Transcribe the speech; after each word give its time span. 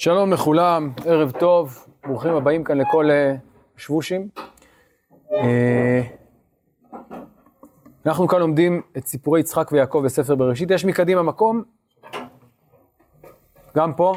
שלום 0.00 0.32
לכולם, 0.32 0.92
ערב 1.06 1.30
טוב, 1.30 1.86
ברוכים 2.06 2.34
הבאים 2.34 2.64
כאן 2.64 2.78
לכל 2.78 3.06
uh, 3.10 3.38
שבושים. 3.76 4.28
Uh, 5.30 5.34
אנחנו 8.06 8.28
כאן 8.28 8.38
לומדים 8.40 8.82
את 8.98 9.06
סיפורי 9.06 9.40
יצחק 9.40 9.72
ויעקב 9.72 10.02
בספר 10.04 10.34
בראשית. 10.34 10.70
יש 10.70 10.84
מקדימה 10.84 11.22
מקום? 11.22 11.62
גם 13.76 13.94
פה? 13.94 14.14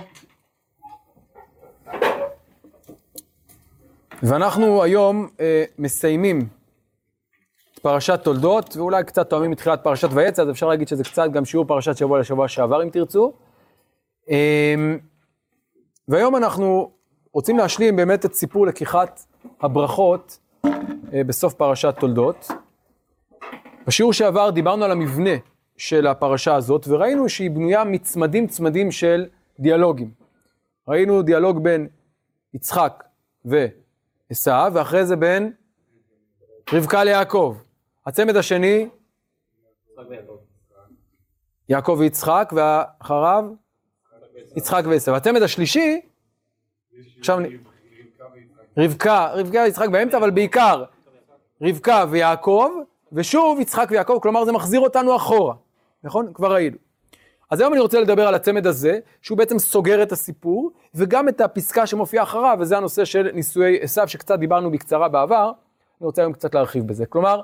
ואנחנו 4.23 4.83
היום 4.83 5.27
uh, 5.37 5.39
מסיימים 5.79 6.39
את 7.73 7.79
פרשת 7.79 8.19
תולדות, 8.23 8.77
ואולי 8.77 9.03
קצת 9.03 9.29
תואמים 9.29 9.51
מתחילת 9.51 9.83
פרשת 9.83 10.09
ויצא, 10.11 10.41
אז 10.41 10.49
אפשר 10.49 10.67
להגיד 10.67 10.87
שזה 10.87 11.03
קצת 11.03 11.31
גם 11.31 11.45
שיעור 11.45 11.65
פרשת 11.65 11.97
שבוע 11.97 12.19
לשבוע 12.19 12.47
שעבר 12.47 12.83
אם 12.83 12.89
תרצו. 12.89 13.33
Uh, 14.27 14.31
והיום 16.07 16.35
אנחנו 16.35 16.91
רוצים 17.33 17.57
להשלים 17.57 17.95
באמת 17.95 18.25
את 18.25 18.33
סיפור 18.33 18.67
לקיחת 18.67 19.25
הברכות 19.61 20.39
אה, 21.13 21.23
בסוף 21.23 21.53
פרשת 21.53 21.95
תולדות. 21.99 22.47
בשיעור 23.87 24.13
שעבר 24.13 24.49
דיברנו 24.49 24.85
על 24.85 24.91
המבנה 24.91 25.29
של 25.77 26.07
הפרשה 26.07 26.55
הזאת, 26.55 26.87
וראינו 26.87 27.29
שהיא 27.29 27.51
בנויה 27.51 27.83
מצמדים 27.83 28.47
צמדים 28.47 28.91
של 28.91 29.25
דיאלוגים. 29.59 30.11
ראינו 30.87 31.21
דיאלוג 31.21 31.63
בין 31.63 31.87
יצחק 32.53 33.03
ועשו, 33.45 34.51
ואחרי 34.73 35.05
זה 35.05 35.15
בין 35.15 35.53
רבקה 36.73 37.03
ליעקב. 37.03 37.57
הצמד 38.05 38.35
השני, 38.35 38.89
יעקב 41.69 41.95
ויצחק, 41.99 42.53
ואחריו 42.55 43.45
יצחק 44.55 44.83
ועשו. 44.89 45.15
הצמד 45.15 45.41
השלישי, 45.41 46.01
עכשיו. 47.19 47.39
רבקה, 48.77 49.29
רבקה 49.33 49.61
ויצחק 49.61 49.89
באמצע, 49.89 50.17
אבל 50.17 50.29
בעיקר 50.31 50.83
רבקה 51.61 52.05
ויעקב, 52.09 52.69
ושוב 53.11 53.59
יצחק 53.59 53.87
ויעקב, 53.89 54.19
כלומר 54.21 54.45
זה 54.45 54.51
מחזיר 54.51 54.79
אותנו 54.79 55.15
אחורה, 55.15 55.53
נכון? 56.03 56.31
כבר 56.33 56.53
ראינו. 56.53 56.77
אז 57.51 57.59
היום 57.59 57.73
אני 57.73 57.81
רוצה 57.81 58.01
לדבר 58.01 58.27
על 58.27 58.35
הצמד 58.35 58.67
הזה, 58.67 58.99
שהוא 59.21 59.37
בעצם 59.37 59.59
סוגר 59.59 60.03
את 60.03 60.11
הסיפור, 60.11 60.71
וגם 60.95 61.29
את 61.29 61.41
הפסקה 61.41 61.87
שמופיעה 61.87 62.23
אחריו, 62.23 62.57
וזה 62.59 62.77
הנושא 62.77 63.05
של 63.05 63.29
נישואי 63.33 63.79
עשו, 63.81 64.01
שקצת 64.07 64.39
דיברנו 64.39 64.71
בקצרה 64.71 65.09
בעבר, 65.09 65.51
אני 66.01 66.05
רוצה 66.05 66.21
היום 66.21 66.33
קצת 66.33 66.55
להרחיב 66.55 66.87
בזה. 66.87 67.05
כלומר, 67.05 67.41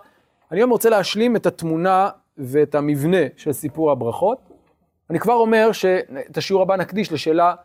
אני 0.52 0.60
היום 0.60 0.70
רוצה 0.70 0.90
להשלים 0.90 1.36
את 1.36 1.46
התמונה 1.46 2.10
ואת 2.38 2.76
המבנה 2.76 3.18
של 3.36 3.52
סיפור 3.52 3.92
הברכות, 3.92 4.47
אני 5.10 5.20
כבר 5.20 5.34
אומר 5.34 5.72
שאת 5.72 6.38
השיעור 6.38 6.62
הבא 6.62 6.76
נקדיש 6.76 7.12
לשאלה 7.12 7.56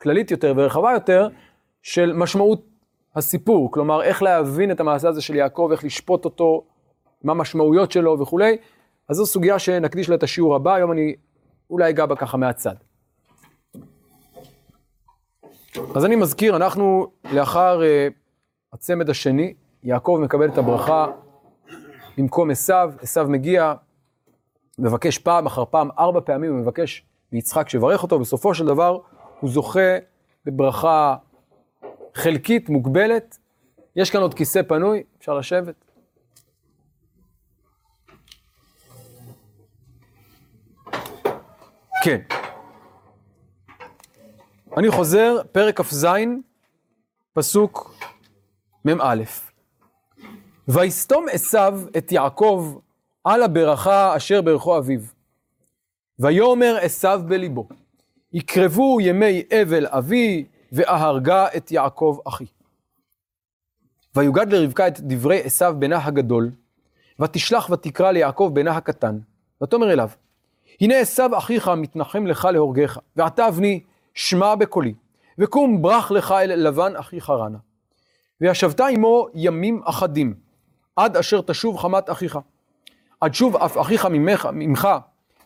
כללית 0.00 0.30
יותר 0.30 0.52
ורחבה 0.56 0.92
יותר 0.92 1.28
של 1.82 2.12
משמעות 2.12 2.66
הסיפור, 3.16 3.72
כלומר 3.72 4.02
איך 4.02 4.22
להבין 4.22 4.70
את 4.70 4.80
המעשה 4.80 5.08
הזה 5.08 5.22
של 5.22 5.34
יעקב, 5.34 5.68
איך 5.72 5.84
לשפוט 5.84 6.24
אותו, 6.24 6.64
מה 7.24 7.32
המשמעויות 7.32 7.92
שלו 7.92 8.20
וכולי, 8.20 8.56
אז 9.08 9.16
זו 9.16 9.26
סוגיה 9.26 9.58
שנקדיש 9.58 10.08
לה 10.08 10.14
את 10.14 10.22
השיעור 10.22 10.54
הבא, 10.54 10.74
היום 10.74 10.92
אני 10.92 11.14
אולי 11.70 11.90
אגע 11.90 12.06
בה 12.06 12.16
ככה 12.16 12.36
מהצד. 12.36 12.74
אז 15.94 16.04
אני 16.04 16.16
מזכיר, 16.16 16.56
אנחנו 16.56 17.06
לאחר 17.32 17.80
uh, 17.80 18.12
הצמד 18.72 19.10
השני, 19.10 19.54
יעקב 19.82 20.20
מקבל 20.22 20.48
את 20.48 20.58
הברכה 20.58 21.06
במקום 22.18 22.50
עשו, 22.50 22.74
עשו 23.02 23.28
מגיע, 23.28 23.74
מבקש 24.80 25.18
פעם 25.18 25.46
אחר 25.46 25.64
פעם, 25.64 25.88
ארבע 25.98 26.20
פעמים 26.20 26.52
הוא 26.52 26.60
מבקש 26.60 27.04
מיצחק 27.32 27.68
שיברך 27.68 28.02
אותו, 28.02 28.18
בסופו 28.18 28.54
של 28.54 28.66
דבר 28.66 28.98
הוא 29.40 29.50
זוכה 29.50 29.96
בברכה 30.44 31.16
חלקית, 32.14 32.68
מוגבלת. 32.68 33.38
יש 33.96 34.10
כאן 34.10 34.20
עוד 34.20 34.34
כיסא 34.34 34.62
פנוי, 34.62 35.02
אפשר 35.18 35.34
לשבת. 35.34 35.84
כן. 42.04 42.20
אני 44.76 44.90
חוזר, 44.90 45.36
פרק 45.52 45.80
כ"ז, 45.80 46.06
פסוק 47.32 47.94
מ"א. 48.84 49.22
ויסתום 50.68 51.26
עשו 51.32 51.58
את 51.96 52.12
יעקב 52.12 52.74
על 53.24 53.42
הברכה 53.42 54.16
אשר 54.16 54.42
ברכו 54.42 54.78
אביו. 54.78 55.00
ויאמר 56.18 56.78
עשו 56.80 57.08
בליבו, 57.28 57.68
יקרבו 58.32 59.00
ימי 59.00 59.42
אבל 59.62 59.86
אבי, 59.86 60.44
ואהרגה 60.72 61.46
את 61.56 61.72
יעקב 61.72 62.18
אחי. 62.28 62.44
ויוגד 64.16 64.52
לרבקה 64.52 64.88
את 64.88 65.00
דברי 65.00 65.42
עשו 65.42 65.64
בנה 65.78 66.04
הגדול, 66.04 66.50
ותשלח 67.20 67.70
ותקרא 67.70 68.10
ליעקב 68.10 68.50
בנה 68.52 68.76
הקטן, 68.76 69.18
ותאמר 69.62 69.92
אליו, 69.92 70.10
הנה 70.80 70.98
עשו 70.98 71.38
אחיך 71.38 71.68
מתנחם 71.68 72.26
לך 72.26 72.44
להורגך, 72.44 72.98
ועתה 73.16 73.48
אבני 73.48 73.80
שמע 74.14 74.54
בקולי, 74.54 74.94
וקום 75.38 75.82
ברח 75.82 76.10
לך 76.10 76.32
אל 76.32 76.68
לבן 76.68 76.96
אחיך 76.96 77.30
רנה. 77.30 77.58
וישבת 78.40 78.80
עמו 78.80 79.26
ימים 79.34 79.82
אחדים, 79.84 80.34
עד 80.96 81.16
אשר 81.16 81.40
תשוב 81.40 81.76
חמת 81.76 82.10
אחיך. 82.10 82.38
עד 83.20 83.34
שוב 83.34 83.56
אף 83.56 83.78
אחיך 83.78 84.06
ממך, 84.06 84.48
ממך, 84.52 84.88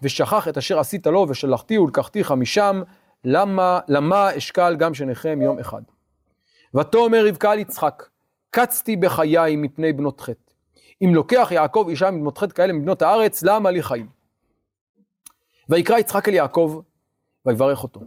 ושכח 0.03 0.49
את 0.49 0.59
אשר 0.59 0.79
עשית 0.79 1.07
לו, 1.07 1.27
ושלחתי 1.29 1.79
ולקחתיך 1.79 2.33
משם, 2.33 2.83
למה, 3.25 3.81
למה 3.89 4.37
אשקל 4.37 4.77
גם 4.77 4.95
שניכם 4.95 5.43
יום 5.43 5.59
אחד. 5.59 5.83
ותאמר 6.75 7.27
רבקה 7.27 7.53
על 7.53 7.59
יצחק, 7.59 8.09
קצתי 8.51 8.97
בחיי 8.97 9.57
מפני 9.57 9.93
בנות 9.93 10.21
חטא. 10.21 10.53
אם 11.05 11.15
לוקח 11.15 11.49
יעקב 11.51 11.87
אישה 11.89 12.11
מבנות 12.11 12.39
חטא 12.39 12.55
כאלה 12.55 12.73
מבנות 12.73 13.03
הארץ, 13.03 13.43
למה 13.43 13.71
לי 13.71 13.83
חיים? 13.83 14.07
ויקרא 15.69 15.99
יצחק 15.99 16.29
אל 16.29 16.35
יעקב, 16.35 16.81
ויברך 17.47 17.83
אותו. 17.83 18.01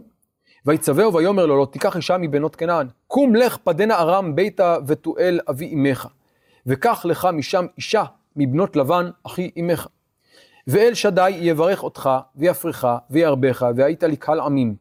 ויצווהו 0.66 1.14
ויאמר 1.14 1.46
לו, 1.46 1.58
לא 1.58 1.66
תיקח 1.66 1.96
אישה 1.96 2.18
מבנות 2.18 2.56
כנען. 2.56 2.88
קום 3.06 3.34
לך 3.34 3.56
פדנה 3.56 3.98
ארם 3.98 4.36
ביתה 4.36 4.76
ותואל 4.86 5.40
אבי 5.50 5.74
אמך. 5.74 6.08
וקח 6.66 7.04
לך 7.04 7.28
משם 7.32 7.66
אישה 7.76 8.04
מבנות 8.38 8.76
לבן, 8.76 9.10
אחי 9.26 9.50
אמך. 9.60 9.86
ואל 10.66 10.94
שדי 10.94 11.30
יברך 11.30 11.82
אותך, 11.82 12.10
ויפריך, 12.36 12.86
וירבך, 13.10 13.66
והיית 13.76 14.02
לי 14.02 14.16
קהל 14.16 14.40
עמים. 14.40 14.74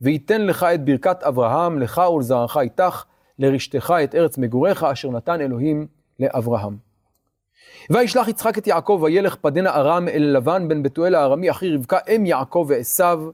וייתן 0.00 0.46
לך 0.46 0.62
את 0.62 0.84
ברכת 0.84 1.22
אברהם, 1.22 1.78
לך 1.78 2.02
ולזרעך 2.14 2.56
איתך, 2.56 3.04
לרשתך 3.38 3.94
את 4.04 4.14
ארץ 4.14 4.38
מגוריך, 4.38 4.84
אשר 4.84 5.10
נתן 5.10 5.40
אלוהים 5.40 5.86
לאברהם. 6.20 6.76
וישלח 7.90 8.28
יצחק 8.28 8.58
את 8.58 8.66
יעקב, 8.66 9.00
וילך 9.02 9.36
פדנה 9.36 9.70
ארם 9.70 10.08
אל 10.08 10.22
לבן 10.36 10.68
בן 10.68 10.82
בתואל 10.82 11.14
הארמי, 11.14 11.50
אחי 11.50 11.74
רבקה, 11.74 11.98
אם 12.16 12.26
יעקב 12.26 12.66
ועשו. 12.68 13.32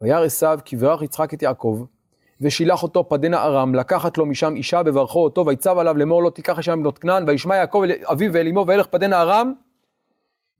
וירא 0.00 0.24
עשו, 0.24 0.46
כי 0.64 0.76
ברך 0.76 1.02
יצחק 1.02 1.34
את 1.34 1.42
יעקב, 1.42 1.84
ושילח 2.40 2.82
אותו 2.82 3.08
פדנה 3.08 3.42
ארם, 3.42 3.74
לקחת 3.74 4.18
לו 4.18 4.26
משם 4.26 4.56
אישה 4.56 4.82
בברכו 4.82 5.24
אותו, 5.24 5.46
ויצב 5.46 5.78
עליו 5.78 5.96
לאמור 5.96 6.22
לו, 6.22 6.30
תיקח 6.30 6.58
אישה 6.58 6.74
מבנות 6.74 6.98
כנען, 6.98 7.28
וישמע 7.28 7.56
יעקב 7.56 7.82
אל 7.84 7.92
אביו 8.04 8.32
ואל 8.32 8.48
אמו, 8.48 8.64
וילך 8.68 8.86
פדנה 8.86 9.20
ארם. 9.20 9.52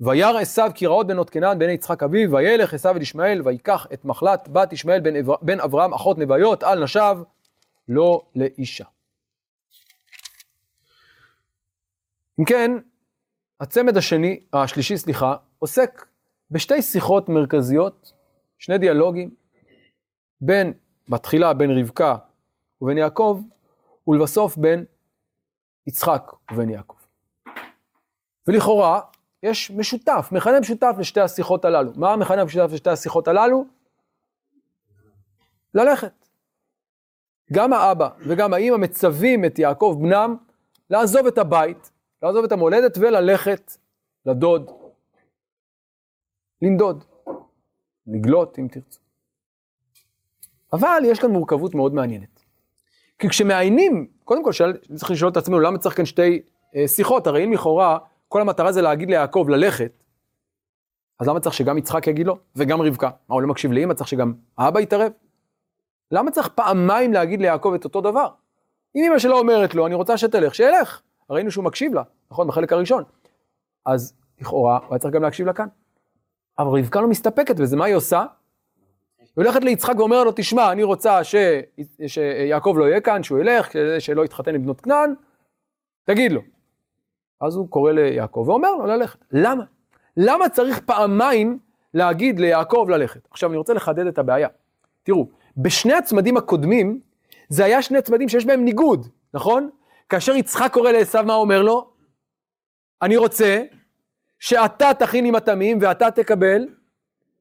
וירא 0.01 0.41
עשו 0.41 0.63
כי 0.75 0.87
רעות 0.87 1.07
בנות 1.07 1.31
כנען 1.31 1.59
בעיני 1.59 1.75
יצחק 1.75 2.03
אביו, 2.03 2.33
וילך 2.33 2.75
עשו 2.75 2.91
אל 2.91 3.03
ישמעאל, 3.03 3.43
ויקח 3.45 3.87
את 3.93 4.05
מחלת 4.05 4.49
בת 4.49 4.73
ישמעאל 4.73 5.01
בן, 5.01 5.17
אבר... 5.17 5.35
בן 5.43 5.61
אברהם, 5.61 5.95
אחות 5.95 6.19
נביות, 6.19 6.63
על 6.63 6.85
נשב, 6.85 7.17
לא 7.89 8.23
לאישה. 8.37 8.85
אם 12.41 12.45
כן, 12.45 12.71
הצמד 13.61 13.97
השני, 13.97 14.41
השלישי, 14.53 14.99
סליחה, 14.99 15.37
עוסק 15.59 16.07
בשתי 16.51 16.83
שיחות 16.83 17.29
מרכזיות, 17.29 18.13
שני 18.59 18.79
דיאלוגים, 18.79 19.31
בין, 20.41 20.73
בתחילה 21.09 21.55
בין 21.55 21.71
רבקה 21.79 22.17
ובין 22.81 22.99
יעקב, 22.99 23.41
ולבסוף 24.09 24.57
בין 24.57 24.85
יצחק 25.87 26.33
ובין 26.53 26.71
יעקב. 26.71 26.97
ולכאורה, 28.47 29.01
יש 29.43 29.71
משותף, 29.71 30.29
מכנה 30.33 30.61
משותף 30.61 30.95
לשתי 30.99 31.21
השיחות 31.21 31.65
הללו. 31.65 31.93
מה 31.97 32.13
המכנה 32.13 32.43
המשותף 32.43 32.73
לשתי 32.73 32.91
השיחות 32.91 33.29
הללו? 33.29 33.65
ללכת. 35.75 36.29
גם 37.53 37.73
האבא 37.73 38.09
וגם 38.29 38.55
האימא 38.55 38.77
מצווים 38.77 39.45
את 39.45 39.59
יעקב 39.59 39.99
בנם 40.03 40.37
לעזוב 40.91 41.27
את 41.27 41.39
הבית, 41.39 41.91
לעזוב 42.23 42.45
את 42.45 42.53
המולדת 42.53 42.99
וללכת 42.99 43.73
לדוד, 44.27 44.71
לנדוד, 46.63 47.05
לגלות 48.07 48.59
אם 48.59 48.69
תרצו. 48.69 49.04
אבל 50.75 51.03
יש 51.05 51.19
כאן 51.19 51.31
מורכבות 51.31 51.75
מאוד 51.75 51.95
מעניינת. 51.95 52.45
כי 53.19 53.29
כשמעיינים, 53.29 54.07
קודם 54.25 54.45
כל 54.45 54.51
צריך 54.97 55.11
לשאול 55.11 55.31
את 55.31 55.37
עצמנו 55.37 55.61
למה 55.61 55.79
צריך 55.79 55.97
כאן 55.97 56.05
שתי 56.05 56.43
אה, 56.77 56.89
שיחות, 56.89 57.27
הרי 57.27 57.45
אם 57.45 57.53
לכאורה 57.53 57.99
כל 58.29 58.41
המטרה 58.41 58.73
זה 58.73 58.83
להגיד 58.83 59.11
ליעקב 59.11 59.47
ללכת, 59.49 60.03
אז 61.21 61.29
למה 61.29 61.41
צריך 61.41 61.55
שגם 61.55 61.79
יצחק 61.79 62.07
יגיד 62.07 62.27
לו, 62.27 62.39
וגם 62.57 62.83
רבקה? 62.83 63.11
מה, 63.29 63.35
הוא 63.35 63.43
לא 63.43 63.49
מקשיב 63.49 63.73
לאמא, 63.73 63.95
צריך 63.95 64.09
שגם 64.09 64.33
האבא 64.59 64.81
יתערב? 64.81 65.13
למה 66.11 66.31
צריך 66.31 66.49
פעמיים 66.49 67.13
להגיד 67.13 67.41
ליעקב 67.41 67.73
את 67.75 67.85
אותו 67.85 68.01
דבר? 68.01 68.29
אם 68.97 69.05
אמא 69.07 69.19
שלו 69.19 69.39
אומרת 69.39 69.75
לו, 69.75 69.87
אני 69.87 69.95
רוצה 69.95 70.19
שתלך, 70.19 70.55
שילך. 70.55 71.01
ראינו 71.31 71.51
שהוא 71.51 71.65
מקשיב 71.65 71.95
לה, 71.95 72.03
נכון? 72.31 72.49
בחלק 72.49 72.73
הראשון. 72.73 73.05
אז 73.87 74.15
לכאורה, 74.41 74.77
הוא 74.79 74.87
היה 74.91 74.99
צריך 74.99 75.15
גם 75.15 75.23
להקשיב 75.23 75.47
לה 75.47 75.53
כאן. 75.53 75.67
אבל 76.59 76.79
רבקה 76.79 77.01
לא 77.01 77.09
מסתפקת 77.09 77.61
בזה, 77.61 77.77
מה 77.77 77.85
היא 77.85 77.95
עושה? 77.95 78.25
היא 79.37 79.45
הולכת 79.45 79.65
ליצחק 79.65 79.95
ואומרת 79.99 80.27
לו, 80.27 80.33
תשמע, 80.37 80.73
אני 80.73 80.83
רוצה 80.83 81.25
ש... 81.25 81.35
שיעקב 82.07 82.75
לא 82.79 82.85
יהיה 82.85 83.01
כאן, 83.01 83.23
שהוא 83.23 83.39
ילך, 83.39 83.69
שלא 83.99 84.25
יתחתן 84.25 84.55
עם 84.55 84.63
בנות 84.63 84.81
כנען, 84.81 85.15
תגיד 86.05 86.33
לו. 86.33 86.41
אז 87.41 87.57
הוא 87.57 87.69
קורא 87.69 87.93
ליעקב 87.93 88.45
ואומר 88.49 88.75
לו 88.75 88.87
ללכת. 88.87 89.19
למה? 89.33 89.65
למה 90.17 90.49
צריך 90.49 90.81
פעמיים 90.81 91.59
להגיד 91.95 92.41
ליעקב 92.41 92.87
ללכת? 92.91 93.29
עכשיו 93.31 93.51
אני 93.51 93.57
רוצה 93.57 93.75
לחדד 93.75 94.07
את 94.07 94.19
הבעיה. 94.19 94.49
תראו, 95.03 95.29
בשני 95.57 95.95
הצמדים 95.95 96.37
הקודמים, 96.37 97.01
זה 97.49 97.65
היה 97.65 97.83
שני 97.83 98.03
צמדים 98.03 98.29
שיש 98.29 98.47
בהם 98.47 98.65
ניגוד, 98.65 99.09
נכון? 99.35 99.71
כאשר 100.09 100.33
יצחק 100.37 100.73
קורא 100.73 100.91
לעשו, 100.91 101.23
מה 101.25 101.35
אומר 101.35 101.63
לו? 101.63 101.91
אני 103.03 103.17
רוצה 103.17 103.63
שאתה 104.39 104.95
תכין 104.99 105.25
עם 105.25 105.35
התמים 105.35 105.79
ואתה 105.81 106.11
תקבל 106.11 106.67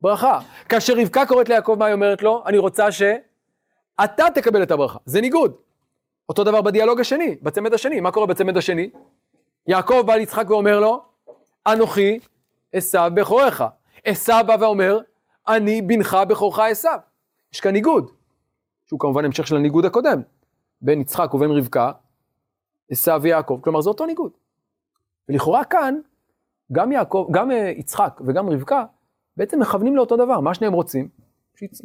ברכה. 0.04 0.40
כאשר 0.70 0.94
רבקה 0.98 1.26
קוראת 1.26 1.50
ליעקב, 1.50 1.76
מה 1.80 1.86
היא 1.86 1.94
אומרת 1.94 2.22
לו? 2.22 2.44
אני 2.46 2.58
רוצה 2.58 2.92
שאתה 2.92 4.26
תקבל 4.36 4.64
את 4.64 4.72
הברכה. 4.72 5.00
זה 5.06 5.22
ניגוד. 5.22 5.56
אותו 6.30 6.44
דבר 6.44 6.62
בדיאלוג 6.62 7.00
השני, 7.00 7.36
בצמד 7.42 7.74
השני. 7.74 8.00
מה 8.00 8.12
קורה 8.12 8.26
בצמד 8.26 8.58
השני? 8.58 8.90
יעקב 9.68 10.02
בא 10.06 10.16
ליצחק 10.16 10.50
ואומר 10.50 10.80
לו, 10.80 11.02
אנוכי 11.68 12.20
עשו 12.74 13.00
בכורך. 13.14 13.64
עשו 14.06 14.34
בא 14.48 14.56
ואומר, 14.60 15.00
אני 15.48 15.82
בנך 15.82 16.18
בכורך 16.30 16.60
עשו. 16.60 16.90
יש 17.54 17.60
כאן 17.60 17.72
ניגוד, 17.72 18.12
שהוא 18.86 19.00
כמובן 19.00 19.26
המשך 19.26 19.48
של 19.48 19.56
הניגוד 19.56 19.86
הקודם, 19.86 20.22
בין 20.82 21.02
יצחק 21.02 21.34
ובין 21.34 21.52
רבקה, 21.52 21.92
עשו 22.92 23.22
ויעקב, 23.22 23.60
כלומר 23.64 23.82
זה 23.82 23.90
אותו 23.90 24.06
ניגוד. 24.06 24.32
ולכאורה 25.30 25.64
כאן, 25.64 25.96
גם 26.72 26.92
יעקב, 26.92 27.28
גם 27.32 27.52
אה, 27.52 27.72
יצחק 27.78 28.22
וגם 28.28 28.50
רבקה, 28.50 28.86
בעצם 29.38 29.62
מכוונים 29.62 29.96
לאותו 29.96 30.18
דבר, 30.18 30.40
מה 30.40 30.54
שניהם 30.54 30.74
רוצים? 30.74 31.10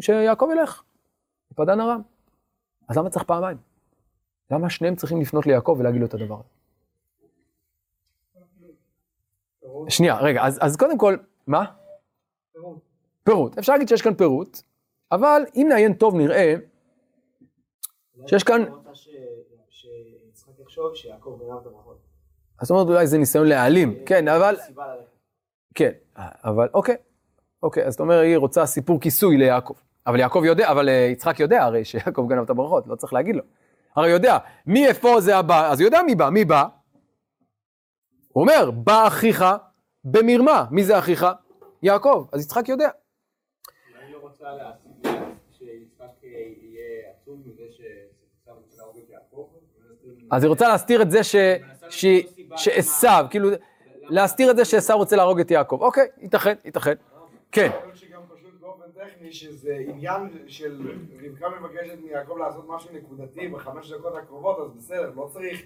שיעקב 0.01 0.49
ילך, 0.53 0.83
לפדן 1.53 1.81
ארם. 1.81 2.01
אז 2.89 2.99
למה 2.99 3.11
צריך 3.11 3.25
פעמיים? 3.25 3.57
למה 4.51 4.71
שניהם 4.71 4.97
צריכים 4.97 5.21
לפנות 5.21 5.47
ליעקב 5.47 5.77
ולהגיד 5.79 6.01
לו 6.01 6.07
את 6.07 6.15
הדבר 6.15 6.41
הזה? 6.41 6.49
שנייה, 9.89 10.19
רגע, 10.21 10.47
אז, 10.47 10.59
אז 10.63 10.77
קודם 10.77 10.99
כל, 10.99 11.17
מה? 11.47 11.65
פירוט. 12.53 12.79
פירוט. 13.25 13.59
אפשר 13.59 13.73
להגיד 13.73 13.89
שיש 13.89 14.03
כאן 14.03 14.15
פירוט, 14.15 14.59
אבל 15.13 15.43
אם 15.57 15.67
נעיין 15.69 15.95
טוב 15.95 16.15
נראה 16.15 16.55
שיש 18.27 18.45
כאן... 18.45 18.65
זאת 22.63 22.71
אומרת 22.71 22.87
אולי 22.87 23.07
זה 23.07 23.19
ניסיון 23.19 23.47
להעלים, 23.47 24.05
כן, 24.07 24.29
אבל... 24.29 24.57
כן, 25.75 25.93
אבל 26.17 26.69
אוקיי, 26.75 26.97
אוקיי, 27.63 27.85
אז 27.85 27.95
אתה 27.95 28.03
אומר, 28.03 28.19
היא 28.19 28.37
רוצה 28.37 28.67
סיפור 28.67 29.01
כיסוי 29.01 29.37
ליעקב. 29.37 29.75
אבל 30.07 30.21
יעקב 30.21 30.43
יודע, 30.45 30.71
אבל 30.71 30.89
אה, 30.89 30.95
יצחק 30.95 31.41
יודע 31.41 31.63
הרי 31.63 31.85
שיעקב 31.85 32.27
גנב 32.29 32.43
את 32.43 32.51
הברכות, 32.51 32.87
לא 32.87 32.95
צריך 32.95 33.13
להגיד 33.13 33.37
לו. 33.37 33.43
הרי 33.97 34.11
יודע, 34.11 34.39
מי 34.67 34.87
איפה 34.87 35.21
זה 35.21 35.37
הבא, 35.37 35.71
אז 35.71 35.81
הוא 35.81 35.87
יודע 35.87 36.03
מי 36.03 36.15
בא, 36.15 36.29
מי 36.31 36.45
בא? 36.45 36.65
הוא 38.29 38.43
אומר, 38.43 38.71
בא 38.71 39.07
אחיך 39.07 39.45
במרמה, 40.05 40.67
מי 40.71 40.85
זה 40.85 40.99
אחיך? 40.99 41.27
יעקב, 41.83 42.27
אז 42.33 42.45
יצחק 42.45 42.69
יודע. 42.69 42.89
היא 44.07 44.15
לא 44.15 44.19
רוצה 44.19 44.45
שיצחק 45.51 46.07
יהיה 46.23 47.11
עצוב 47.11 47.41
מזה 47.47 47.63
רוצה 48.47 48.77
להרוג 48.77 48.97
את 48.97 49.11
יעקב? 49.11 49.49
אז 50.31 50.43
היא 50.43 50.49
רוצה 50.49 50.69
להסתיר 50.69 51.03
את 51.03 51.11
זה 51.11 51.21
שעשו, 51.91 53.09
כאילו, 53.31 53.49
להסתיר 54.03 54.51
את 54.51 54.57
זה 54.57 54.65
שעשו 54.65 54.97
רוצה 54.97 55.17
להרוג 55.17 55.41
את 55.41 55.51
יעקב. 55.51 55.79
אוקיי, 55.81 56.09
ייתכן, 56.19 56.55
ייתכן. 56.65 56.95
כן. 57.53 57.71
טכני 58.99 59.33
שזה 59.33 59.77
עניין 59.89 60.29
של 60.47 60.93
רבקה 61.25 61.47
מבקשת 61.61 61.99
מיעקב 62.05 62.39
לעשות 62.39 62.65
משהו 62.69 62.91
נקודתי 62.93 63.49
בחמש 63.49 63.93
דקות 63.93 64.17
הקרובות, 64.17 64.59
אז 64.59 64.71
בסדר, 64.77 65.13
לא 65.17 65.29
צריך 65.33 65.63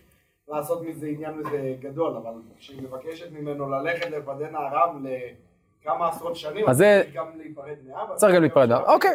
לעשות 0.49 0.83
מזה 0.83 1.07
עניין 1.07 1.35
מזה 1.35 1.75
גדול, 1.81 2.17
אבל 2.17 2.33
כשהיא 2.59 2.83
מבקשת 2.83 3.33
ממנו 3.33 3.71
ללכת 3.71 4.11
לפדן 4.11 4.55
הארם 4.55 5.07
לכמה 5.83 6.09
עשרות 6.09 6.37
שנים, 6.37 6.69
אז 6.69 6.79
צריך 6.79 7.15
גם 7.15 7.27
להיפרד 7.37 7.77
מאבא. 7.89 8.15
צריך 8.17 8.35
גם 8.35 8.41
להיפרד 8.41 8.69
מאבא, 8.69 8.93
אוקיי. 8.93 9.15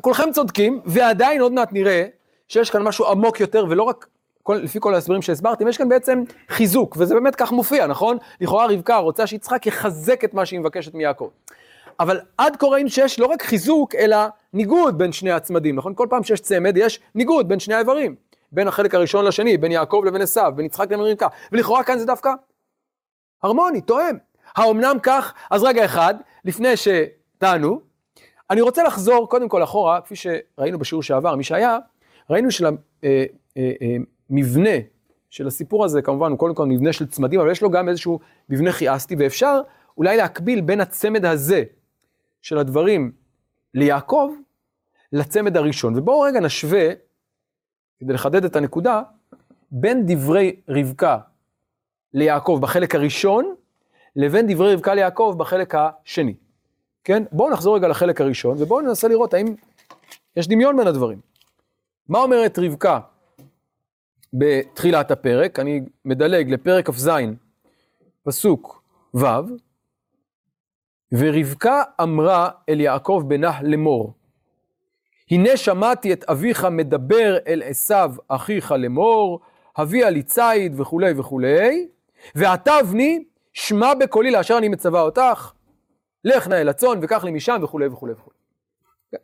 כולכם 0.00 0.32
צודקים, 0.32 0.80
ועדיין 0.84 1.40
עוד 1.40 1.52
מעט 1.52 1.72
נראה 1.72 2.06
שיש 2.48 2.70
כאן 2.70 2.82
משהו 2.82 3.06
עמוק 3.06 3.40
יותר, 3.40 3.64
ולא 3.68 3.82
רק 3.82 4.06
כל, 4.42 4.54
לפי 4.54 4.78
כל 4.80 4.94
ההסברים 4.94 5.22
שהסברתם, 5.22 5.68
יש 5.68 5.78
כאן 5.78 5.88
בעצם 5.88 6.22
חיזוק, 6.48 6.96
וזה 6.98 7.14
באמת 7.14 7.36
כך 7.36 7.52
מופיע, 7.52 7.86
נכון? 7.86 8.16
לכאורה 8.40 8.66
רבקה 8.66 8.96
רוצה 8.96 9.26
שיצחק 9.26 9.66
יחזק 9.66 10.24
את 10.24 10.34
מה 10.34 10.46
שהיא 10.46 10.60
מבקשת 10.60 10.94
מיעקב. 10.94 11.28
אבל 12.00 12.20
עד 12.38 12.56
כה 12.56 12.66
ראינו 12.66 12.90
שיש 12.90 13.20
לא 13.20 13.26
רק 13.26 13.42
חיזוק, 13.42 13.94
אלא 13.94 14.16
ניגוד 14.52 14.98
בין 14.98 15.12
שני 15.12 15.30
הצמדים, 15.30 15.76
נכון? 15.76 15.94
כל 15.94 16.06
פעם 16.10 16.22
שיש 16.22 16.40
צמד, 16.40 16.76
יש 16.76 17.00
ניגוד 17.14 17.48
בין 17.48 17.58
שני 17.58 17.74
האיברים. 17.74 18.14
בין 18.52 18.68
החלק 18.68 18.94
הראשון 18.94 19.24
לשני, 19.24 19.56
בין 19.56 19.72
יעקב 19.72 20.02
לבין 20.06 20.22
עשיו, 20.22 20.52
בין 20.56 20.66
יצחק 20.66 20.92
לבין 20.92 21.00
רבקה. 21.00 21.26
ולכאורה 21.52 21.84
כאן 21.84 21.98
זה 21.98 22.06
דווקא 22.06 22.30
הרמוני, 23.42 23.80
תואם. 23.80 24.16
האומנם 24.56 24.96
כך? 25.02 25.34
אז 25.50 25.62
רגע 25.62 25.84
אחד, 25.84 26.14
לפני 26.44 26.68
שטענו, 26.76 27.80
אני 28.50 28.60
רוצה 28.60 28.82
לחזור 28.82 29.28
קודם 29.28 29.48
כל 29.48 29.62
אחורה, 29.62 30.00
כפי 30.00 30.14
שראינו 30.16 30.78
בשיעור 30.78 31.02
שעבר, 31.02 31.34
מי 31.34 31.44
שהיה, 31.44 31.78
ראינו 32.30 32.50
שלמבנה 32.50 32.80
אה, 33.04 33.24
אה, 33.56 34.74
אה, 34.74 34.80
של 35.30 35.46
הסיפור 35.46 35.84
הזה, 35.84 36.02
כמובן, 36.02 36.30
הוא 36.30 36.38
קודם 36.38 36.54
כל 36.54 36.66
מבנה 36.66 36.92
של 36.92 37.06
צמדים, 37.06 37.40
אבל 37.40 37.50
יש 37.50 37.62
לו 37.62 37.70
גם 37.70 37.88
איזשהו 37.88 38.18
מבנה 38.48 38.72
כיאסטי, 38.72 39.16
ואפשר 39.18 39.60
אולי 39.98 40.16
להקביל 40.16 40.60
בין 40.60 40.80
הצמד 40.80 41.24
הזה 41.24 41.64
של 42.42 42.58
הדברים 42.58 43.12
ליעקב, 43.74 44.30
לצמד 45.12 45.56
הראשון. 45.56 45.98
ובואו 45.98 46.20
רגע 46.20 46.40
נשווה, 46.40 46.88
כדי 47.98 48.12
לחדד 48.12 48.44
את 48.44 48.56
הנקודה, 48.56 49.02
בין 49.70 50.06
דברי 50.06 50.56
רבקה 50.68 51.18
ליעקב 52.14 52.58
בחלק 52.62 52.94
הראשון, 52.94 53.54
לבין 54.16 54.46
דברי 54.52 54.74
רבקה 54.74 54.94
ליעקב 54.94 55.34
בחלק 55.38 55.74
השני. 55.74 56.34
כן? 57.04 57.22
בואו 57.32 57.50
נחזור 57.50 57.76
רגע 57.76 57.88
לחלק 57.88 58.20
הראשון, 58.20 58.56
ובואו 58.58 58.80
ננסה 58.80 59.08
לראות 59.08 59.34
האם 59.34 59.54
יש 60.36 60.48
דמיון 60.48 60.76
בין 60.76 60.86
הדברים. 60.86 61.20
מה 62.08 62.18
אומרת 62.18 62.58
רבקה 62.58 63.00
בתחילת 64.32 65.10
הפרק? 65.10 65.58
אני 65.58 65.80
מדלג 66.04 66.50
לפרק 66.50 66.90
כ"ז, 66.90 67.10
פסוק 68.22 68.82
ו', 69.14 69.26
ורבקה 71.12 71.82
אמרה 72.02 72.48
אל 72.68 72.80
יעקב 72.80 73.22
בנה 73.26 73.52
לאמור, 73.62 74.14
הנה 75.30 75.56
שמעתי 75.56 76.12
את 76.12 76.24
אביך 76.24 76.64
מדבר 76.64 77.36
אל 77.46 77.62
עשו 77.64 77.94
אחיך 78.28 78.72
לאמור, 78.72 79.40
הביאה 79.76 80.10
לי 80.10 80.22
ציד 80.22 80.80
וכולי 80.80 81.12
וכולי, 81.16 81.88
ועתה 82.34 82.72
בני 82.90 83.24
שמע 83.52 83.94
בקולי 83.94 84.30
לאשר 84.30 84.58
אני 84.58 84.68
מצווה 84.68 85.00
אותך, 85.00 85.52
לך 86.24 86.48
נא 86.48 86.54
אל 86.54 86.68
הצאן 86.68 86.98
וקח 87.02 87.24
לי 87.24 87.30
משם 87.30 87.60
וכולי 87.62 87.86
וכולי 87.86 88.12
וכולי. 88.12 88.36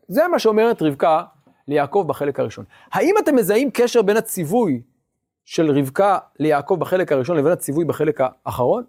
זה 0.08 0.28
מה 0.28 0.38
שאומרת 0.38 0.82
רבקה 0.82 1.22
ליעקב 1.68 2.04
בחלק 2.08 2.40
הראשון. 2.40 2.64
האם 2.92 3.14
אתם 3.18 3.36
מזהים 3.36 3.70
קשר 3.70 4.02
בין 4.02 4.16
הציווי 4.16 4.82
של 5.44 5.70
רבקה 5.70 6.18
ליעקב 6.40 6.76
בחלק 6.78 7.12
הראשון 7.12 7.36
לבין 7.36 7.52
הציווי 7.52 7.84
בחלק 7.84 8.20
האחרון? 8.20 8.84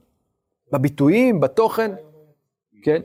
בביטויים, 0.72 1.40
בתוכן? 1.40 1.92
כן. 2.86 3.01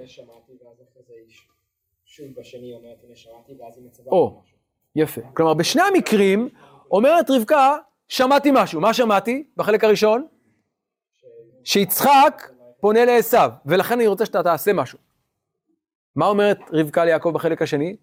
או, 4.06 4.42
יפה. 4.96 5.20
כלומר, 5.34 5.54
בשני 5.54 5.82
המקרים 5.82 6.48
אומרת 6.90 7.30
רבקה, 7.30 7.76
שמעתי 8.08 8.50
משהו. 8.52 8.80
מה 8.80 8.94
שמעתי 8.94 9.44
בחלק 9.56 9.84
הראשון? 9.84 10.26
שיצחק 11.64 12.50
פונה 12.80 13.04
לעשו, 13.04 13.38
ולכן 13.66 13.94
אני 13.94 14.06
רוצה 14.06 14.26
שאתה 14.26 14.42
תעשה 14.42 14.72
משהו. 14.72 14.98
מה 16.16 16.26
אומרת 16.26 16.58
רבקה 16.72 17.04
ליעקב 17.04 17.30
בחלק 17.34 17.62
השני? 17.62 17.96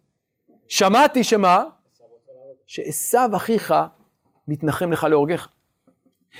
שמעתי 0.68 1.24
שמה? 1.24 1.64
שעשו 2.66 3.36
אחיך 3.36 3.74
מתנחם 4.48 4.92
לך 4.92 5.04
להורגך. 5.04 5.48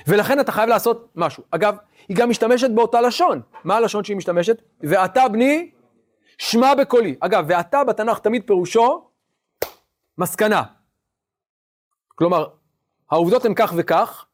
ולכן 0.06 0.40
אתה 0.40 0.52
חייב 0.52 0.68
לעשות 0.68 1.08
משהו. 1.16 1.42
אגב, 1.50 1.76
היא 2.08 2.16
גם 2.16 2.30
משתמשת 2.30 2.70
באותה 2.70 3.00
לשון. 3.00 3.42
מה 3.64 3.76
הלשון 3.76 4.04
שהיא 4.04 4.16
משתמשת? 4.16 4.62
ואתה 4.80 5.28
בני, 5.28 5.70
שמע 6.38 6.74
בקולי. 6.74 7.16
אגב, 7.20 7.44
ואתה 7.48 7.84
בתנ"ך 7.84 8.18
תמיד 8.18 8.42
פירושו 8.46 9.08
מסקנה. 10.18 10.62
כלומר, 12.08 12.46
העובדות 13.10 13.44
הן 13.44 13.52
כך 13.56 13.72
וכך, 13.76 14.26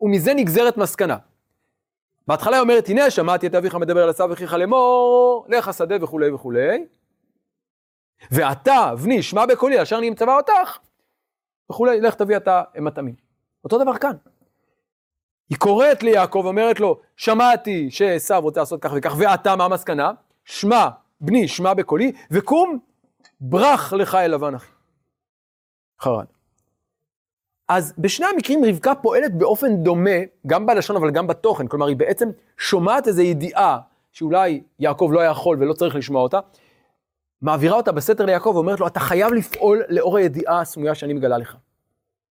ומזה 0.00 0.34
נגזרת 0.34 0.76
מסקנה. 0.76 1.16
בהתחלה 2.28 2.56
היא 2.56 2.62
אומרת, 2.62 2.88
הנה 2.88 3.10
שמעתי 3.10 3.46
את 3.46 3.54
אביך 3.54 3.74
מדבר 3.74 4.02
על 4.02 4.08
עשיו 4.08 4.32
אחיך 4.32 4.54
לאמור, 4.54 5.46
לך 5.48 5.74
שדה 5.74 6.04
וכולי 6.04 6.30
וכולי. 6.30 6.86
ואתה, 8.30 8.92
בני, 9.02 9.22
שמע 9.22 9.46
בקולי, 9.46 9.82
אשר 9.82 9.98
אני 9.98 10.10
מצווה 10.10 10.36
אותך, 10.36 10.78
וכולי, 11.70 12.00
לך 12.00 12.14
תביא 12.14 12.36
אתה 12.36 12.62
מטעמים. 12.78 13.14
אותו 13.64 13.78
דבר 13.78 13.98
כאן. 13.98 14.16
היא 15.50 15.58
קוראת 15.58 16.02
ליעקב, 16.02 16.42
אומרת 16.46 16.80
לו, 16.80 17.00
שמעתי 17.16 17.90
שעשו 17.90 18.40
רוצה 18.40 18.60
לעשות 18.60 18.82
כך 18.82 18.90
וכך, 18.96 19.14
ואתה, 19.18 19.56
מה 19.56 19.64
המסקנה? 19.64 20.12
שמע, 20.44 20.88
בני, 21.20 21.48
שמע 21.48 21.74
בקולי, 21.74 22.12
וקום, 22.30 22.78
ברח 23.40 23.92
לך 23.92 24.14
אל 24.14 24.34
לבן 24.34 24.54
אחי. 24.54 24.66
חרן. 26.00 26.24
אז 27.68 27.94
בשני 27.98 28.26
המקרים 28.26 28.64
רבקה 28.64 28.94
פועלת 28.94 29.38
באופן 29.38 29.76
דומה, 29.76 30.10
גם 30.46 30.66
בלשון 30.66 30.96
אבל 30.96 31.10
גם 31.10 31.26
בתוכן, 31.26 31.66
כלומר 31.66 31.86
היא 31.86 31.96
בעצם 31.96 32.30
שומעת 32.58 33.08
איזו 33.08 33.22
ידיעה 33.22 33.78
שאולי 34.12 34.62
יעקב 34.78 35.10
לא 35.12 35.24
יכול 35.24 35.56
ולא 35.60 35.72
צריך 35.72 35.94
לשמוע 35.94 36.22
אותה, 36.22 36.40
מעבירה 37.42 37.76
אותה 37.76 37.92
בסתר 37.92 38.24
ליעקב 38.24 38.50
ואומרת 38.54 38.80
לו, 38.80 38.86
אתה 38.86 39.00
חייב 39.00 39.32
לפעול 39.32 39.82
לאור 39.88 40.16
הידיעה 40.16 40.60
הסמויה 40.60 40.94
שאני 40.94 41.12
מגלה 41.12 41.38
לך. 41.38 41.56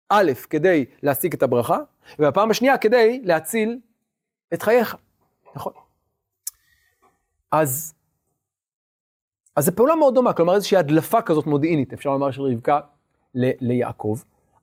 א', 0.10 0.32
כדי 0.50 0.86
להשיג 1.04 1.34
את 1.34 1.44
הברכה, 1.44 1.78
והפעם 2.20 2.52
השנייה 2.52 2.78
כדי 2.78 3.22
להציל 3.24 3.80
את 4.54 4.62
חייך, 4.62 4.96
נכון? 5.56 5.74
אז, 7.52 7.94
אז 9.56 9.66
זו 9.66 9.72
פעולה 9.76 9.96
מאוד 9.96 10.16
דומה, 10.16 10.34
כלומר 10.34 10.56
איזושהי 10.56 10.78
הדלפה 10.78 11.22
כזאת 11.22 11.46
מודיעינית, 11.46 11.94
אפשר 11.94 12.10
לומר 12.10 12.32
של 12.32 12.42
רבקה 12.42 12.80
ל- 13.36 13.52
ליעקב, 13.62 14.18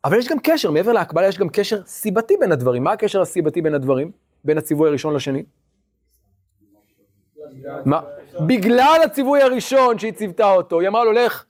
אבל 0.04 0.18
יש 0.18 0.28
גם 0.28 0.38
קשר, 0.42 0.70
מעבר 0.70 0.92
להקבלה 0.92 1.28
יש 1.28 1.38
גם 1.38 1.48
קשר 1.48 1.84
סיבתי 1.86 2.36
בין 2.40 2.52
הדברים. 2.52 2.84
מה 2.84 2.92
הקשר 2.92 3.20
הסיבתי 3.20 3.62
בין 3.62 3.74
הדברים? 3.74 4.12
בין 4.44 4.58
הציווי 4.58 4.88
הראשון 4.88 5.14
לשני? 5.14 5.44
מה? 7.84 8.00
בגלל 8.46 9.00
הציווי 9.04 9.42
הראשון 9.42 9.98
שהיא 9.98 10.12
ציוותה 10.12 10.52
אותו, 10.52 10.80
היא 10.80 10.88
אמרה 10.88 11.04
לו, 11.04 11.12
לך, 11.12 11.44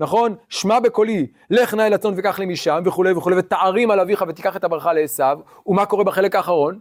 נכון? 0.00 0.34
שמע 0.48 0.80
בקולי, 0.80 1.26
לך 1.50 1.74
נא 1.74 1.82
אל 1.82 1.92
הצאן 1.92 2.12
וקח 2.16 2.38
לי 2.38 2.46
משם, 2.46 2.82
וכולי 2.84 3.12
וכולי, 3.12 3.38
ותערים 3.38 3.90
על 3.90 4.00
אביך 4.00 4.24
ותיקח 4.28 4.56
את 4.56 4.64
הברכה 4.64 4.92
לעשו, 4.92 5.24
ומה 5.66 5.86
קורה 5.86 6.04
בחלק 6.04 6.34
האחרון? 6.34 6.78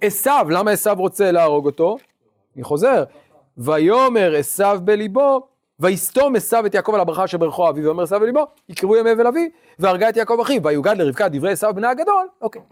עשו, 0.00 0.30
למה 0.50 0.70
עשו 0.70 0.90
רוצה 0.96 1.32
להרוג 1.32 1.66
אותו? 1.66 1.96
אני 2.56 2.64
חוזר, 2.64 3.04
ויאמר 3.58 4.34
עשו 4.36 4.80
בליבו, 4.84 5.46
ויסתום 5.80 6.36
עשו 6.36 6.56
את 6.66 6.74
יעקב 6.74 6.94
על 6.94 7.00
הברכה 7.00 7.26
שברכו 7.26 7.68
אביו, 7.68 7.84
ואומר 7.84 8.02
עשו 8.02 8.20
בליבו, 8.20 8.46
יקרבו 8.68 8.96
ימי 8.96 9.12
אבל 9.12 9.26
אבי, 9.26 9.50
והרגה 9.78 10.08
את 10.08 10.16
יעקב 10.16 10.38
אחיו, 10.40 10.62
ויוגד 10.62 10.96
לרבקה 10.96 11.28
דברי 11.28 11.52
עשו 11.52 11.74
בנה 11.74 11.90
הגדול, 11.90 12.28
אוקיי. 12.40 12.62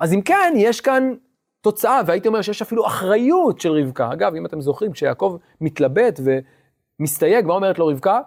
אז 0.00 0.12
אם 0.12 0.22
כן, 0.22 0.52
יש 0.56 0.80
כאן 0.80 1.14
תוצאה, 1.60 2.00
והייתי 2.06 2.28
אומר 2.28 2.42
שיש 2.42 2.62
אפילו 2.62 2.86
אחריות 2.86 3.60
של 3.60 3.72
רבקה. 3.72 4.12
אגב, 4.12 4.34
אם 4.34 4.46
אתם 4.46 4.60
זוכרים, 4.60 4.92
כשיעקב 4.92 5.36
מתלבט 5.60 6.20
ומסתייג, 7.00 7.46
מה 7.46 7.54
אומרת 7.54 7.78
לו 7.78 7.86
רבקה? 7.86 8.20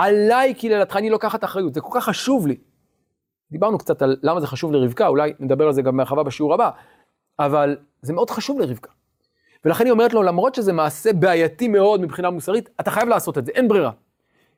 עליי 0.00 0.54
קללתך, 0.54 0.96
אני 0.96 1.10
לוקחת 1.10 1.44
אחריות, 1.44 1.74
זה 1.74 1.80
כל 1.80 1.90
כך 2.00 2.04
חשוב 2.04 2.46
לי. 2.46 2.56
דיברנו 3.50 3.78
קצת 3.78 4.02
על 4.02 4.16
למה 4.22 4.40
זה 4.40 4.46
חשוב 4.46 4.72
לרבקה, 4.72 5.06
אולי 5.06 5.32
נדבר 5.40 5.66
על 5.66 5.72
זה 5.72 5.82
גם 5.82 5.96
בהרחבה 5.96 6.22
בשיעור 6.22 6.54
הבא, 6.54 6.70
אבל 7.38 7.76
זה 8.02 8.12
מאוד 8.12 8.30
חשוב 8.30 8.60
לרבקה. 8.60 8.90
ולכן 9.64 9.84
היא 9.84 9.92
אומרת 9.92 10.12
לו, 10.12 10.22
למרות 10.22 10.54
שזה 10.54 10.72
מעשה 10.72 11.12
בעייתי 11.12 11.68
מאוד 11.68 12.00
מבחינה 12.00 12.30
מוסרית, 12.30 12.68
אתה 12.80 12.90
חייב 12.90 13.08
לעשות 13.08 13.38
את 13.38 13.46
זה, 13.46 13.52
אין 13.54 13.68
ברירה. 13.68 13.90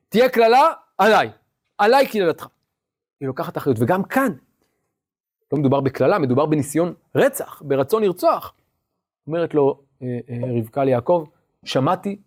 תהיה 0.09 0.29
קללה, 0.29 0.73
עליי, 0.99 1.31
עליי 1.79 2.07
קללתך. 2.07 2.47
היא 3.21 3.27
לוקחת 3.27 3.57
אחריות, 3.57 3.79
וגם 3.81 4.03
כאן, 4.03 4.33
לא 5.53 5.59
מדובר 5.59 5.81
בקללה, 5.81 6.19
מדובר 6.19 6.47
בניסיון 6.47 6.95
רצח, 7.15 7.63
ברצון 7.65 8.03
לרצוח. 8.03 8.55
אומרת 9.27 9.55
לו 9.55 9.81
אה, 10.03 10.19
אה, 10.31 10.59
רבקה 10.59 10.85
ליעקב, 10.85 11.25
שמעתי 11.65 12.21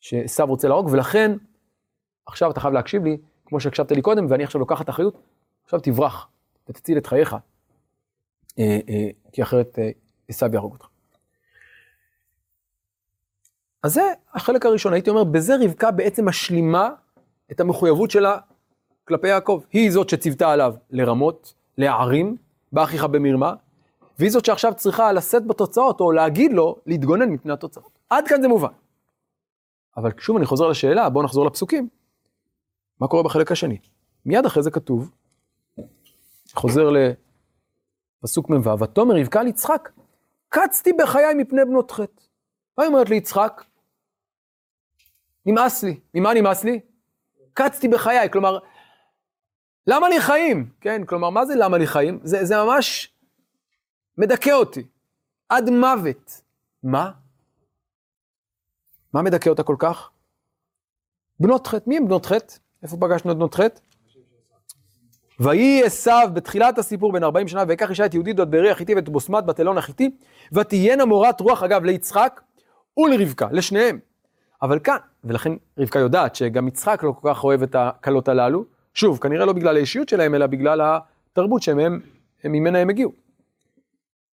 שעשו 0.00 0.46
רוצה 0.46 0.68
להרוג, 0.68 0.88
ולכן 0.92 1.32
עכשיו 2.26 2.50
אתה 2.50 2.60
חייב 2.60 2.74
להקשיב 2.74 3.04
לי, 3.04 3.16
כמו 3.46 3.60
שהקשבת 3.60 3.92
לי 3.92 4.02
קודם, 4.02 4.26
ואני 4.28 4.44
עכשיו 4.44 4.60
לוקחת 4.60 4.88
אחריות, 4.88 5.18
עכשיו 5.64 5.80
תברח 5.80 6.28
ותציל 6.68 6.98
את 6.98 7.06
חייך, 7.06 7.36
אה, 8.58 8.78
כי 9.32 9.42
אחרת 9.42 9.78
עשו 10.28 10.46
יהרוג 10.52 10.72
אותך. 10.72 10.86
אז 13.82 13.94
זה 13.94 14.02
החלק 14.34 14.66
הראשון, 14.66 14.92
הייתי 14.92 15.10
אומר, 15.10 15.24
בזה 15.24 15.54
רבקה 15.64 15.90
בעצם 15.90 16.28
משלימה 16.28 16.90
את 17.52 17.60
המחויבות 17.60 18.10
שלה 18.10 18.38
כלפי 19.04 19.28
יעקב. 19.28 19.60
היא 19.72 19.90
זאת 19.90 20.08
שציוותה 20.08 20.50
עליו 20.50 20.74
לרמות, 20.90 21.54
להערים, 21.78 22.36
באחיך 22.72 23.04
במרמה, 23.04 23.54
והיא 24.18 24.30
זאת 24.30 24.44
שעכשיו 24.44 24.74
צריכה 24.74 25.12
לשאת 25.12 25.46
בתוצאות, 25.46 26.00
או 26.00 26.12
להגיד 26.12 26.52
לו, 26.52 26.76
להתגונן 26.86 27.28
מפני 27.28 27.52
התוצאות. 27.52 27.98
עד 28.10 28.28
כאן 28.28 28.42
זה 28.42 28.48
מובן. 28.48 28.72
אבל 29.96 30.10
שוב 30.18 30.36
אני 30.36 30.46
חוזר 30.46 30.68
לשאלה, 30.68 31.10
בואו 31.10 31.24
נחזור 31.24 31.46
לפסוקים. 31.46 31.88
מה 33.00 33.08
קורה 33.08 33.22
בחלק 33.22 33.52
השני? 33.52 33.78
מיד 34.26 34.46
אחרי 34.46 34.62
זה 34.62 34.70
כתוב, 34.70 35.10
חוזר 36.54 36.90
לפסוק 38.22 38.50
מ"ו, 38.50 38.78
ותאמר 38.80 39.14
רבקה 39.20 39.40
על 39.40 39.46
יצחק, 39.46 39.90
קצתי 40.48 40.92
בחיי 40.92 41.34
מפני 41.34 41.64
בנות 41.64 41.90
חטא. 41.90 42.22
מה 42.78 42.84
היא 42.84 42.88
אומרת 42.92 43.08
ליצחק? 43.08 43.64
נמאס 45.46 45.82
לי. 45.82 46.00
ממה 46.14 46.34
נמאס 46.34 46.64
לי? 46.64 46.80
קצתי 47.52 47.88
בחיי, 47.88 48.30
כלומר, 48.30 48.58
למה 49.86 50.08
לי 50.08 50.20
חיים? 50.20 50.70
כן, 50.80 51.04
כלומר, 51.06 51.30
מה 51.30 51.46
זה 51.46 51.54
למה 51.56 51.78
לי 51.78 51.86
חיים? 51.86 52.20
זה, 52.22 52.44
זה 52.44 52.54
ממש 52.56 53.14
מדכא 54.18 54.50
אותי, 54.50 54.86
עד 55.48 55.70
מוות. 55.70 56.42
מה? 56.82 57.10
מה 59.12 59.22
מדכא 59.22 59.48
אותה 59.48 59.62
כל 59.62 59.76
כך? 59.78 60.10
בנות 61.40 61.66
חטא. 61.66 61.84
מי 61.86 61.96
הם 61.96 62.06
בנות 62.06 62.26
חטא? 62.26 62.54
איפה 62.86 62.96
פגשנו 63.00 63.32
את 63.32 63.36
בנות 63.36 63.54
חטא? 63.54 63.80
ויהי 65.40 65.84
עשו 65.84 66.10
בתחילת 66.32 66.78
הסיפור 66.78 67.12
בין 67.12 67.24
40 67.24 67.48
שנה, 67.48 67.64
ויקח 67.68 67.90
אישה 67.90 68.06
את 68.06 68.14
יהודית 68.14 68.36
בת 68.36 68.48
בארי 68.48 68.70
החיתי 68.70 68.94
ואת 68.94 69.08
בוסמת 69.08 69.44
בת 69.44 69.60
אלון 69.60 69.78
החיתי, 69.78 70.10
ותהיינה 70.52 71.04
מורת 71.04 71.40
רוח, 71.40 71.62
אגב, 71.62 71.84
ליצחק 71.84 72.40
ולרבקה, 72.98 73.48
לשניהם. 73.50 73.98
אבל 74.62 74.78
כאן, 74.78 74.96
ולכן 75.24 75.52
רבקה 75.78 75.98
יודעת 75.98 76.34
שגם 76.34 76.68
יצחק 76.68 77.02
לא 77.02 77.12
כל 77.20 77.28
כך 77.28 77.44
אוהב 77.44 77.62
את 77.62 77.76
הכלות 77.78 78.28
הללו, 78.28 78.64
שוב, 78.94 79.18
כנראה 79.18 79.44
לא 79.44 79.52
בגלל 79.52 79.76
האישיות 79.76 80.08
שלהם, 80.08 80.34
אלא 80.34 80.46
בגלל 80.46 80.80
התרבות 81.32 81.62
שמהם, 81.62 82.00
ממנה 82.44 82.78
הם 82.78 82.90
הגיעו. 82.90 83.12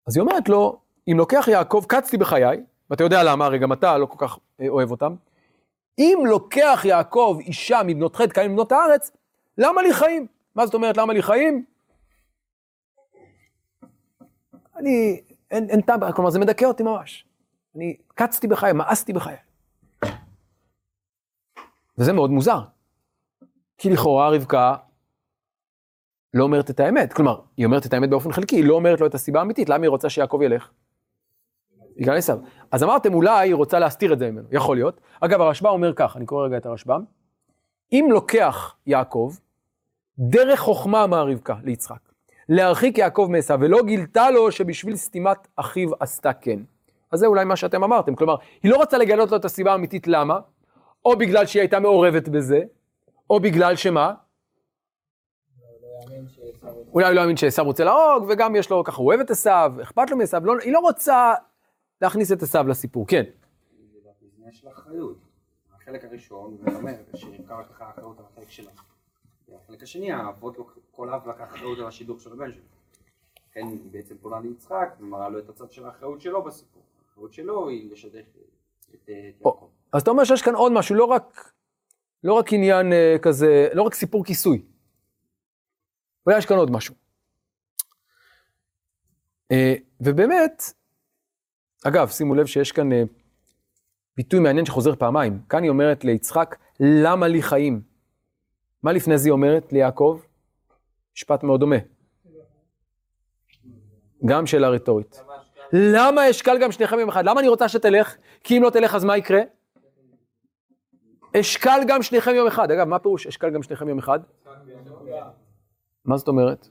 אז 0.08 0.18
היא 0.18 0.22
אומרת 0.22 0.50
לו, 0.50 0.80
אם 1.12 1.18
לוקח 1.18 1.48
יעקב, 1.48 1.86
קצתי 1.88 2.18
בחיי, 2.18 2.64
ואתה 2.90 3.04
יודע 3.04 3.24
למה, 3.24 3.46
הרי 3.46 3.60
גם 3.60 3.74
אתה 3.74 3.98
לא 3.98 4.06
כל 4.06 4.28
כך 4.28 4.38
אה, 4.62 4.70
אוהב 4.70 4.92
אותם, 4.92 5.16
אם 6.00 6.20
לוקח 6.26 6.82
יעקב 6.86 7.38
אישה 7.40 7.82
מבנות 7.86 8.16
חטא, 8.16 8.34
כאלה 8.34 8.48
מבנות 8.48 8.72
הארץ, 8.72 9.12
למה 9.58 9.82
לי 9.82 9.94
חיים? 9.94 10.28
מה 10.56 10.66
זאת 10.66 10.74
אומרת, 10.74 10.98
למה 10.98 11.14
לי 11.14 11.22
חיים? 11.22 11.66
אני, 14.76 15.22
אין, 15.52 15.70
אין 15.70 15.82
טעם, 15.82 16.12
כלומר 16.12 16.30
זה 16.30 16.40
מדכא 16.40 16.66
אותי 16.66 16.84
ממש. 16.84 17.26
אני 17.76 17.98
קצתי 18.16 18.48
בחיי, 18.48 18.74
מאסתי 18.74 19.14
בחיי. 19.14 19.36
וזה 21.98 22.14
מאוד 22.14 22.32
מוזר. 22.32 22.60
כי 23.78 23.90
לכאורה 23.90 24.30
רבקה 24.30 24.76
לא 26.34 26.44
אומרת 26.44 26.70
את 26.70 26.80
האמת. 26.80 27.14
כלומר, 27.14 27.42
היא 27.58 27.66
אומרת 27.66 27.86
את 27.86 27.94
האמת 27.94 28.10
באופן 28.10 28.32
חלקי, 28.32 28.56
היא 28.56 28.66
לא 28.66 28.74
אומרת 28.74 29.02
לו 29.02 29.08
את 29.08 29.16
הסיבה 29.16 29.40
האמיתית, 29.40 29.70
למה 29.70 29.84
היא 29.84 29.90
רוצה 29.90 30.10
שיעקב 30.10 30.40
ילך? 30.42 30.70
בגלל 31.98 32.18
עשיו. 32.18 32.38
אז 32.72 32.84
אמרתם, 32.84 33.14
אולי 33.14 33.48
היא 33.50 33.56
רוצה 33.56 33.80
להסתיר 33.80 34.14
את 34.14 34.20
זה 34.20 34.32
ממנו, 34.32 34.48
יכול 34.52 34.76
להיות. 34.78 35.02
אגב, 35.20 35.42
הרשב"א 35.42 35.70
אומר 35.70 35.94
כך, 35.94 36.18
אני 36.18 36.26
קורא 36.26 36.46
רגע 36.46 36.58
את 36.58 36.66
הרשב"א, 36.66 36.98
אם 37.92 38.08
לוקח 38.12 38.76
יעקב, 38.88 39.34
דרך 40.20 40.60
חוכמה 40.60 41.04
אמר 41.04 41.28
רבקה 41.28 41.56
ליצחק, 41.64 42.00
להרחיק 42.50 42.98
יעקב 42.98 43.28
מעשיו, 43.32 43.58
ולא 43.62 43.84
גילתה 43.84 44.32
לו 44.32 44.52
שבשביל 44.52 44.96
סתימת 44.96 45.48
אחיו 45.56 45.90
עשתה 46.00 46.34
כן. 46.34 46.60
אז 47.12 47.20
זה 47.20 47.26
אולי 47.26 47.46
מה 47.46 47.56
שאתם 47.56 47.84
אמרתם, 47.84 48.16
כלומר, 48.16 48.36
היא 48.64 48.72
לא 48.72 48.78
רוצה 48.78 48.98
לגלות 48.98 49.32
לו 49.32 49.38
את 49.38 49.46
הסיבה 49.46 49.72
האמיתית 49.72 50.08
למה, 50.08 50.40
או 51.06 51.18
בגלל 51.18 51.46
שהיא 51.46 51.62
הייתה 51.62 51.80
מעורבת 51.80 52.28
בזה, 52.28 52.62
או 53.30 53.40
בגלל 53.40 53.76
שמה? 53.76 54.14
אולי 56.94 57.08
הוא 57.08 57.16
לא 57.16 57.22
יאמין 57.22 57.38
שעשו 57.38 57.64
רוצה 57.64 57.84
להרוג, 57.84 58.26
וגם 58.30 58.56
יש 58.56 58.70
לו, 58.70 58.84
ככה 58.84 58.98
הוא 58.98 59.08
אוהב 59.08 59.20
את 59.20 59.32
עשו, 59.32 59.50
אכפת 59.82 60.10
לו 60.10 60.18
מעשו, 60.18 60.38
לא, 60.44 60.54
היא 60.64 60.74
לא 60.74 60.80
רוצה 60.80 61.34
להכניס 62.02 62.32
את 62.32 62.42
עשו 62.42 62.64
לסיפור, 62.64 63.08
כן. 63.08 63.24
יש 64.50 64.64
לה 64.64 64.72
אחריות. 64.72 65.18
החלק 65.74 66.04
הראשון, 66.06 66.58
זה 66.58 66.76
אומר 66.76 66.94
שרבקה 67.16 67.60
לקחה 67.62 67.90
אחריות 67.90 68.20
על 68.20 68.26
החלק 68.26 68.50
שלה. 68.50 68.72
והחלק 69.50 69.84
השני, 69.84 70.12
האבות, 70.12 70.58
כל 70.92 71.10
אב 71.10 71.30
לקח 71.30 71.44
אחריות 71.44 71.80
על 71.80 71.88
השידוך 71.88 72.22
של 72.22 72.32
הבן 72.32 72.52
שלו. 72.52 72.62
לכן 73.50 73.68
היא 73.68 73.92
בעצם 73.92 74.18
פונה 74.18 74.40
ליצחק 74.40 74.96
ומראה 75.00 75.30
לו 75.30 75.40
את 75.40 75.50
הצד 75.50 75.72
של 75.72 75.86
האחריות 75.86 76.22
שלו 76.22 76.44
בסיפור. 76.44 76.84
האחריות 77.10 77.34
שלו 77.34 77.70
היא 77.70 77.92
לשדך 77.92 78.26
את 78.94 79.10
יעקב. 79.10 79.68
אז 79.94 80.02
אתה 80.02 80.12
אומר 80.12 80.24
שיש 80.24 80.42
כאן 80.42 80.56
עוד 80.56 80.72
משהו, 80.72 80.96
לא 80.96 81.06
רק, 81.06 81.54
לא 82.24 82.34
רק 82.34 82.54
עניין 82.54 82.92
uh, 82.92 83.22
כזה, 83.22 83.68
לא 83.74 83.84
רק 83.84 83.94
סיפור 83.94 84.26
כיסוי. 84.26 84.66
אבל 86.28 86.38
יש 86.38 86.46
כאן 86.46 86.58
עוד 86.58 86.72
משהו. 86.72 86.96
Uh, 89.54 89.56
ובאמת, 90.02 90.64
אגב, 91.84 92.10
שימו 92.10 92.36
לב 92.36 92.46
שיש 92.46 92.72
כאן 92.72 92.92
uh, 92.92 92.96
ביטוי 94.18 94.40
מעניין 94.40 94.66
שחוזר 94.66 94.96
פעמיים. 94.96 95.42
כאן 95.50 95.64
היא 95.64 95.70
אומרת 95.70 96.04
ליצחק, 96.04 96.56
למה 96.80 97.28
לי 97.28 97.42
חיים? 97.42 97.82
מה 98.84 98.92
לפני 98.92 99.18
זה 99.18 99.30
היא 99.30 99.32
אומרת 99.32 99.74
ליעקב? 99.74 100.20
משפט 101.16 101.44
מאוד 101.44 101.60
דומה. 101.60 101.76
גם 104.26 104.46
שאלה 104.46 104.70
רטורית. 104.70 105.22
למה 105.74 106.30
אשקל 106.30 106.58
גם 106.62 106.72
שניכם 106.72 107.00
יום 107.00 107.10
אחד? 107.10 107.26
למה 107.26 107.40
אני 107.40 107.48
רוצה 107.48 107.70
שתלך? 107.70 108.16
כי 108.44 108.58
אם 108.58 108.64
לא 108.64 108.70
תלך 108.70 108.96
אז 108.96 109.04
מה 109.04 109.18
יקרה? 109.18 109.42
אשקל 111.40 111.80
גם 111.88 112.04
שניכם 112.04 112.36
יום 112.36 112.48
אחד. 112.48 112.72
אגב, 112.72 112.88
מה 112.88 113.00
פירוש 113.00 113.28
אשקל 113.28 113.50
גם 113.50 113.64
שניכם 113.64 113.90
יום 113.90 114.00
אחד? 114.00 114.20
מה 116.06 116.18
זאת 116.18 116.28
אומרת? 116.28 116.68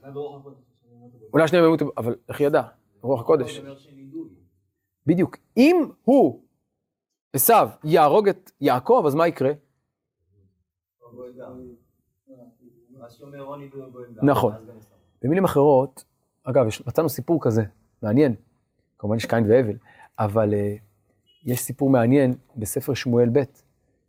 אולי 1.33 1.47
שניהם 1.47 1.65
ימותו, 1.65 1.91
אבל 1.97 2.15
איך 2.29 2.41
ידע? 2.41 2.61
רוח 3.01 3.21
הקודש. 3.21 3.61
בדיוק. 5.07 5.37
אם 5.57 5.85
הוא, 6.03 6.41
עשיו, 7.33 7.69
יהרוג 7.83 8.29
את 8.29 8.51
יעקב, 8.61 9.03
אז 9.07 9.15
מה 9.15 9.27
יקרה? 9.27 9.51
נכון. 14.23 14.53
במילים 15.21 15.43
אחרות, 15.43 16.03
אגב, 16.43 16.65
מצאנו 16.87 17.09
סיפור 17.09 17.39
כזה, 17.41 17.63
מעניין. 18.01 18.35
כמובן 18.99 19.17
יש 19.17 19.25
קין 19.25 19.51
והבל, 19.51 19.75
אבל 20.19 20.53
uh, 20.53 20.79
יש 21.45 21.59
סיפור 21.59 21.89
מעניין 21.89 22.35
בספר 22.55 22.93
שמואל 22.93 23.29
ב', 23.33 23.43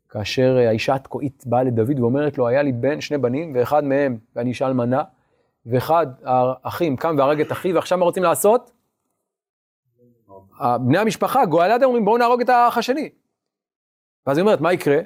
כאשר 0.09 0.57
uh, 0.59 0.69
האישה 0.69 0.95
התקועית 0.95 1.45
באה 1.47 1.63
לדוד 1.63 2.01
ואומרת 2.01 2.39
לו, 2.39 2.49
היה 2.49 2.63
לי 2.63 2.73
בן, 2.73 3.01
שני 3.01 3.19
בנים, 3.19 3.55
ואחד 3.55 3.85
מהם, 3.85 4.19
ואני 4.37 4.49
אישה 4.49 4.67
אלמנה, 4.67 5.03
ואחד 5.67 6.07
האחים 6.25 6.97
קם 6.97 7.15
והרג 7.19 7.41
את 7.41 7.53
אחיו, 7.53 7.75
ועכשיו 7.75 7.99
מה 7.99 8.05
רוצים 8.05 8.23
לעשות? 8.23 8.71
בני 10.61 10.99
המשפחה, 10.99 11.47
גואלד 11.47 11.83
אומרים, 11.83 12.05
בואו 12.05 12.19
נהרוג 12.19 12.41
את 12.41 12.49
האח 12.49 12.79
השני. 12.79 13.11
ואז 14.27 14.39
היא 14.39 14.43
אומרת, 14.43 14.61
מה 14.61 14.73
יקרה? 14.73 14.99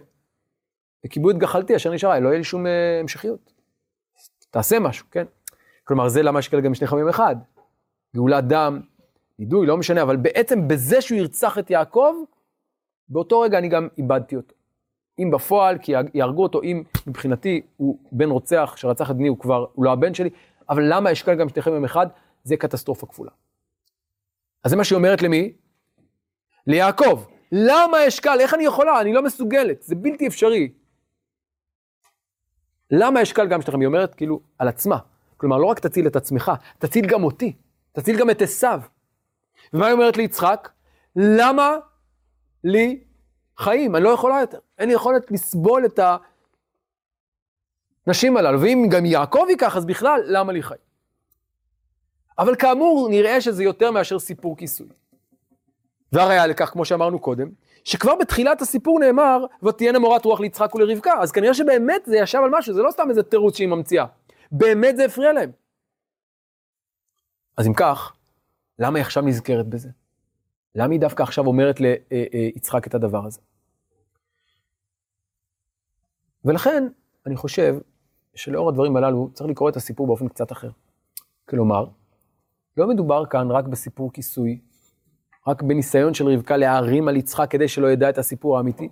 וקיבלו 1.06 1.30
את 1.30 1.38
גחלתי 1.38 1.76
אשר 1.76 1.92
נשארה, 1.92 2.20
לא 2.20 2.28
יהיה 2.28 2.38
לי 2.38 2.44
שום 2.44 2.66
uh, 2.66 2.68
המשכיות. 3.00 3.52
תעשה 4.50 4.78
משהו, 4.78 5.06
כן? 5.10 5.24
כלומר, 5.84 6.08
זה 6.08 6.22
למה 6.22 6.38
יש 6.38 6.48
כאלה 6.48 6.62
גם 6.62 6.74
שני 6.74 6.86
חמים 6.86 7.08
אחד. 7.08 7.36
גאולת 8.16 8.44
דם, 8.44 8.80
נידוי, 9.38 9.66
לא 9.66 9.76
משנה, 9.76 10.02
אבל 10.02 10.16
בעצם 10.16 10.68
בזה 10.68 11.00
שהוא 11.00 11.18
ירצח 11.18 11.58
את 11.58 11.70
יעקב, 11.70 12.14
באותו 13.08 13.40
רגע 13.40 13.58
אני 13.58 13.68
גם 13.68 13.88
איבדתי 13.98 14.36
אותו. 14.36 14.54
אם 15.18 15.30
בפועל, 15.30 15.78
כי 15.78 15.92
יהרגו 16.14 16.42
אותו, 16.42 16.62
אם 16.62 16.82
מבחינתי 17.06 17.62
הוא 17.76 17.98
בן 18.12 18.30
רוצח 18.30 18.74
שרצח 18.76 19.10
את 19.10 19.16
בני, 19.16 19.28
הוא 19.28 19.38
כבר, 19.38 19.66
הוא 19.72 19.84
לא 19.84 19.92
הבן 19.92 20.14
שלי, 20.14 20.30
אבל 20.68 20.82
למה 20.86 21.12
אשקל 21.12 21.34
גם 21.34 21.48
שניכם 21.48 21.72
יום 21.72 21.84
אחד? 21.84 22.06
זה 22.44 22.56
קטסטרופה 22.56 23.06
כפולה. 23.06 23.30
אז 24.64 24.70
זה 24.70 24.76
מה 24.76 24.84
שהיא 24.84 24.96
אומרת 24.96 25.22
למי? 25.22 25.52
ליעקב. 26.66 27.24
למה 27.52 28.08
אשקל? 28.08 28.40
איך 28.40 28.54
אני 28.54 28.64
יכולה? 28.64 29.00
אני 29.00 29.12
לא 29.12 29.22
מסוגלת, 29.22 29.82
זה 29.82 29.94
בלתי 29.94 30.26
אפשרי. 30.26 30.72
למה 32.90 33.22
אשקל 33.22 33.46
גם 33.46 33.62
שניכם? 33.62 33.80
היא 33.80 33.86
אומרת 33.86 34.14
כאילו 34.14 34.40
על 34.58 34.68
עצמה. 34.68 34.98
כלומר, 35.36 35.56
לא 35.56 35.66
רק 35.66 35.78
תציל 35.78 36.06
את 36.06 36.16
עצמך, 36.16 36.52
תציל 36.78 37.06
גם 37.06 37.24
אותי, 37.24 37.56
תציל 37.92 38.18
גם 38.18 38.30
את 38.30 38.42
עשיו. 38.42 38.80
ומה 39.72 39.86
היא 39.86 39.92
אומרת 39.92 40.16
ליצחק? 40.16 40.68
למה 41.16 41.76
לי 42.64 43.04
חיים? 43.58 43.96
אני 43.96 44.04
לא 44.04 44.08
יכולה 44.08 44.40
יותר. 44.40 44.58
אין 44.78 44.88
לי 44.88 44.94
יכולת 44.94 45.30
לסבול 45.30 45.86
את 45.86 46.00
הנשים 48.06 48.36
הללו. 48.36 48.60
ואם 48.60 48.86
גם 48.90 49.04
יעקב 49.04 49.46
ייקח, 49.48 49.76
אז 49.76 49.86
בכלל, 49.86 50.22
למה 50.26 50.52
לי 50.52 50.62
חיים? 50.62 50.87
אבל 52.38 52.56
כאמור, 52.56 53.08
נראה 53.10 53.40
שזה 53.40 53.64
יותר 53.64 53.90
מאשר 53.90 54.18
סיפור 54.18 54.56
כיסוי. 54.56 54.88
והראיה 56.12 56.46
לכך, 56.46 56.70
כמו 56.70 56.84
שאמרנו 56.84 57.18
קודם, 57.18 57.48
שכבר 57.84 58.14
בתחילת 58.14 58.62
הסיפור 58.62 59.00
נאמר, 59.00 59.44
ותהיינה 59.62 59.98
מורת 59.98 60.24
רוח 60.24 60.40
ליצחק 60.40 60.74
ולרבקה. 60.74 61.12
אז 61.20 61.32
כנראה 61.32 61.54
שבאמת 61.54 62.02
זה 62.06 62.16
ישב 62.16 62.38
על 62.44 62.50
משהו, 62.52 62.74
זה 62.74 62.82
לא 62.82 62.90
סתם 62.90 63.10
איזה 63.10 63.22
תירוץ 63.22 63.56
שהיא 63.56 63.68
ממציאה. 63.68 64.06
באמת 64.52 64.96
זה 64.96 65.04
הפריע 65.04 65.32
להם. 65.32 65.50
אז 67.56 67.66
אם 67.66 67.74
כך, 67.74 68.12
למה 68.78 68.98
היא 68.98 69.04
עכשיו 69.04 69.22
נזכרת 69.22 69.66
בזה? 69.66 69.88
למה 70.74 70.92
היא 70.92 71.00
דווקא 71.00 71.22
עכשיו 71.22 71.46
אומרת 71.46 71.80
ליצחק 71.80 72.86
את 72.86 72.94
הדבר 72.94 73.26
הזה? 73.26 73.40
ולכן, 76.44 76.88
אני 77.26 77.36
חושב 77.36 77.76
שלאור 78.34 78.68
הדברים 78.68 78.96
הללו 78.96 79.30
צריך 79.32 79.50
לקרוא 79.50 79.70
את 79.70 79.76
הסיפור 79.76 80.06
באופן 80.06 80.28
קצת 80.28 80.52
אחר. 80.52 80.70
כלומר, 81.48 81.86
לא 82.78 82.86
מדובר 82.86 83.26
כאן 83.26 83.50
רק 83.50 83.64
בסיפור 83.64 84.12
כיסוי, 84.12 84.58
רק 85.46 85.62
בניסיון 85.62 86.14
של 86.14 86.28
רבקה 86.28 86.56
להערים 86.56 87.08
על 87.08 87.16
יצחק 87.16 87.50
כדי 87.50 87.68
שלא 87.68 87.90
ידע 87.90 88.10
את 88.10 88.18
הסיפור 88.18 88.56
האמיתי. 88.56 88.88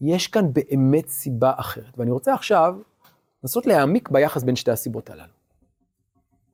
יש 0.00 0.26
כאן 0.26 0.52
באמת 0.52 1.08
סיבה 1.08 1.52
אחרת, 1.56 1.98
ואני 1.98 2.10
רוצה 2.10 2.34
עכשיו 2.34 2.74
לנסות 3.42 3.66
להעמיק 3.66 4.08
ביחס 4.08 4.42
בין 4.42 4.56
שתי 4.56 4.70
הסיבות 4.70 5.10
הללו. 5.10 5.32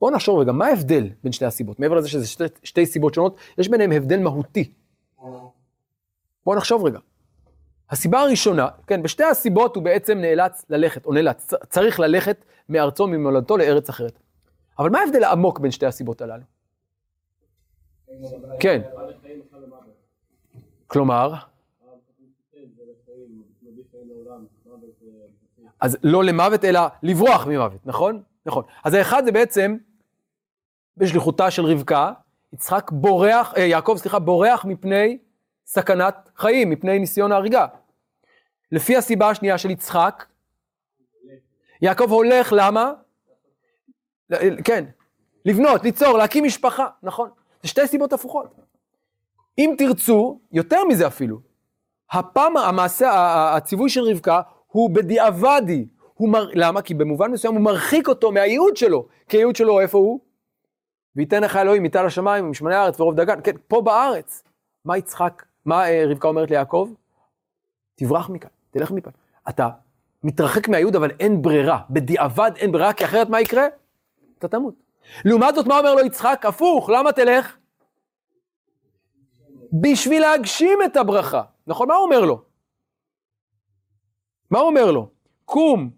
בואו 0.00 0.10
נחשוב 0.10 0.38
רגע, 0.38 0.52
מה 0.52 0.66
ההבדל 0.66 1.08
בין 1.22 1.32
שתי 1.32 1.44
הסיבות? 1.44 1.80
מעבר 1.80 1.94
לזה 1.94 2.08
שזה 2.08 2.26
שתי, 2.26 2.44
שתי 2.64 2.86
סיבות 2.86 3.14
שונות, 3.14 3.36
יש 3.58 3.68
ביניהם 3.68 3.92
הבדל 3.92 4.18
מהותי. 4.18 4.72
בואו 6.46 6.56
נחשוב 6.56 6.84
רגע. 6.84 6.98
הסיבה 7.90 8.20
הראשונה, 8.20 8.68
כן, 8.86 9.02
בשתי 9.02 9.24
הסיבות 9.24 9.76
הוא 9.76 9.84
בעצם 9.84 10.18
נאלץ 10.18 10.64
ללכת, 10.70 11.06
או 11.06 11.12
נאלץ, 11.12 11.50
צריך 11.68 12.00
ללכת 12.00 12.44
מארצו, 12.68 13.06
ממולדתו 13.06 13.56
לארץ 13.56 13.88
אחרת. 13.88 14.18
אבל 14.78 14.90
מה 14.90 15.00
ההבדל 15.00 15.24
העמוק 15.24 15.58
בין 15.58 15.70
שתי 15.70 15.86
הסיבות 15.86 16.22
הללו? 16.22 16.51
כן. 18.60 18.82
כלומר? 20.86 21.34
אז 25.80 25.98
לא 26.02 26.24
למוות, 26.24 26.64
אלא 26.64 26.80
לברוח 27.02 27.46
ממוות, 27.46 27.86
נכון? 27.86 28.22
נכון. 28.46 28.64
אז 28.84 28.94
האחד 28.94 29.24
זה 29.24 29.32
בעצם, 29.32 29.76
בשליחותה 30.96 31.50
של 31.50 31.64
רבקה, 31.64 32.12
יצחק 32.52 32.90
בורח, 32.90 33.54
אה, 33.56 33.62
יעקב, 33.62 33.94
סליחה, 33.96 34.18
בורח 34.18 34.64
מפני 34.64 35.18
סכנת 35.66 36.14
חיים, 36.36 36.70
מפני 36.70 36.98
ניסיון 36.98 37.32
ההריגה. 37.32 37.66
לפי 38.72 38.96
הסיבה 38.96 39.30
השנייה 39.30 39.58
של 39.58 39.70
יצחק, 39.70 40.26
יעקב 41.82 42.10
הולך, 42.10 42.52
למה? 42.56 42.92
כן, 44.64 44.84
לבנות, 45.44 45.82
ליצור, 45.82 46.18
להקים 46.18 46.44
משפחה, 46.44 46.86
נכון. 47.02 47.30
זה 47.62 47.68
שתי 47.68 47.86
סיבות 47.86 48.12
הפוכות. 48.12 48.54
אם 49.58 49.74
תרצו, 49.78 50.40
יותר 50.52 50.84
מזה 50.84 51.06
אפילו, 51.06 51.38
הפעם, 52.10 52.56
המעשה, 52.56 53.10
הציווי 53.56 53.90
של 53.90 54.00
רבקה 54.00 54.40
הוא 54.66 54.90
בדיעבדי. 54.90 55.86
הוא 56.14 56.28
מר... 56.28 56.48
למה? 56.54 56.82
כי 56.82 56.94
במובן 56.94 57.30
מסוים 57.30 57.54
הוא 57.54 57.62
מרחיק 57.62 58.08
אותו 58.08 58.32
מהייעוד 58.32 58.76
שלו. 58.76 59.06
כי 59.28 59.36
הייעוד 59.36 59.56
שלו, 59.56 59.80
איפה 59.80 59.98
הוא? 59.98 60.20
וייתן 61.16 61.42
לך 61.42 61.56
אלוהים 61.56 61.82
מטל 61.82 62.06
השמיים 62.06 62.44
ומשמני 62.44 62.74
הארץ 62.74 63.00
ורוב 63.00 63.14
דגן. 63.14 63.40
כן, 63.44 63.52
פה 63.68 63.80
בארץ. 63.80 64.42
מה 64.84 64.98
יצחק, 64.98 65.42
מה 65.64 65.88
אה, 65.88 66.04
רבקה 66.08 66.28
אומרת 66.28 66.50
ליעקב? 66.50 66.88
תברח 67.94 68.30
מכאן, 68.30 68.50
תלך 68.70 68.90
מכאן. 68.90 69.12
אתה 69.48 69.68
מתרחק 70.22 70.68
מהייעוד, 70.68 70.96
אבל 70.96 71.10
אין 71.20 71.42
ברירה. 71.42 71.78
בדיעבד 71.90 72.50
אין 72.56 72.72
ברירה, 72.72 72.92
כי 72.92 73.04
אחרת 73.04 73.28
מה 73.28 73.40
יקרה? 73.40 73.66
אתה 74.38 74.48
תמות. 74.48 74.74
לעומת 75.24 75.54
זאת, 75.54 75.66
מה 75.66 75.78
אומר 75.78 75.94
לו 75.94 76.00
יצחק? 76.06 76.44
הפוך, 76.48 76.90
למה 76.90 77.12
תלך? 77.12 77.56
בשביל 79.82 80.22
להגשים 80.22 80.78
את 80.84 80.96
הברכה. 80.96 81.42
נכון? 81.66 81.88
מה 81.88 81.94
הוא 81.94 82.04
אומר 82.04 82.20
לו? 82.20 82.42
מה 84.50 84.58
הוא 84.58 84.68
אומר 84.68 84.90
לו? 84.90 85.08
קום, 85.44 85.90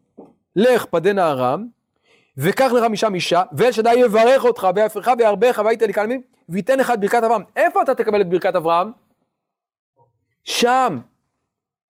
לך 0.56 0.84
פדה 0.84 1.30
ארם, 1.30 1.66
וקח 2.36 2.72
לך 2.72 2.84
משם 2.90 3.14
אישה, 3.14 3.42
ואל 3.52 3.72
שדי 3.72 3.94
יברך 3.94 4.44
אותך, 4.44 4.68
ויפרך 4.74 5.08
וירבך, 5.18 5.62
והיית 5.64 5.82
לי 5.82 5.92
כלמים, 5.92 6.22
וייתן 6.48 6.78
לך 6.78 6.90
את 6.90 7.00
ברכת 7.00 7.22
אברהם. 7.22 7.42
איפה 7.56 7.82
אתה 7.82 7.94
תקבל 7.94 8.20
את 8.20 8.28
ברכת 8.28 8.54
אברהם? 8.54 8.92
שם. 10.44 10.98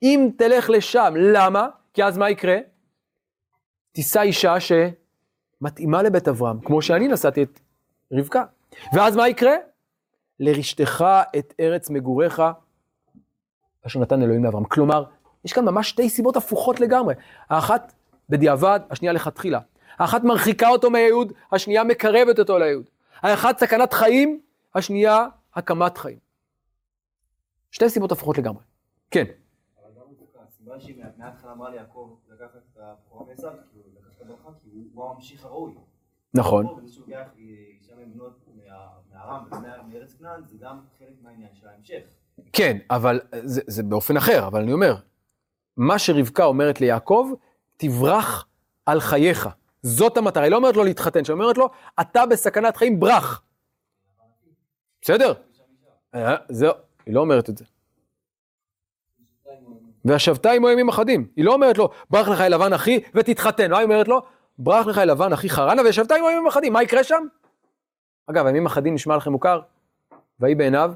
אם 0.03 0.31
תלך 0.39 0.71
לשם, 0.71 1.15
למה? 1.17 1.69
כי 1.95 2.05
אז 2.05 2.19
מה 2.19 2.31
יקרה? 2.31 2.57
תישא 3.93 4.21
אישה 4.21 4.61
שמתאימה 5.65 6.03
לבית 6.03 6.29
אברהם, 6.29 6.61
כמו 6.61 6.83
שאני 6.83 7.09
נשאתי 7.09 7.43
את 7.43 7.61
רבקה. 8.13 8.45
ואז 8.93 9.17
מה 9.17 9.29
יקרה? 9.29 9.55
לרשתך 10.41 11.05
את 11.39 11.55
ארץ 11.61 11.91
מגוריך, 11.91 12.43
אשר 13.87 14.01
נתן 14.01 14.23
אלוהים 14.23 14.45
לאברהם. 14.45 14.65
כלומר, 14.65 15.05
יש 15.45 15.53
כאן 15.53 15.65
ממש 15.65 15.89
שתי 15.89 16.09
סיבות 16.09 16.37
הפוכות 16.37 16.81
לגמרי. 16.81 17.15
האחת 17.49 17.93
בדיעבד, 18.29 18.81
השנייה 18.91 19.13
לכתחילה. 19.13 19.61
האחת 19.99 20.25
מרחיקה 20.25 20.69
אותו 20.69 20.91
מהייעוד, 20.91 21.33
השנייה 21.53 21.85
מקרבת 21.85 22.39
אותו 22.39 22.59
לייעוד. 22.59 22.91
האחת 23.23 23.59
סכנת 23.59 23.93
חיים, 23.93 24.41
השנייה 24.75 25.27
הקמת 25.55 25.99
חיים. 25.99 26.19
שתי 27.71 27.89
סיבות 27.89 28.13
הפוכות 28.13 28.39
לגמרי. 28.39 28.63
כן. 29.11 29.25
אבל 29.83 29.91
גם 29.97 30.07
הסיבה 30.49 30.81
שהיא 30.81 31.05
מההתחלה 31.19 31.53
אמרה 31.53 31.71
ליעקב 31.71 32.11
לקחת 32.29 32.61
את 32.73 32.79
הבכורה 32.81 33.25
כאילו 33.35 33.85
לקחת 33.95 34.17
את 34.17 34.23
הברכה, 34.23 34.49
כי 34.63 34.64
הוא 34.95 35.11
הממשיך 35.11 35.45
הראוי. 35.45 35.75
נכון. 36.35 36.67
כן, 42.53 42.77
אבל 42.91 43.21
זה, 43.33 43.61
זה 43.67 43.83
באופן 43.83 44.17
אחר, 44.17 44.47
אבל 44.47 44.61
אני 44.63 44.73
אומר, 44.73 44.97
מה 45.77 45.99
שרבקה 45.99 46.45
אומרת 46.45 46.81
ליעקב, 46.81 47.31
תברח 47.77 48.47
על 48.87 49.01
חייך. 49.01 49.49
זאת 49.83 50.17
המטרה, 50.17 50.43
היא 50.43 50.51
לא 50.51 50.57
אומרת 50.57 50.77
לו 50.77 50.85
להתחתן, 50.85 51.21
היא 51.29 51.33
אומרת 51.33 51.59
לו, 51.59 51.71
אתה 52.01 52.27
בסכנת 52.27 52.77
חיים, 52.77 53.01
ברח. 53.01 53.43
בסדר? 55.03 55.33
אה, 56.15 56.37
זהו, 56.49 56.73
היא 57.07 57.15
לא 57.15 57.21
אומרת 57.21 57.51
את 57.51 57.59
זה. 57.59 57.65
וישבת 60.05 60.47
עמו 60.47 60.69
ימים 60.69 60.89
אחדים. 60.89 61.29
היא 61.37 61.45
לא 61.45 61.55
אומרת 61.55 61.79
לו, 61.79 61.89
ברח 62.11 62.29
לך 62.29 62.41
אל 62.41 62.55
לבן 62.55 62.73
אחי 62.73 63.01
ותתחתן. 63.15 63.71
מה 63.71 63.79
היא 63.79 63.85
אומרת 63.85 64.09
לו? 64.09 64.23
ברח 64.59 64.87
לך 64.87 64.99
אל 64.99 65.11
לבן 65.11 65.33
אחי 65.33 65.49
חרנה 65.49 65.83
וישבת 65.83 66.11
עמו 66.11 66.31
ימים 66.31 66.47
אחדים. 66.47 66.73
מה 66.73 66.83
יקרה 66.83 67.05
שם? 67.05 67.27
אגב, 68.27 68.47
הימים 68.47 68.67
אחדים 68.67 68.95
נשמע 68.95 69.17
לכם 69.17 69.33
מוכר? 69.33 69.61
ויהי 70.41 70.55
בעיניו? 70.55 70.93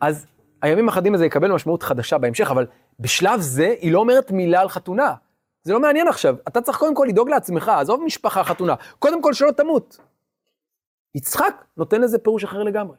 אז 0.00 0.26
הימים 0.62 0.88
האחדים 0.88 1.14
הזה 1.14 1.26
יקבל 1.26 1.52
משמעות 1.52 1.82
חדשה 1.82 2.18
בהמשך, 2.18 2.50
אבל 2.50 2.66
בשלב 3.00 3.40
זה 3.40 3.74
היא 3.80 3.92
לא 3.92 3.98
אומרת 3.98 4.30
מילה 4.30 4.60
על 4.60 4.68
חתונה. 4.68 5.14
זה 5.62 5.72
לא 5.72 5.80
מעניין 5.80 6.08
עכשיו, 6.08 6.36
אתה 6.48 6.60
צריך 6.60 6.78
קודם 6.78 6.94
כל 6.94 7.06
לדאוג 7.08 7.28
לעצמך, 7.28 7.68
עזוב 7.68 8.02
משפחה, 8.04 8.44
חתונה, 8.44 8.74
קודם 8.98 9.22
כל 9.22 9.32
שלא 9.32 9.50
תמות. 9.50 9.98
יצחק 11.14 11.64
נותן 11.76 12.00
לזה 12.00 12.18
פירוש 12.18 12.44
אחר 12.44 12.62
לגמרי. 12.62 12.96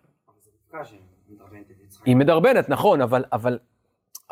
היא 2.05 2.15
מדרבנת, 2.15 2.69
נכון, 2.69 3.01
אבל, 3.01 3.23
אבל, 3.31 3.59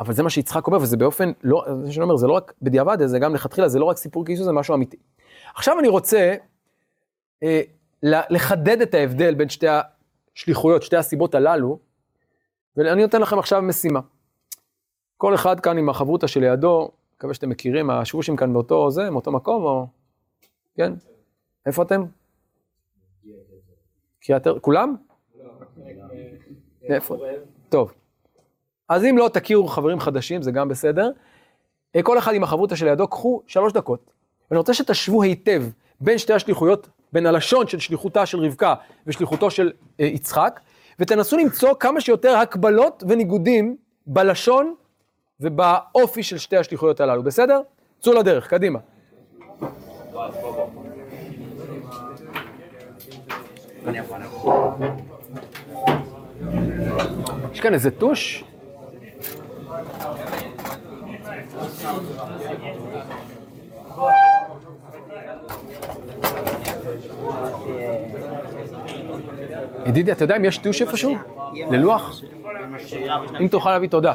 אבל 0.00 0.14
זה 0.14 0.22
מה 0.22 0.30
שיצחק 0.30 0.66
אומר, 0.66 0.78
וזה 0.78 0.96
באופן, 0.96 1.32
לא, 1.42 1.64
זה 1.82 1.92
שאני 1.92 2.04
אומר, 2.04 2.16
זה 2.16 2.26
לא 2.26 2.32
רק 2.32 2.52
בדיעבד, 2.62 3.06
זה 3.06 3.18
גם 3.18 3.34
לכתחילה, 3.34 3.68
זה 3.68 3.78
לא 3.78 3.84
רק 3.84 3.96
סיפור 3.96 4.24
כיסוס, 4.24 4.44
זה 4.44 4.52
משהו 4.52 4.74
אמיתי. 4.74 4.96
עכשיו 5.54 5.78
אני 5.78 5.88
רוצה 5.88 6.34
אה, 7.42 7.60
לחדד 8.02 8.80
את 8.80 8.94
ההבדל 8.94 9.34
בין 9.34 9.48
שתי 9.48 9.66
השליחויות, 10.34 10.82
שתי 10.82 10.96
הסיבות 10.96 11.34
הללו, 11.34 11.78
ואני 12.76 13.02
נותן 13.02 13.20
לכם 13.20 13.38
עכשיו 13.38 13.62
משימה. 13.62 14.00
כל 15.16 15.34
אחד 15.34 15.60
כאן 15.60 15.78
עם 15.78 15.88
החברותא 15.88 16.26
שלידו, 16.26 16.90
מקווה 17.16 17.34
שאתם 17.34 17.48
מכירים, 17.48 17.90
השבושים 17.90 18.36
כאן 18.36 18.52
באותו 18.52 18.90
זה, 18.90 19.10
מאותו 19.10 19.32
מקום, 19.32 19.64
או... 19.64 19.86
כן? 20.74 20.92
איפה 21.66 21.82
אתם? 21.82 22.02
קריית 24.20 24.42
כולם? 24.60 24.96
איפה? 26.82 27.16
טוב. 27.68 27.92
אז 28.88 29.04
אם 29.04 29.18
לא 29.18 29.28
תכירו 29.28 29.68
חברים 29.68 30.00
חדשים, 30.00 30.42
זה 30.42 30.52
גם 30.52 30.68
בסדר. 30.68 31.10
אה, 31.96 32.02
כל 32.02 32.18
אחד 32.18 32.34
עם 32.34 32.42
החברותא 32.42 32.76
שלידו, 32.76 33.08
קחו 33.08 33.42
שלוש 33.46 33.72
דקות. 33.72 34.10
ואני 34.50 34.58
רוצה 34.58 34.74
שתשוו 34.74 35.22
היטב 35.22 35.62
בין 36.00 36.18
שתי 36.18 36.32
השליחויות, 36.32 36.88
בין 37.12 37.26
הלשון 37.26 37.66
של 37.66 37.78
שליחותה 37.78 38.26
של 38.26 38.38
רבקה 38.38 38.74
ושליחותו 39.06 39.50
של 39.50 39.72
אה, 40.00 40.06
יצחק, 40.06 40.60
ותנסו 40.98 41.36
למצוא 41.36 41.74
כמה 41.80 42.00
שיותר 42.00 42.36
הקבלות 42.36 43.02
וניגודים 43.08 43.76
בלשון 44.06 44.74
ובאופי 45.40 46.22
של 46.22 46.38
שתי 46.38 46.56
השליחויות 46.56 47.00
הללו, 47.00 47.22
בסדר? 47.22 47.60
צאו 48.00 48.12
לדרך, 48.12 48.48
קדימה. 48.48 48.78
יש 57.52 57.60
כאן 57.60 57.74
איזה 57.74 57.90
טוש? 57.90 58.44
ידידי, 69.86 70.12
אתה 70.12 70.24
יודע 70.24 70.36
אם 70.36 70.44
יש 70.44 70.58
טוש 70.58 70.82
איפשהו? 70.82 71.14
ללוח? 71.70 72.20
אם 73.40 73.48
תוכל 73.48 73.70
להביא 73.70 73.88
תודה. 73.88 74.14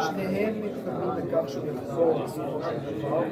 שניהם 0.00 0.54
מתכוונים 0.62 1.28
לכך 1.28 1.48
שהוא 1.48 1.66
יחזור 1.66 2.24
בסופו 2.24 2.60
של 2.62 2.98
דבר, 2.98 3.22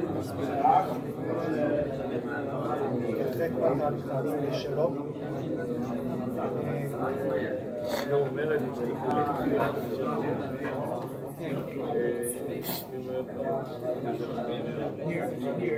כחלק 3.30 3.50
מהתהליכים 3.52 4.50
לשלום. 4.50 5.12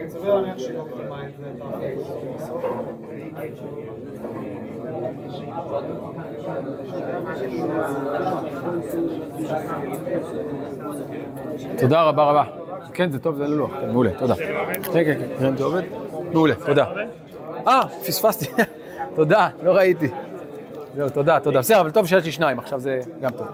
סביר 0.09 0.35
להניח 0.35 0.59
שהיא 0.59 0.75
לא 0.79 0.85
קיימה 0.97 1.27
את 1.29 1.37
זה 1.37 1.53
בסוף. 2.35 2.65
תודה 11.79 12.03
רבה 12.03 12.23
רבה. 12.23 12.45
כן, 12.95 13.11
זה 13.11 13.19
טוב, 13.19 13.37
זה 13.37 13.47
ללוח. 13.47 13.71
כן, 13.81 13.91
מעולה, 13.91 14.11
תודה. 14.19 14.35
כן, 14.35 14.83
כן, 14.93 15.21
כן, 15.39 15.57
זה 15.57 15.65
עובד? 15.65 15.83
מעולה, 16.33 16.55
תודה. 16.55 16.85
אה, 17.67 17.89
פספסתי. 17.89 18.47
תודה, 19.17 19.49
לא 19.63 19.73
ראיתי. 19.73 20.09
זהו, 20.97 21.09
תודה, 21.09 21.41
תודה. 21.41 21.59
בסדר, 21.59 21.81
אבל 21.81 21.91
טוב 21.91 22.07
שיש 22.07 22.25
לי 22.25 22.33
שניים, 22.33 22.59
עכשיו 22.59 22.81
זה 22.81 23.01
גם 23.21 23.31
טוב. 23.31 23.47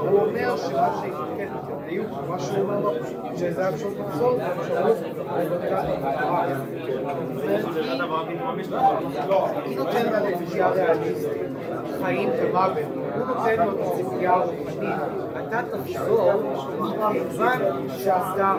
הוא 0.00 0.20
אומר 0.20 0.56
שמה 0.56 0.88
שיתקן 1.00 1.52
בדיוק, 1.84 2.08
מה 2.28 2.38
שהוא 2.38 2.58
אומר 2.58 2.80
לו, 2.80 2.92
שזה 3.36 3.60
היה 3.60 3.72
פשוט 3.72 3.92
לחזור, 3.98 4.38
היא 9.64 9.76
נותנת 9.76 10.12
לו 10.12 10.38
ציפייה 10.38 10.68
ריאליסטית, 10.68 11.30
חיים 12.02 12.30
ומוות, 12.42 12.78
הוא 13.14 13.24
נותן 13.26 13.56
לו 13.66 13.72
את 13.72 13.78
הציפייה 13.92 14.32
הרוחנית, 14.32 15.00
Fakat 15.54 15.86
su 16.06 16.16
var 17.38 17.58
şahsta 18.04 18.58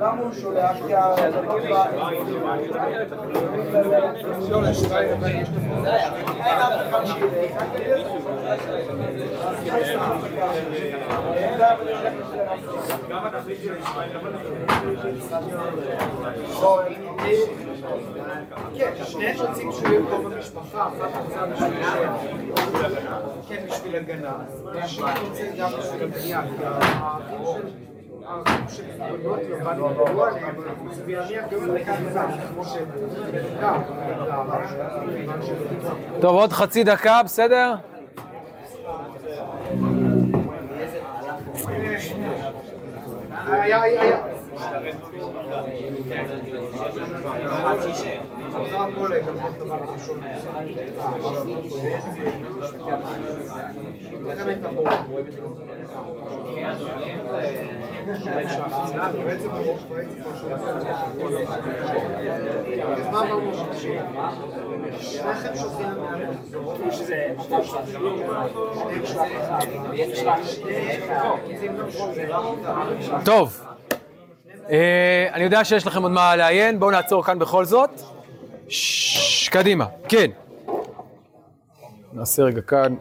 למה 0.00 0.22
הוא 0.22 0.32
שולח? 0.32 0.47
כי 0.86 0.94
ה... 0.94 1.14
כן, 18.76 18.92
שניהם 19.04 19.36
רוצים 19.46 19.72
שהוא 19.72 19.88
יהיה 19.88 20.00
פה 20.10 20.18
במשפחה, 20.18 20.88
אחת 20.88 21.20
רוצה 21.24 21.46
בשביל 21.46 21.82
כן, 23.48 23.64
בשביל 23.70 23.96
הגנה, 23.96 24.36
והשני 24.64 25.10
רוצה 25.28 25.44
גם 25.58 25.70
בשביל 25.78 26.02
הבנייה, 26.02 26.42
כי 26.42 27.87
טוב, 36.20 36.36
עוד 36.36 36.52
חצי 36.52 36.84
דקה, 36.84 37.20
בסדר? 37.24 37.74
היה. 43.82 44.18
טוב, 73.24 73.64
אה, 74.70 75.28
אני 75.32 75.44
יודע 75.44 75.64
שיש 75.64 75.86
לכם 75.86 76.02
עוד 76.02 76.12
מה 76.12 76.36
לעיין, 76.36 76.80
בואו 76.80 76.90
נעצור 76.90 77.24
כאן 77.24 77.38
בכל 77.38 77.64
זאת. 77.64 77.90
קדימה, 79.50 79.86
כן. 80.08 80.30
נעשה 82.12 82.42
רגע 82.42 82.60
כאן. 82.60 82.94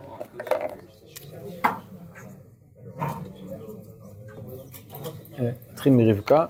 נתחיל 5.39 5.93
מרבקה. 5.93 6.45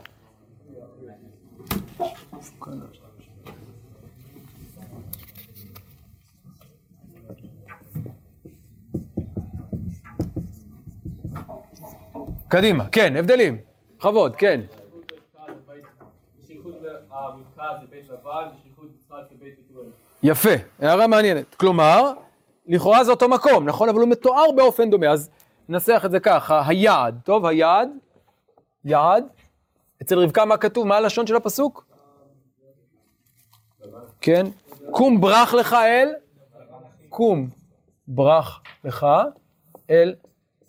קדימה, 12.47 12.89
כן, 12.89 13.15
הבדלים. 13.15 13.57
בכבוד, 13.97 14.35
כן. 14.35 14.61
יפה, 20.23 20.49
הערה 20.79 21.07
מעניינת. 21.07 21.55
כלומר, 21.55 22.13
לכאורה 22.67 23.03
זה 23.03 23.11
אותו 23.11 23.29
מקום, 23.29 23.65
נכון? 23.65 23.89
אבל 23.89 23.99
הוא 23.99 24.09
מתואר 24.09 24.51
באופן 24.55 24.89
דומה, 24.89 25.09
אז 25.09 25.29
ננסח 25.69 26.01
את 26.05 26.11
זה 26.11 26.19
ככה, 26.19 26.63
היעד, 26.67 27.19
טוב, 27.23 27.45
היעד, 27.45 27.89
יעד, 28.87 29.25
אצל 30.01 30.19
רבקה 30.19 30.45
מה 30.45 30.57
כתוב? 30.57 30.87
מה 30.87 30.97
הלשון 30.97 31.27
של 31.27 31.35
הפסוק? 31.35 31.85
כן, 34.21 34.45
קום 34.91 35.21
ברח 35.21 35.53
לך 35.53 35.73
אל, 35.73 36.09
קום 37.09 37.49
ברח 38.07 38.61
לך 38.83 39.05
אל 39.89 40.15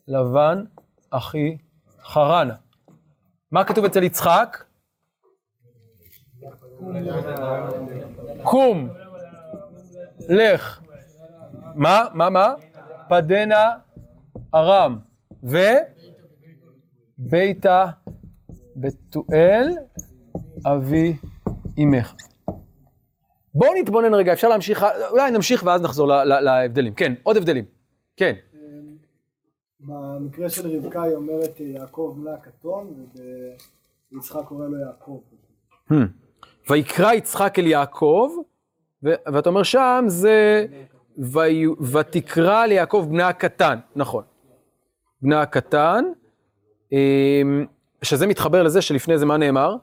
לבן 0.08 0.64
אחי 1.10 1.56
חרנה. 2.02 2.54
מה 3.50 3.64
כתוב 3.64 3.84
אצל 3.84 4.02
יצחק? 4.02 4.64
קום, 8.42 8.88
לך. 10.28 10.80
מה? 11.74 12.04
מה? 12.14 12.30
מה? 12.30 12.54
פדנה 13.08 13.70
ארם. 14.54 14.98
ו? 15.42 15.58
בתואל 18.80 19.68
אבי 20.66 21.16
אמך. 21.78 22.14
בואו 23.54 23.70
נתבונן 23.80 24.14
רגע, 24.14 24.32
אפשר 24.32 24.48
להמשיך, 24.48 24.86
אולי 25.10 25.30
נמשיך 25.30 25.62
ואז 25.66 25.82
נחזור 25.82 26.06
להבדלים. 26.24 26.94
כן, 26.94 27.14
עוד 27.22 27.36
הבדלים. 27.36 27.64
כן. 28.16 28.34
במקרה 29.80 30.48
של 30.50 30.76
רבקה 30.76 31.02
היא 31.02 31.14
אומרת 31.14 31.60
יעקב 31.60 32.14
מלא 32.18 32.30
הקטון, 32.30 33.06
וביצחק 34.12 34.44
קורא 34.44 34.66
לו 34.66 34.78
יעקב. 34.78 35.20
Hmm. 35.90 35.94
ויקרא 36.70 37.12
יצחק 37.12 37.58
אל 37.58 37.66
יעקב, 37.66 38.30
ואתה 39.02 39.48
אומר 39.48 39.62
שם 39.62 40.04
זה 40.08 40.66
"ויו- 41.18 41.74
ותקרא 41.92 42.66
ליעקב 42.66 43.06
בנה 43.10 43.28
הקטן, 43.28 43.78
נכון. 43.96 44.24
בנה 45.22 45.42
הקטן, 45.42 46.04
אמ, 46.92 47.66
שזה 48.02 48.26
מתחבר 48.26 48.62
לזה 48.62 48.82
שלפני 48.82 49.18
זה 49.18 49.26
מה 49.26 49.36
נאמר? 49.36 49.76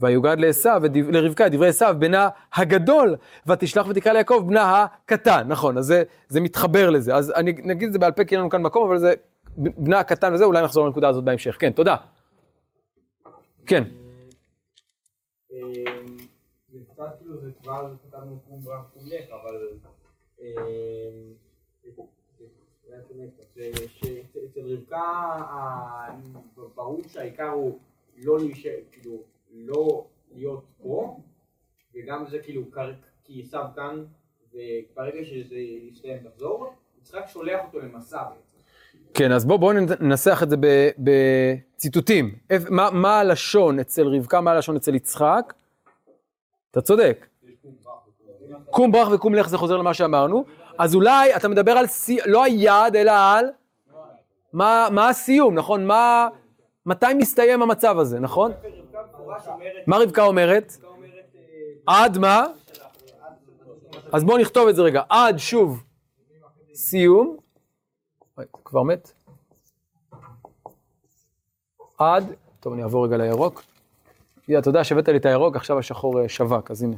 ויוגד 0.00 0.36
לעשו, 0.38 0.68
לרבקה, 1.08 1.48
דברי 1.48 1.68
עשו, 1.68 1.86
בנה 1.98 2.28
הגדול, 2.54 3.16
ותשלח 3.46 3.86
ותקרא 3.88 4.12
ליעקב 4.12 4.44
בנה 4.46 4.82
הקטן, 4.82 5.48
נכון, 5.48 5.78
אז 5.78 5.84
זה, 5.84 6.02
זה 6.28 6.40
מתחבר 6.40 6.90
לזה. 6.90 7.14
אז 7.14 7.32
אני 7.36 7.52
נגיד 7.64 7.86
את 7.86 7.92
זה 7.92 7.98
בעל 7.98 8.12
פה 8.12 8.24
כי 8.24 8.34
אין 8.34 8.40
לנו 8.40 8.50
כאן 8.50 8.62
מקום, 8.62 8.86
אבל 8.86 8.98
זה 8.98 9.14
בנה 9.56 9.98
הקטן 9.98 10.34
וזה, 10.34 10.44
אולי 10.44 10.64
נחזור 10.64 10.86
לנקודה 10.86 11.08
הזאת 11.08 11.24
בהמשך. 11.24 11.56
כן, 11.60 11.72
תודה. 11.72 11.96
כן. 13.66 13.84
קצת 16.94 17.18
כאילו, 17.18 17.40
זה 17.40 17.50
כבר 17.62 17.94
כתבנו 18.08 18.38
קום 18.48 18.60
ברם 18.60 18.82
קום 18.94 19.02
אבל... 19.42 19.68
שאצל 23.86 24.60
רבקה, 24.64 25.32
ברור 26.74 27.00
שהעיקר 27.08 27.48
הוא 27.48 27.78
לא 28.16 28.38
להישאר, 28.38 28.78
כאילו, 28.92 29.22
לא 29.52 30.04
להיות 30.34 30.64
פה, 30.82 31.20
וגם 31.94 32.24
זה 32.30 32.38
כאילו, 32.38 32.62
כי 33.24 33.42
עשו 33.42 33.58
כאן, 33.76 34.04
וברגע 34.52 35.24
שזה 35.24 35.56
יסתיים 35.56 36.18
תחזור, 36.28 36.72
יצחק 37.00 37.24
שולח 37.28 37.60
אותו 37.66 37.78
למסע 37.78 38.22
בעצם. 38.22 38.54
כן, 39.14 39.32
אז 39.32 39.44
בואו 39.44 39.58
בוא 39.58 39.72
ננסח 40.00 40.42
את 40.42 40.50
זה 40.50 40.56
בציטוטים. 40.98 42.38
מה, 42.70 42.90
מה 42.90 43.20
הלשון 43.20 43.80
אצל 43.80 44.06
רבקה, 44.06 44.40
מה 44.40 44.50
הלשון 44.50 44.76
אצל 44.76 44.94
יצחק? 44.94 45.54
אתה 46.70 46.80
צודק. 46.80 47.26
קום 48.70 48.92
ברח 48.92 49.08
וקום 49.12 49.34
לך 49.34 49.48
זה 49.48 49.58
חוזר 49.58 49.76
למה 49.76 49.94
שאמרנו. 49.94 50.44
אז 50.78 50.94
אולי 50.94 51.36
אתה 51.36 51.48
מדבר 51.48 51.72
על, 51.72 51.86
סי... 51.86 52.18
לא 52.26 52.44
היעד, 52.44 52.96
אלא 52.96 53.12
על... 53.12 53.46
מה, 54.52 54.88
מה 54.90 55.08
הסיום, 55.08 55.54
נכון? 55.54 55.86
מה... 55.86 56.28
מתי 56.86 57.06
מסתיים 57.18 57.62
המצב 57.62 57.98
הזה, 57.98 58.20
נכון? 58.20 58.52
מה 59.86 59.96
רבקה 59.98 60.22
אומרת? 60.22 60.72
עד 61.86 62.18
מה? 62.18 62.46
אז 64.12 64.24
בואו 64.24 64.38
נכתוב 64.38 64.68
את 64.68 64.76
זה 64.76 64.82
רגע. 64.82 65.02
עד, 65.08 65.38
שוב, 65.38 65.82
סיום. 66.74 67.36
כבר 68.64 68.82
מת? 68.82 69.12
עד, 71.98 72.34
טוב, 72.60 72.72
אני 72.72 72.82
אעבור 72.82 73.06
רגע 73.06 73.16
לירוק. 73.16 73.62
תודה 74.62 74.84
שהבאת 74.84 75.08
לי 75.08 75.16
את 75.16 75.26
הירוק, 75.26 75.56
עכשיו 75.56 75.78
השחור 75.78 76.20
אה, 76.20 76.28
שווק, 76.28 76.70
אז 76.70 76.82
הנה. 76.82 76.96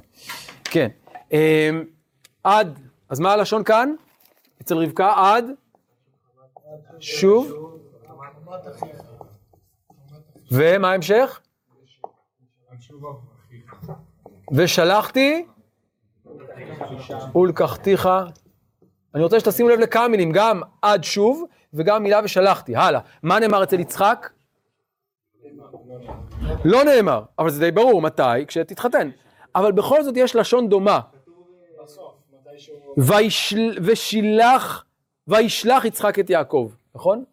כן. 0.65 0.89
אמ, 1.33 1.85
עד, 2.45 2.79
אז 3.09 3.21
מה 3.21 3.33
הלשון 3.33 3.65
כאן? 3.65 3.95
אצל 4.63 4.77
רבקה, 4.79 5.13
עד? 5.17 5.45
שוב? 7.01 7.53
ומה 10.51 10.91
ההמשך? 10.91 11.41
ושלחתי 14.53 15.47
ולקחתיך. 17.35 18.09
אני 19.15 19.23
רוצה 19.23 19.41
שתשימו 19.41 19.69
לב 19.69 19.79
לכמה 19.81 20.09
מילים, 20.09 20.33
גם 20.33 20.61
עד 20.83 21.05
שוב 21.05 21.45
וגם 21.75 22.03
מילה 22.03 22.21
ושלחתי. 22.25 22.77
הלאה. 22.77 23.01
מה 23.23 23.41
נאמר 23.41 23.63
אצל 23.63 23.81
יצחק? 23.81 24.31
לא 26.65 26.85
נאמר, 26.85 27.23
אבל 27.39 27.51
זה 27.51 27.61
די 27.61 27.71
ברור, 27.71 28.03
מתי? 28.03 28.47
כשתתחתן. 28.47 29.11
אבל 29.55 29.73
בכל 29.73 30.03
זאת 30.03 30.15
יש 30.17 30.37
לשון 30.37 30.69
דומה. 30.69 31.01
וישל... 32.97 33.79
ושילח, 33.85 34.85
וישלח 35.27 35.85
יצחק 35.85 36.19
את 36.19 36.31
יעקב, 36.31 36.73
נכון? 36.95 37.25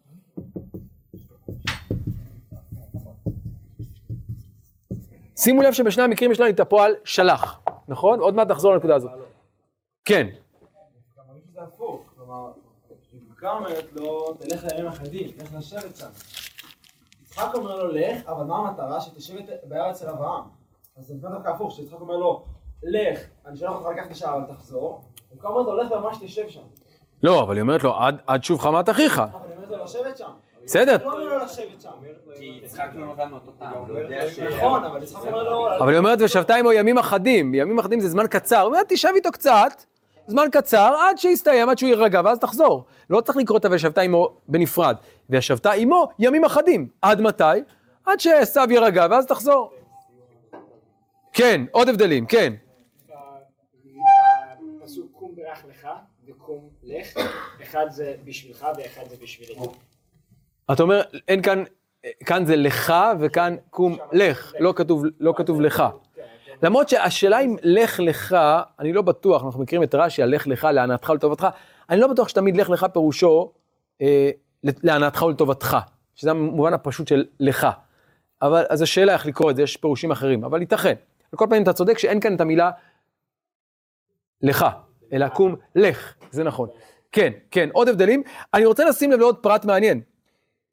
שימו 5.36 5.62
לב 5.62 5.72
שבשני 5.72 6.02
המקרים 6.02 6.32
יש 6.32 6.40
לנו 6.40 6.50
את 6.50 6.60
הפועל 6.60 6.92
שלח, 7.04 7.60
נכון? 7.88 8.20
עוד 8.20 8.34
מעט 8.34 8.48
נחזור 8.48 8.72
לנקודה 8.72 8.94
הזאת. 8.94 9.10
כן, 10.04 10.28
אומרת 13.52 13.92
לו, 13.92 14.34
תלך 14.34 14.64
לימים 14.64 14.86
אחדים, 14.86 15.30
לך 15.38 15.54
לשבת 15.54 15.96
שם. 15.96 16.06
יצחק 17.22 17.54
אומר 17.54 17.76
לו, 17.76 17.92
לך, 17.92 18.28
אבל 18.28 18.44
מה 18.44 18.56
המטרה? 18.56 19.00
שתשב 19.00 19.34
ביער 19.64 19.90
אצל 19.90 20.08
אברהם. 20.08 20.44
אז 20.96 21.06
זה 21.06 21.14
דווקא 21.14 21.48
הפוך, 21.48 21.72
שיצחק 21.72 22.00
אומר 22.00 22.16
לו, 22.16 22.44
לך, 22.82 23.20
אני 23.46 23.56
שולח 23.56 23.72
אותך 23.72 23.88
לקחת 23.96 24.16
שעה, 24.16 24.36
אבל. 24.36 25.13
רבקה 25.34 25.48
אומרת 25.48 25.66
לו, 25.66 25.82
לך 25.82 25.90
וממש 25.90 26.16
תשב 26.20 26.48
שם. 26.48 26.60
לא, 27.22 27.42
אבל 27.42 27.54
היא 27.54 27.62
אומרת 27.62 27.84
לו, 27.84 27.96
עד, 27.96 28.16
עד 28.26 28.44
שוב 28.44 28.60
חמת 28.60 28.88
אחיך. 28.88 29.18
אבל 29.18 29.28
היא 29.48 29.56
אומרת 29.56 29.70
לו 29.70 29.84
לשבת 29.84 30.18
שם. 30.18 30.30
בסדר, 30.64 30.96
לא 31.04 31.20
לא 31.20 31.38
לא. 31.38 31.44
נכון, 34.56 34.84
אבל 35.80 35.88
היא 35.88 35.98
אומרת, 35.98 36.18
ושבתה 36.20 36.54
עמו 36.54 36.72
ימים 36.72 36.98
אחדים, 36.98 37.54
ימים 37.54 37.78
אחדים 37.78 38.00
זה 38.00 38.08
זמן 38.08 38.26
קצר, 38.26 38.56
היא 38.56 38.66
אומרת, 38.66 38.86
תשב 38.88 39.08
איתו 39.14 39.32
קצת, 39.32 39.82
זמן 40.26 40.46
קצר, 40.52 40.94
עד 41.08 41.18
שיסתיים, 41.18 41.68
עד 41.68 41.78
שהוא 41.78 41.88
יירגע, 41.88 42.20
ואז 42.24 42.38
תחזור. 42.38 42.84
לא 43.10 43.20
צריך 43.20 43.36
לקרוא 43.36 43.58
את 43.58 43.64
וישבתה 43.64 44.00
עמו 44.00 44.28
בנפרד. 44.48 44.96
וישבתה 45.30 45.72
עמו 45.72 46.08
ימים 46.18 46.44
אחדים. 46.44 46.88
עד 47.02 47.20
מתי? 47.20 47.44
עד 48.06 48.20
שעשו 48.20 48.60
יירגע, 48.70 49.06
ואז 49.10 49.26
תחזור. 49.26 49.70
כן, 51.32 51.64
עוד 51.72 51.88
הבדלים, 51.88 52.26
כן. 52.26 52.52
וקום 57.00 57.24
לך, 57.24 57.30
אחד 57.62 57.86
זה 57.90 58.14
בשבילך 58.24 58.66
ואחד 58.76 59.08
זה 59.08 59.16
בשבילי. 59.22 59.54
אתה 60.72 60.82
אומר, 60.82 61.02
אין 61.28 61.42
כאן, 61.42 61.64
כאן 62.26 62.44
זה 62.44 62.56
לך 62.56 62.94
וכאן 63.20 63.56
קום 63.70 63.98
לך, 64.12 64.52
לא 64.60 64.72
כתוב, 64.76 65.04
לא 65.20 65.34
כתוב 65.36 65.60
לך. 65.60 65.82
למרות 66.62 66.88
שהשאלה 66.88 67.40
אם 67.40 67.56
לך 67.62 68.00
לך, 68.00 68.36
אני 68.78 68.92
לא 68.92 69.02
בטוח, 69.02 69.44
אנחנו 69.44 69.62
מכירים 69.62 69.82
את 69.82 69.94
רש"י, 69.94 70.22
הלך 70.22 70.46
לך 70.46 70.64
להנאתך 70.64 71.08
ולטובתך, 71.08 71.46
אני 71.90 72.00
לא 72.00 72.06
בטוח 72.06 72.28
שתמיד 72.28 72.56
לך 72.56 72.70
לך 72.70 72.86
פירושו 72.92 73.52
אה, 74.02 74.30
להנאתך 74.62 75.22
ולטובתך, 75.22 75.76
שזה 76.14 76.30
המובן 76.30 76.74
הפשוט 76.74 77.08
של 77.08 77.24
לך. 77.40 77.66
אבל, 78.42 78.64
אז 78.70 78.82
השאלה 78.82 79.12
איך 79.12 79.26
לקרוא 79.26 79.50
את 79.50 79.56
זה, 79.56 79.62
יש 79.62 79.76
פירושים 79.76 80.10
אחרים, 80.10 80.44
אבל 80.44 80.60
ייתכן. 80.60 80.94
על 81.32 81.38
כל 81.38 81.46
פנים 81.50 81.62
אתה 81.62 81.72
צודק 81.72 81.98
שאין 81.98 82.20
כאן 82.20 82.36
את 82.36 82.40
המילה 82.40 82.70
לך, 84.42 84.66
אלא 85.14 85.28
קום 85.28 85.56
לך, 85.74 86.14
זה 86.30 86.44
נכון. 86.44 86.68
כן, 87.12 87.32
כן, 87.50 87.68
עוד 87.72 87.88
הבדלים. 87.88 88.22
אני 88.54 88.66
רוצה 88.66 88.84
לשים 88.84 89.12
לב 89.12 89.20
לעוד 89.20 89.36
פרט 89.42 89.64
מעניין. 89.64 90.00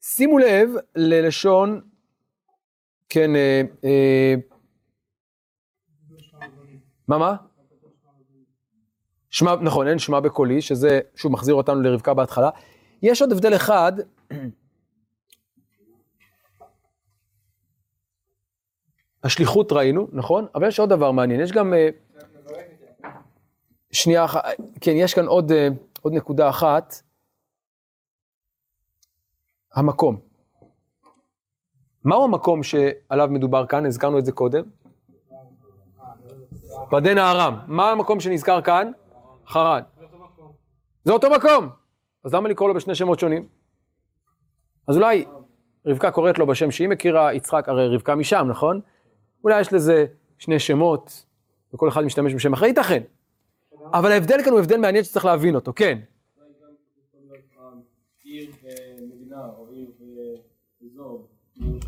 שימו 0.01 0.39
לב 0.39 0.69
ללשון, 0.95 1.81
כן, 3.09 3.35
אה, 3.35 3.61
אה, 3.83 4.35
מה, 7.07 7.17
מה? 7.17 7.35
שמע, 9.29 9.55
נכון, 9.55 9.87
אין 9.87 9.99
שמע 9.99 10.19
בקולי, 10.19 10.61
שזה, 10.61 10.99
שוב, 11.15 11.31
מחזיר 11.31 11.55
אותנו 11.55 11.81
לרבקה 11.81 12.13
בהתחלה. 12.13 12.49
יש 13.01 13.21
עוד 13.21 13.31
הבדל 13.31 13.55
אחד, 13.55 13.93
השליחות 19.23 19.71
ראינו, 19.71 20.07
נכון? 20.11 20.45
אבל 20.55 20.67
יש 20.67 20.79
עוד 20.79 20.89
דבר 20.89 21.11
מעניין, 21.11 21.41
יש 21.41 21.51
גם... 21.51 21.73
שנייה 23.91 24.25
אחת, 24.25 24.43
כן, 24.81 24.91
יש 24.95 25.13
כאן 25.13 25.25
עוד, 25.25 25.51
אה, 25.51 25.67
עוד 26.01 26.13
נקודה 26.13 26.49
אחת. 26.49 26.95
המקום. 29.73 30.19
מהו 32.03 32.23
המקום 32.23 32.63
שעליו 32.63 33.27
מדובר 33.31 33.65
כאן? 33.65 33.85
הזכרנו 33.85 34.19
את 34.19 34.25
זה 34.25 34.31
קודם. 34.31 34.63
פדן 36.89 37.17
הארם. 37.17 37.59
מה 37.67 37.91
המקום 37.91 38.19
שנזכר 38.19 38.61
כאן? 38.61 38.91
חרן. 39.47 39.81
זה 41.03 41.13
אותו 41.13 41.29
מקום. 41.29 41.69
אז 42.23 42.33
למה 42.33 42.49
לקרוא 42.49 42.69
לו 42.69 42.75
בשני 42.75 42.95
שמות 42.95 43.19
שונים? 43.19 43.47
אז 44.87 44.95
אולי 44.97 45.25
רבקה 45.85 46.11
קוראת 46.11 46.39
לו 46.39 46.47
בשם 46.47 46.71
שהיא 46.71 46.89
מכירה, 46.89 47.33
יצחק, 47.33 47.69
הרי 47.69 47.95
רבקה 47.95 48.15
משם, 48.15 48.47
נכון? 48.49 48.81
אולי 49.43 49.61
יש 49.61 49.73
לזה 49.73 50.05
שני 50.37 50.59
שמות, 50.59 51.25
וכל 51.73 51.89
אחד 51.89 52.01
משתמש 52.01 52.33
בשם 52.33 52.53
אחר, 52.53 52.65
ייתכן. 52.65 53.03
אבל 53.93 54.11
ההבדל 54.11 54.43
כאן 54.43 54.51
הוא 54.51 54.59
הבדל 54.59 54.77
מעניין 54.77 55.03
שצריך 55.03 55.25
להבין 55.25 55.55
אותו, 55.55 55.73
כן. 55.75 55.99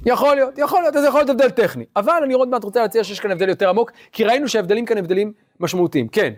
יכול 0.06 0.36
להיות, 0.36 0.58
יכול 0.58 0.82
להיות, 0.82 0.96
אז 0.96 1.06
יכול 1.06 1.20
להיות 1.20 1.30
הבדל 1.30 1.50
טכני. 1.50 1.86
אבל 1.96 2.22
אני 2.24 2.34
עוד 2.34 2.48
מעט 2.48 2.64
רוצה 2.64 2.82
להציע 2.82 3.04
שיש 3.04 3.20
כאן 3.20 3.32
הבדל 3.32 3.50
יותר 3.50 3.70
עמוק, 3.70 3.92
כי 4.12 4.24
ראינו 4.24 4.48
שההבדלים 4.48 4.86
כאן 4.86 4.98
הבדלים 4.98 5.34
משמעותיים. 5.60 6.08
כן, 6.08 6.34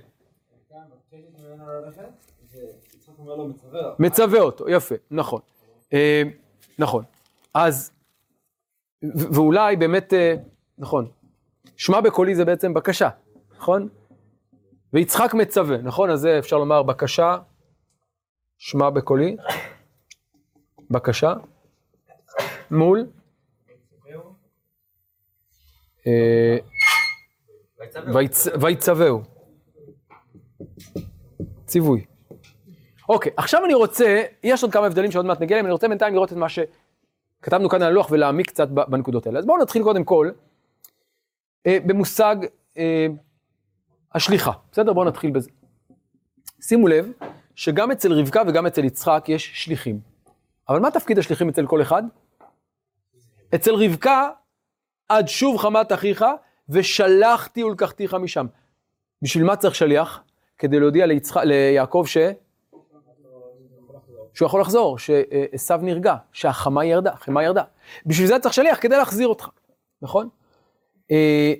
מצווה 3.99 4.39
אותו, 4.39 4.69
יפה, 4.69 4.95
נכון. 5.11 5.41
אה, 5.93 6.23
נכון. 6.79 7.03
אז, 7.53 7.91
ואולי 9.15 9.75
באמת, 9.75 10.13
אה, 10.13 10.35
נכון, 10.77 11.07
שמע 11.77 12.01
בקולי 12.01 12.35
זה 12.35 12.45
בעצם 12.45 12.73
בקשה, 12.73 13.09
נכון? 13.57 13.89
ויצחק 14.95 15.33
מצווה, 15.33 15.77
נכון? 15.77 16.09
אז 16.09 16.19
זה 16.19 16.39
אפשר 16.39 16.57
לומר 16.57 16.83
בקשה, 16.83 17.37
שמע 18.57 18.89
בקולי, 18.89 19.37
בקשה, 20.91 21.33
מול, 22.71 23.07
אה, 26.07 26.57
ויצ- 28.13 28.61
ויצווהו. 28.61 29.21
ציווי. 31.65 32.05
אוקיי, 33.09 33.31
עכשיו 33.37 33.65
אני 33.65 33.73
רוצה, 33.73 34.23
יש 34.43 34.63
עוד 34.63 34.71
כמה 34.73 34.85
הבדלים 34.85 35.11
שעוד 35.11 35.25
מעט 35.25 35.41
נגיע 35.41 35.55
אליהם, 35.55 35.65
אני 35.65 35.73
רוצה 35.73 35.87
בינתיים 35.87 36.13
לראות 36.13 36.31
את 36.31 36.37
מה 36.37 36.47
שכתבנו 36.49 37.69
כאן 37.69 37.81
על 37.81 37.87
הלוח 37.87 38.07
ולהעמיק 38.11 38.47
קצת 38.47 38.67
בנקודות 38.69 39.27
האלה. 39.27 39.39
אז 39.39 39.45
בואו 39.45 39.57
נתחיל 39.61 39.83
קודם 39.83 40.03
כל 40.03 40.31
אה, 41.67 41.77
במושג 41.85 42.35
אה, 42.77 43.07
השליחה, 44.15 44.51
בסדר? 44.71 44.93
בואו 44.93 45.05
נתחיל 45.05 45.31
בזה. 45.31 45.49
שימו 46.61 46.87
לב 46.87 47.11
שגם 47.55 47.91
אצל 47.91 48.13
רבקה 48.13 48.41
וגם 48.47 48.65
אצל 48.65 48.83
יצחק 48.83 49.25
יש 49.27 49.51
שליחים. 49.63 49.99
אבל 50.69 50.79
מה 50.79 50.91
תפקיד 50.91 51.19
השליחים 51.19 51.49
אצל 51.49 51.67
כל 51.67 51.81
אחד? 51.81 52.03
אצל 53.55 53.75
רבקה, 53.75 54.29
עד 55.09 55.27
שוב 55.27 55.57
חמת 55.57 55.91
אחיך, 55.91 56.25
ושלחתי 56.69 57.63
ולקחתיך 57.63 58.13
משם. 58.13 58.45
בשביל 59.21 59.43
מה 59.43 59.55
צריך 59.55 59.75
שליח? 59.75 60.23
כדי 60.57 60.79
להודיע 60.79 61.05
ליצח... 61.05 61.37
ליעקב 61.37 62.03
ש... 62.07 62.17
שהוא 64.33 64.45
יכול 64.45 64.61
לחזור, 64.61 64.99
שעשו 64.99 65.77
נרגע, 65.81 66.15
שהחמה 66.31 66.85
ירדה, 66.85 67.11
החמה 67.11 67.43
ירדה. 67.43 67.63
בשביל 68.05 68.27
זה 68.27 68.39
צריך 68.39 68.53
שליח, 68.53 68.77
כדי 68.81 68.97
להחזיר 68.97 69.27
אותך, 69.27 69.49
נכון? 70.01 70.29
אה, 71.11 71.53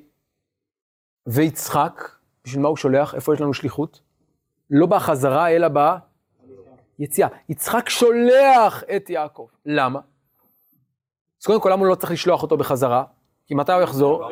ויצחק, 1.28 2.15
בשביל 2.46 2.62
מה 2.62 2.68
הוא 2.68 2.78
שולח? 2.78 3.16
איפה 3.16 3.34
יש 3.34 3.42
לנו 3.42 3.54
שליחות? 3.54 4.02
לא 4.70 4.86
בחזרה, 4.86 5.50
אלא 5.50 5.68
ביציאה. 6.98 7.28
יצחק 7.50 7.90
שולח 7.90 8.84
את 8.96 9.10
יעקב. 9.10 9.48
למה? 9.66 10.00
אז 11.42 11.46
קודם 11.46 11.62
כל, 11.62 11.70
למה 11.70 11.82
הוא 11.82 11.88
לא 11.88 11.96
צריך 11.96 12.12
לשלוח 12.12 12.44
אותו 12.44 12.58
בחזרה? 12.58 13.04
כי 13.48 13.56
מתי 13.56 13.74
הוא 13.74 13.82
יחזור? 13.82 14.30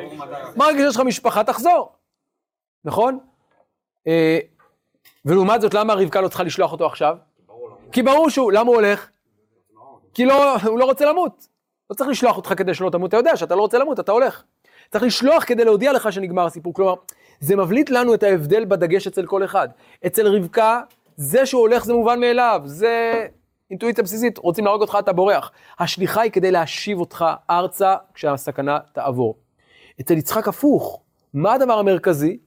ברגע 0.55 0.78
שיש 0.78 0.95
לך 0.95 1.01
משפחה, 1.01 1.43
תחזור. 1.43 1.91
נכון? 2.86 3.20
אה, 4.07 4.39
ולעומת 5.26 5.61
זאת, 5.61 5.74
למה 5.74 5.93
רבקה 5.93 6.22
לא 6.22 6.28
צריכה 6.28 6.43
לשלוח 6.43 6.72
אותו 6.72 6.86
עכשיו? 6.86 7.18
כי 7.91 8.01
ברור 8.01 8.30
שהוא, 8.30 8.51
למה 8.51 8.68
הוא 8.68 8.76
הולך? 8.76 9.09
כי 10.14 10.26
לא, 10.26 10.55
הוא 10.57 10.80
לא 10.80 10.86
רוצה 10.86 11.05
למות. 11.05 11.47
לא 11.89 11.95
צריך 11.95 12.09
לשלוח 12.09 12.38
אותך 12.38 12.53
כדי 12.57 12.74
שלא 12.74 12.89
תמות, 12.89 13.09
אתה 13.09 13.18
יודע 13.18 13.38
שאתה 13.38 13.55
לא 13.55 13.61
רוצה 13.61 13.78
למות, 13.78 13.99
אתה 13.99 14.11
הולך. 14.11 14.43
צריך 14.91 15.03
לשלוח 15.03 15.43
כדי 15.43 15.66
להודיע 15.66 15.93
לך 15.93 16.14
שנגמר 16.14 16.45
הסיפור. 16.45 16.74
כלומר, 16.74 16.93
זה 17.40 17.56
מבליט 17.56 17.90
לנו 17.90 18.14
את 18.14 18.24
ההבדל 18.24 18.66
בדגש 18.66 19.08
אצל 19.08 19.26
כל 19.26 19.46
אחד. 19.46 19.68
אצל 20.06 20.28
רבקה, 20.28 20.82
זה 21.16 21.46
שהוא 21.46 21.62
הולך 21.62 21.86
זה 21.86 21.94
מובן 21.94 22.20
מאליו, 22.20 22.62
זה 22.66 23.26
אינטואיציה 23.70 24.04
בסיסית, 24.04 24.38
רוצים 24.38 24.66
להרוג 24.66 24.82
אותך, 24.82 24.98
אתה 25.00 25.14
בורח. 25.14 25.52
השליחה 25.80 26.22
היא 26.22 26.32
כדי 26.32 26.52
להשיב 26.52 27.00
אותך 27.00 27.26
ארצה 27.50 27.96
כשהסכנה 28.14 28.80
תעבור. 28.94 29.36
אצל 30.02 30.18
יצחק 30.18 30.48
הפוך. 30.48 31.02
מה 31.34 31.54
הדבר 31.54 31.74
המרכזי? 31.74 32.38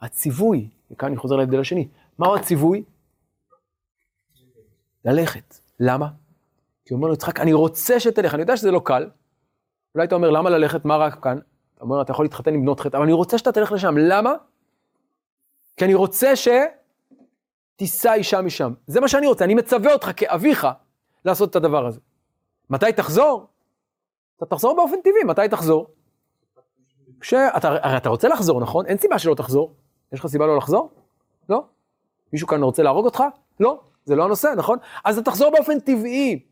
הציווי. 0.00 0.68
וכאן 0.90 1.08
אני 1.08 1.16
חוזר 1.16 1.36
להבדל 1.36 1.60
השני. 1.60 1.88
מהו 2.18 2.34
הציווי? 2.34 2.84
ללכת. 5.04 5.54
למה? 5.80 6.08
כי 6.84 6.94
הוא 6.94 6.98
אומר 6.98 7.08
לו, 7.08 7.14
יצחק, 7.14 7.40
אני 7.40 7.52
רוצה 7.52 8.00
שתלך. 8.00 8.34
אני 8.34 8.42
יודע 8.42 8.56
שזה 8.56 8.70
לא 8.70 8.80
קל. 8.84 9.10
אולי 9.94 10.06
אתה 10.06 10.14
אומר, 10.14 10.30
למה 10.30 10.50
ללכת? 10.50 10.84
מה 10.84 10.96
רק 10.96 11.22
כאן? 11.22 11.38
אומר, 11.80 12.02
אתה 12.02 12.12
יכול 12.12 12.24
להתחתן 12.24 12.54
עם 12.54 12.62
בנות 12.62 12.80
חטא, 12.80 12.96
אבל 12.96 13.04
אני 13.04 13.12
רוצה 13.12 13.38
שאתה 13.38 13.52
תלך 13.52 13.72
לשם. 13.72 13.94
למה? 13.98 14.34
כי 15.76 15.84
אני 15.84 15.94
רוצה 15.94 16.32
שתישא 16.36 18.12
אישה 18.12 18.42
משם. 18.42 18.72
זה 18.86 19.00
מה 19.00 19.08
שאני 19.08 19.26
רוצה, 19.26 19.44
אני 19.44 19.54
מצווה 19.54 19.92
אותך 19.92 20.10
כאביך 20.16 20.66
לעשות 21.24 21.50
את 21.50 21.56
הדבר 21.56 21.86
הזה. 21.86 22.00
מתי 22.70 22.92
תחזור? 22.92 23.46
אתה 24.36 24.46
תחזור 24.46 24.76
באופן 24.76 25.00
טבעי, 25.00 25.24
מתי 25.24 25.48
תחזור? 25.50 25.86
כשאתה, 27.20 27.68
הרי 27.68 27.96
אתה 27.96 28.08
רוצה 28.08 28.28
לחזור, 28.28 28.60
נכון? 28.60 28.86
אין 28.86 28.98
סיבה 28.98 29.18
שלא 29.18 29.34
תחזור. 29.34 29.74
יש 30.12 30.20
לך 30.20 30.26
סיבה 30.26 30.46
לא 30.46 30.56
לחזור? 30.56 30.90
לא. 31.48 31.64
מישהו 32.32 32.48
כאן 32.48 32.62
רוצה 32.62 32.82
להרוג 32.82 33.04
אותך? 33.04 33.24
לא. 33.60 33.80
זה 34.04 34.16
לא 34.16 34.24
הנושא, 34.24 34.52
נכון? 34.56 34.78
אז 35.04 35.18
אתה 35.18 35.30
תחזור 35.30 35.50
באופן 35.50 35.80
טבעי. 35.80 36.42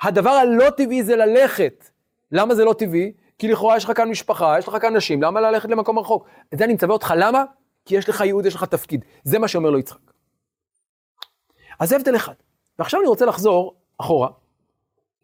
הדבר 0.00 0.30
הלא 0.30 0.70
טבעי 0.70 1.02
זה 1.02 1.16
ללכת. 1.16 1.90
למה 2.32 2.54
זה 2.54 2.64
לא 2.64 2.72
טבעי? 2.72 3.12
כי 3.38 3.48
לכאורה 3.48 3.76
יש 3.76 3.84
לך 3.84 3.92
כאן 3.96 4.08
משפחה, 4.08 4.58
יש 4.58 4.68
לך 4.68 4.76
כאן 4.80 4.96
נשים, 4.96 5.22
למה 5.22 5.40
ללכת 5.40 5.68
למקום 5.68 5.98
רחוק? 5.98 6.28
את 6.54 6.58
זה 6.58 6.64
אני 6.64 6.74
מצווה 6.74 6.92
אותך, 6.92 7.14
למה? 7.16 7.44
כי 7.84 7.96
יש 7.96 8.08
לך 8.08 8.20
ייעוד, 8.20 8.46
יש 8.46 8.54
לך 8.54 8.64
תפקיד. 8.64 9.04
זה 9.24 9.38
מה 9.38 9.48
שאומר 9.48 9.70
לו 9.70 9.78
יצחק. 9.78 10.12
אז 11.80 11.88
זה 11.88 11.96
הבדל 11.96 12.16
אחד. 12.16 12.34
ועכשיו 12.78 13.00
אני 13.00 13.08
רוצה 13.08 13.26
לחזור 13.26 13.74
אחורה, 13.98 14.28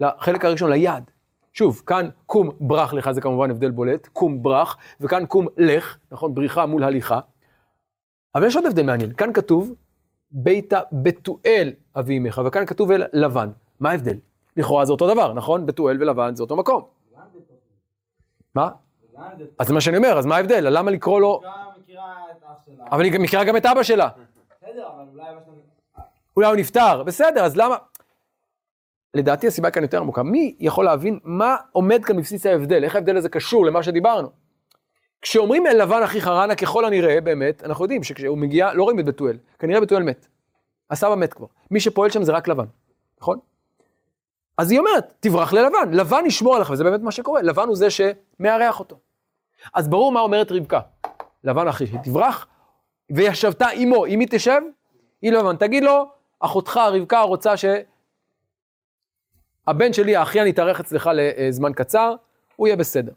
לחלק 0.01 0.45
הראשון, 0.45 0.71
ליעד. 0.71 1.11
שוב, 1.53 1.83
כאן 1.87 2.09
קום 2.27 2.51
ברח 2.61 2.93
לך, 2.95 3.11
זה 3.11 3.21
כמובן 3.21 3.51
הבדל 3.51 3.71
בולט, 3.71 4.07
קום 4.07 4.43
ברח, 4.43 4.77
וכאן 5.01 5.27
קום 5.27 5.47
לך, 5.57 5.97
נכון? 6.13 6.35
בריחה 6.35 6.67
מול 6.67 6.85
הליכה. 6.85 7.21
אבל 8.35 8.47
יש 8.47 8.57
עוד 8.57 8.67
הבדל 8.67 8.83
מעניין, 8.83 9.13
כאן 9.13 9.33
כתוב, 9.33 9.75
ביתה 10.31 10.81
בתואל 10.93 11.73
אבי 11.97 12.19
אמך, 12.19 12.41
וכאן 12.47 12.67
כתוב 12.67 12.91
אל 12.91 13.05
לבן. 13.13 13.51
מה 13.81 13.91
ההבדל? 13.91 14.17
לכאורה 14.57 14.85
זה 14.85 14.93
אותו 14.93 15.15
דבר, 15.15 15.33
נכון? 15.33 15.67
בתואל 15.67 16.03
ולבן 16.03 16.35
זה 16.35 16.43
אותו 16.43 16.57
מקום. 16.57 17.02
מה? 18.55 18.71
אז 19.59 19.67
זה 19.67 19.75
מה 19.75 19.81
שאני 19.81 19.97
אומר, 19.97 20.19
אז 20.19 20.27
מה 20.27 20.37
ההבדל? 20.37 20.67
למה 20.71 20.91
לקרוא 20.91 21.21
לו... 21.21 21.41
אבל 22.91 23.05
היא 23.05 23.21
מכירה 23.21 23.45
גם 23.45 23.57
את 23.57 23.67
אבא 23.67 23.83
שלה. 23.83 24.09
בסדר, 24.63 24.89
אבל 24.89 25.05
אולי 26.37 26.47
הוא 26.47 26.57
נפטר, 26.57 27.03
בסדר, 27.03 27.45
אז 27.45 27.57
למה... 27.57 27.77
לדעתי 29.15 29.47
הסיבה 29.47 29.71
כאן 29.71 29.83
יותר 29.83 30.01
עמוקה. 30.01 30.23
מי 30.23 30.55
יכול 30.61 30.85
להבין 30.85 31.19
מה 31.25 31.57
עומד 31.73 32.05
כאן 32.05 32.17
בבסיס 32.17 32.47
ההבדל? 32.47 32.85
איך 32.85 32.95
ההבדל 32.95 33.17
הזה 33.17 33.29
קשור 33.29 33.67
למה 33.67 33.83
שדיברנו? 33.83 34.29
כשאומרים 35.23 35.67
אל 35.67 35.83
לבן 35.83 36.03
אחי 36.03 36.21
חרנה, 36.21 36.55
ככל 36.55 36.85
הנראה, 36.85 37.21
באמת, 37.21 37.65
אנחנו 37.65 37.85
יודעים 37.85 38.03
שכשהוא 38.03 38.39
מגיע, 38.39 38.75
לא 38.75 38.83
רואים 38.83 38.99
את 38.99 39.05
בתואל, 39.05 39.39
כנראה 39.59 39.81
בתואל 39.81 40.03
מת. 40.03 40.27
הסבא 40.91 41.15
מת 41.15 41.35
כבר. 41.35 41.47
מי 41.71 41.81
שפועל 41.81 42.11
שם 42.11 42.23
זה 42.23 42.33
רק 42.33 42.49
לבן, 42.49 42.65
נכון? 43.21 43.39
אז 44.59 44.71
היא 44.71 44.79
אומרת, 44.79 45.15
תברח 45.21 45.53
ללבן, 45.53 45.91
לבן 45.93 46.27
ישמור 46.27 46.57
עליך, 46.57 46.71
וזה 46.71 46.85
באמת 46.85 47.01
מה 47.01 47.11
שקורה, 47.11 47.43
לבן 47.43 47.67
הוא 47.67 47.77
זה 47.77 47.89
שמארח 48.43 48.81
אותו. 48.81 48.99
אז 49.75 49.89
ברור 49.89 50.13
מה 50.13 50.21
אומרת 50.21 50.53
רבקה, 50.53 50.81
לבן 51.45 51.69
אחי, 51.69 51.85
תברח, 52.05 52.47
וישבתה 53.11 53.67
עמו, 53.69 54.07
אם 54.07 54.21
היא 54.21 54.29
תשב, 54.31 54.61
היא 55.23 55.33
לבן, 55.33 55.57
תגיד 55.57 55.85
לו, 55.85 56.11
אחותך 56.41 56.81
רבקה 56.93 57.21
רוצה 57.21 57.55
שהבן 57.57 57.83
שלי, 59.93 60.17
האחיין, 60.17 60.47
יתארח 60.47 60.81
אצלך 60.81 61.11
לזמן 61.15 61.73
קצר, 61.73 62.15
הוא 62.57 62.67
יהיה 62.67 62.77
בסדר. 62.77 63.13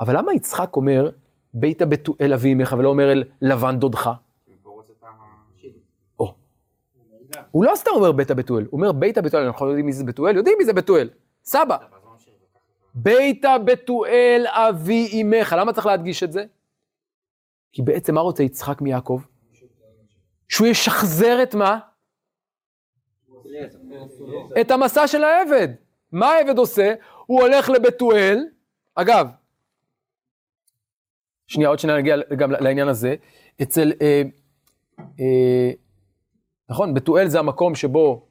אבל 0.00 0.16
למה 0.18 0.34
יצחק 0.34 0.76
אומר, 0.76 1.10
ביתה 1.54 1.86
בתואל 1.86 2.32
אבי 2.32 2.52
אמך, 2.52 2.74
ולא 2.78 2.88
אומר 2.88 3.12
אל 3.12 3.24
לבן 3.42 3.78
דודך? 3.78 4.10
הוא 7.50 7.64
לא 7.64 7.72
סתם 7.76 7.90
אומר 7.94 8.12
ביתה 8.12 8.34
בתואל, 8.34 8.64
הוא 8.70 8.80
אומר 8.80 8.92
ביתה 8.92 9.22
בתואל, 9.22 9.42
אנחנו 9.42 9.66
לא 9.66 9.70
יודעים 9.70 9.86
מי 9.86 9.92
זה 9.92 10.04
בתואל, 10.04 10.36
יודעים 10.36 10.58
מי 10.58 10.64
זה 10.64 10.72
בתואל, 10.72 11.10
סבא. 11.44 11.76
ביתה 12.94 13.58
בתואל 13.58 14.44
אבי 14.48 15.22
אמך, 15.22 15.54
למה 15.58 15.72
צריך 15.72 15.86
להדגיש 15.86 16.22
את 16.22 16.32
זה? 16.32 16.44
כי 17.72 17.82
בעצם 17.82 18.14
מה 18.14 18.20
רוצה 18.20 18.42
יצחק 18.42 18.80
מיעקב? 18.80 19.20
שהוא 20.48 20.66
ישחזר 20.66 21.42
את 21.42 21.54
מה? 21.54 21.78
את 24.60 24.70
המסע 24.70 25.06
של 25.06 25.24
העבד. 25.24 25.68
מה 26.12 26.26
העבד 26.26 26.58
עושה? 26.58 26.94
הוא 27.26 27.42
הולך 27.42 27.70
לבתואל, 27.70 28.44
אגב, 28.94 29.28
שנייה, 31.46 31.68
עוד 31.68 31.78
שנייה 31.78 31.98
נגיע 31.98 32.16
גם 32.38 32.50
לעניין 32.50 32.88
הזה. 32.88 33.14
אצל, 33.62 33.92
אה, 34.02 34.22
אה, 35.20 35.70
נכון, 36.68 36.94
בתואל 36.94 37.28
זה 37.28 37.38
המקום 37.38 37.74
שבו 37.74 38.26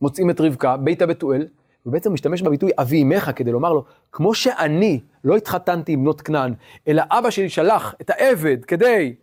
מוצאים 0.00 0.30
את 0.30 0.40
רבקה, 0.40 0.76
ביתה 0.76 1.06
בתואל, 1.06 1.48
ובעצם 1.86 2.12
משתמש 2.12 2.42
בביטוי 2.42 2.70
אבי 2.78 3.02
אמך 3.02 3.30
כדי 3.36 3.52
לומר 3.52 3.72
לו, 3.72 3.84
כמו 4.12 4.34
שאני 4.34 5.00
לא 5.24 5.36
התחתנתי 5.36 5.92
עם 5.92 6.00
בנות 6.00 6.20
כנען, 6.20 6.54
אלא 6.88 7.02
אבא 7.10 7.30
שלי 7.30 7.48
שלח 7.48 7.94
את 8.00 8.10
העבד 8.10 8.64
כדי 8.64 9.16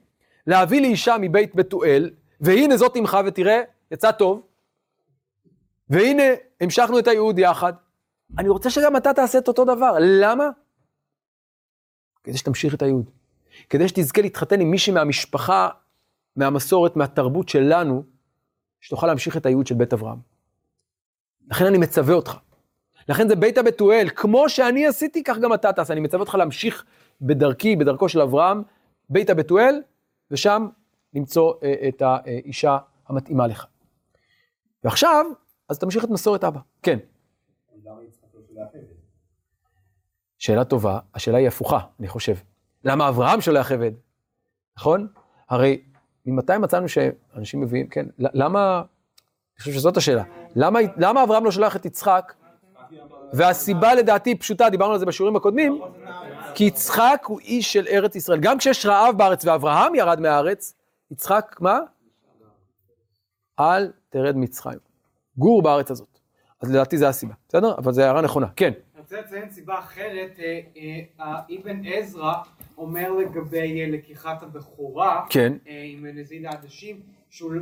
להביא 0.47 0.81
לי 0.81 0.87
אישה 0.87 1.15
מבית 1.21 1.55
בתואל, 1.55 2.09
והנה 2.41 2.77
זאת 2.77 2.95
עמך 2.95 3.17
ותראה, 3.25 3.61
יצא 3.91 4.11
טוב, 4.11 4.41
והנה 5.89 6.23
המשכנו 6.61 6.99
את 6.99 7.07
הייעוד 7.07 7.39
יחד. 7.39 7.73
אני 8.37 8.49
רוצה 8.49 8.69
שגם 8.69 8.97
אתה 8.97 9.13
תעשה 9.13 9.37
את 9.37 9.47
אותו 9.47 9.65
דבר, 9.65 9.97
למה? 9.99 10.49
כדי 12.23 12.37
שתמשיך 12.37 12.73
את 12.73 12.81
הייעוד. 12.81 13.09
כדי 13.69 13.87
שתזכה 13.87 14.21
להתחתן 14.21 14.61
עם 14.61 14.71
מישהי 14.71 14.93
מהמשפחה, 14.93 15.69
מהמסורת, 16.35 16.95
מהתרבות 16.95 17.49
שלנו, 17.49 18.03
שתוכל 18.81 19.07
להמשיך 19.07 19.37
את 19.37 19.45
הייעוד 19.45 19.67
של 19.67 19.75
בית 19.75 19.93
אברהם. 19.93 20.17
לכן 21.51 21.65
אני 21.65 21.77
מצווה 21.77 22.13
אותך. 22.13 22.37
לכן 23.11 23.27
זה 23.27 23.35
בית 23.35 23.57
הבתואל, 23.57 24.07
כמו 24.15 24.49
שאני 24.49 24.87
עשיתי, 24.87 25.23
כך 25.23 25.37
גם 25.37 25.53
אתה 25.53 25.73
תעשה. 25.73 25.93
אני 25.93 26.01
מצווה 26.01 26.19
אותך 26.19 26.35
להמשיך 26.35 26.85
בדרכי, 27.21 27.75
בדרכו 27.75 28.09
של 28.09 28.21
אברהם, 28.21 28.63
בית 29.09 29.29
הבתואל, 29.29 29.81
ושם 30.31 30.67
למצוא 31.13 31.53
אה, 31.63 31.87
את 31.87 32.01
האישה 32.01 32.77
המתאימה 33.07 33.47
לך. 33.47 33.65
ועכשיו, 34.83 35.25
אז 35.69 35.79
תמשיך 35.79 36.03
את 36.03 36.09
מסורת 36.09 36.43
אבא. 36.43 36.59
כן. 36.83 36.99
שאלה 40.37 40.65
טובה, 40.65 40.99
השאלה 41.15 41.37
היא 41.37 41.47
הפוכה, 41.47 41.79
אני 41.99 42.07
חושב. 42.07 42.35
למה 42.83 43.09
אברהם 43.09 43.41
שולח 43.41 43.71
עבד? 43.71 43.91
נכון? 44.77 45.07
הרי 45.49 45.81
ממתי 46.25 46.57
מצאנו 46.57 46.89
שאנשים 46.89 47.61
מביאים, 47.61 47.87
כן, 47.87 48.05
למה, 48.17 48.77
אני 48.77 49.59
חושב 49.59 49.71
שזאת 49.71 49.97
השאלה. 49.97 50.23
למה, 50.55 50.79
למה 50.97 51.23
אברהם 51.23 51.45
לא 51.45 51.51
שולח 51.51 51.75
את 51.75 51.85
יצחק? 51.85 52.33
והסיבה 53.33 53.95
לדעתי 53.95 54.35
פשוטה, 54.35 54.69
דיברנו 54.69 54.93
על 54.93 54.99
זה 54.99 55.05
בשיעורים 55.05 55.35
הקודמים, 55.35 55.81
כי 56.55 56.63
יצחק 56.63 57.23
הוא 57.27 57.39
איש 57.39 57.73
של 57.73 57.87
ארץ 57.87 58.15
ישראל. 58.15 58.39
גם 58.39 58.57
כשיש 58.57 58.85
רעב 58.85 59.17
בארץ 59.17 59.45
ואברהם 59.45 59.95
ירד 59.95 60.19
מהארץ, 60.19 60.73
יצחק, 61.11 61.55
מה? 61.59 61.79
אל 63.59 63.91
תרד 64.09 64.37
מצרים. 64.37 64.79
גור 65.37 65.61
בארץ 65.61 65.91
הזאת. 65.91 66.19
אז 66.61 66.69
לדעתי 66.69 66.97
זה 66.97 67.07
הסיבה, 67.09 67.33
בסדר? 67.49 67.75
אבל 67.77 67.93
זו 67.93 68.01
הערה 68.01 68.21
נכונה. 68.21 68.47
כן. 68.55 68.71
אני 68.95 69.01
רוצה 69.01 69.21
לציין 69.21 69.49
סיבה 69.49 69.79
אחרת, 69.79 70.39
אה, 70.39 70.59
אה, 71.19 71.41
אבן 71.59 71.81
עזרא 71.85 72.33
אומר 72.77 73.11
לגבי 73.11 73.81
אה, 73.81 73.87
לקיחת 73.89 74.43
הבכורה, 74.43 75.25
כן. 75.29 75.53
עם 75.65 76.05
נזיד 76.05 76.45
העדשים, 76.45 77.01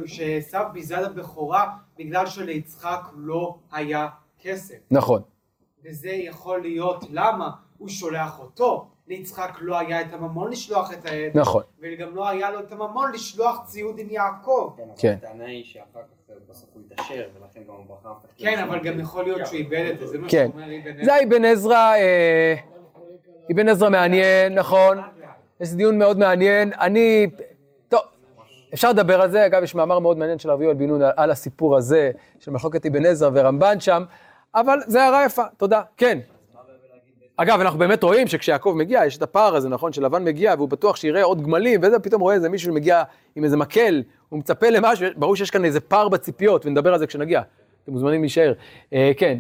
שעשו 0.05 0.57
ביזה 0.73 0.97
לבכורה 0.97 1.75
בגלל 1.97 2.25
שליצחק 2.25 3.01
לא 3.15 3.57
היה 3.71 4.07
כסף. 4.39 4.75
נכון. 4.91 5.21
וזה 5.85 6.09
יכול 6.09 6.61
להיות 6.61 7.03
למה 7.11 7.49
הוא 7.77 7.89
שולח 7.89 8.39
אותו, 8.39 8.85
ליצחק 9.07 9.57
לא 9.61 9.79
היה 9.79 10.01
את 10.01 10.13
הממון 10.13 10.51
לשלוח 10.51 10.93
את 10.93 11.05
העד, 11.05 11.31
נכון. 11.37 11.63
וגם 11.81 12.15
לא 12.15 12.29
היה 12.29 12.51
לו 12.51 12.59
את 12.59 12.71
הממון 12.71 13.11
לשלוח 13.13 13.61
ציוד 13.65 13.99
עם 13.99 14.07
יעקב. 14.09 14.73
כן. 14.97 15.15
הטענה 15.23 15.45
היא 15.45 15.63
שאחר 15.65 15.83
כך 15.93 16.33
בסוף 16.49 16.69
הוא 16.73 16.81
התעשר, 16.91 17.13
ולכן 17.41 17.61
גם 17.67 17.73
הוא 17.73 17.85
בחר... 18.01 18.13
כן, 18.37 18.59
אבל 18.59 18.79
גם 18.83 18.99
יכול 18.99 19.23
להיות 19.23 19.47
שהוא 19.47 19.57
איבד 19.57 19.89
את 19.93 19.99
זה, 19.99 20.07
זה 20.07 20.17
מה 20.17 20.27
כן. 20.29 20.49
שאומר 20.51 20.65
אבן 20.65 20.99
עזרא. 20.99 21.05
זה 21.05 21.23
אבן 21.27 21.45
עזרא, 21.45 21.93
אה, 21.95 22.55
אבן 23.51 23.69
עזרא 23.69 23.89
מעניין, 23.89 24.53
נכון. 24.55 24.97
יש 25.59 25.73
דיון 25.73 25.97
מאוד 25.99 26.17
מעניין. 26.19 26.73
אני, 26.73 27.27
טוב, 27.89 27.99
אפשר 28.73 28.89
לדבר 28.89 29.21
על 29.21 29.31
זה. 29.31 29.45
אגב, 29.45 29.63
יש 29.63 29.75
מאמר 29.75 29.99
מאוד 29.99 30.17
מעניין 30.17 30.39
של 30.39 30.51
רבי 30.51 30.63
יואל 30.65 30.75
בן 30.75 30.87
נון 30.87 31.01
על- 31.01 31.11
על 31.17 31.31
הסיפור 31.31 31.77
הזה, 31.77 32.11
של 32.39 32.51
מחלוקת 32.51 32.85
אבן 32.85 33.05
עזרא 33.05 33.29
ורמב"ן 33.33 33.79
שם, 33.79 34.03
אבל 34.55 34.79
זה 34.87 35.03
הערה 35.03 35.25
יפה, 35.25 35.43
תודה. 35.57 35.81
כן. 35.97 36.19
אגב, 37.37 37.59
אנחנו 37.59 37.79
באמת 37.79 38.03
רואים 38.03 38.27
שכשיעקב 38.27 38.73
מגיע, 38.77 39.05
יש 39.05 39.17
את 39.17 39.21
הפער 39.21 39.55
הזה, 39.55 39.69
נכון? 39.69 39.93
שלבן 39.93 40.23
מגיע 40.23 40.53
והוא 40.57 40.69
בטוח 40.69 40.95
שיראה 40.95 41.23
עוד 41.23 41.41
גמלים, 41.41 41.79
וזה 41.83 41.99
פתאום 41.99 42.21
רואה 42.21 42.35
איזה 42.35 42.49
מישהו 42.49 42.71
שמגיע 42.71 43.03
עם 43.35 43.43
איזה 43.43 43.57
מקל, 43.57 44.03
הוא 44.29 44.39
מצפה 44.39 44.69
למשהו, 44.69 45.07
ברור 45.15 45.35
שיש 45.35 45.51
כאן 45.51 45.65
איזה 45.65 45.79
פער 45.79 46.09
בציפיות, 46.09 46.65
ונדבר 46.65 46.93
על 46.93 46.99
זה 46.99 47.07
כשנגיע. 47.07 47.41
אתם 47.83 47.91
מוזמנים 47.91 48.21
להישאר. 48.21 48.53
אה, 48.93 49.11
כן. 49.17 49.37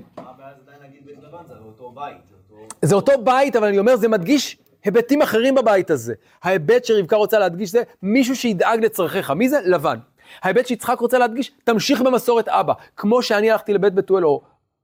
זה 2.81 2.95
אותו 2.95 3.11
בית, 3.23 3.55
אבל 3.55 3.67
אני 3.67 3.79
אומר, 3.79 3.95
זה 3.95 4.07
מדגיש 4.07 4.57
היבטים 4.83 5.21
אחרים 5.21 5.55
בבית 5.55 5.91
הזה. 5.91 6.13
ההיבט 6.43 6.85
שרבקה 6.85 7.15
רוצה 7.15 7.39
להדגיש 7.39 7.71
זה 7.71 7.83
מישהו 8.03 8.35
שידאג 8.35 8.85
לצרכיך. 8.85 9.31
מי 9.31 9.49
זה? 9.49 9.59
לבן. 9.65 9.97
ההיבט 10.41 10.67
שיצחק 10.67 10.99
רוצה 10.99 11.17
להדגיש, 11.17 11.51
תמשיך 11.63 12.01
במסורת 12.01 12.47
אבא. 12.47 12.73
כמו 12.95 13.23
שאני 13.23 13.51
הלכתי 13.51 13.73
לבית 13.73 13.93
בתואל, 13.93 14.25
או 14.25 14.41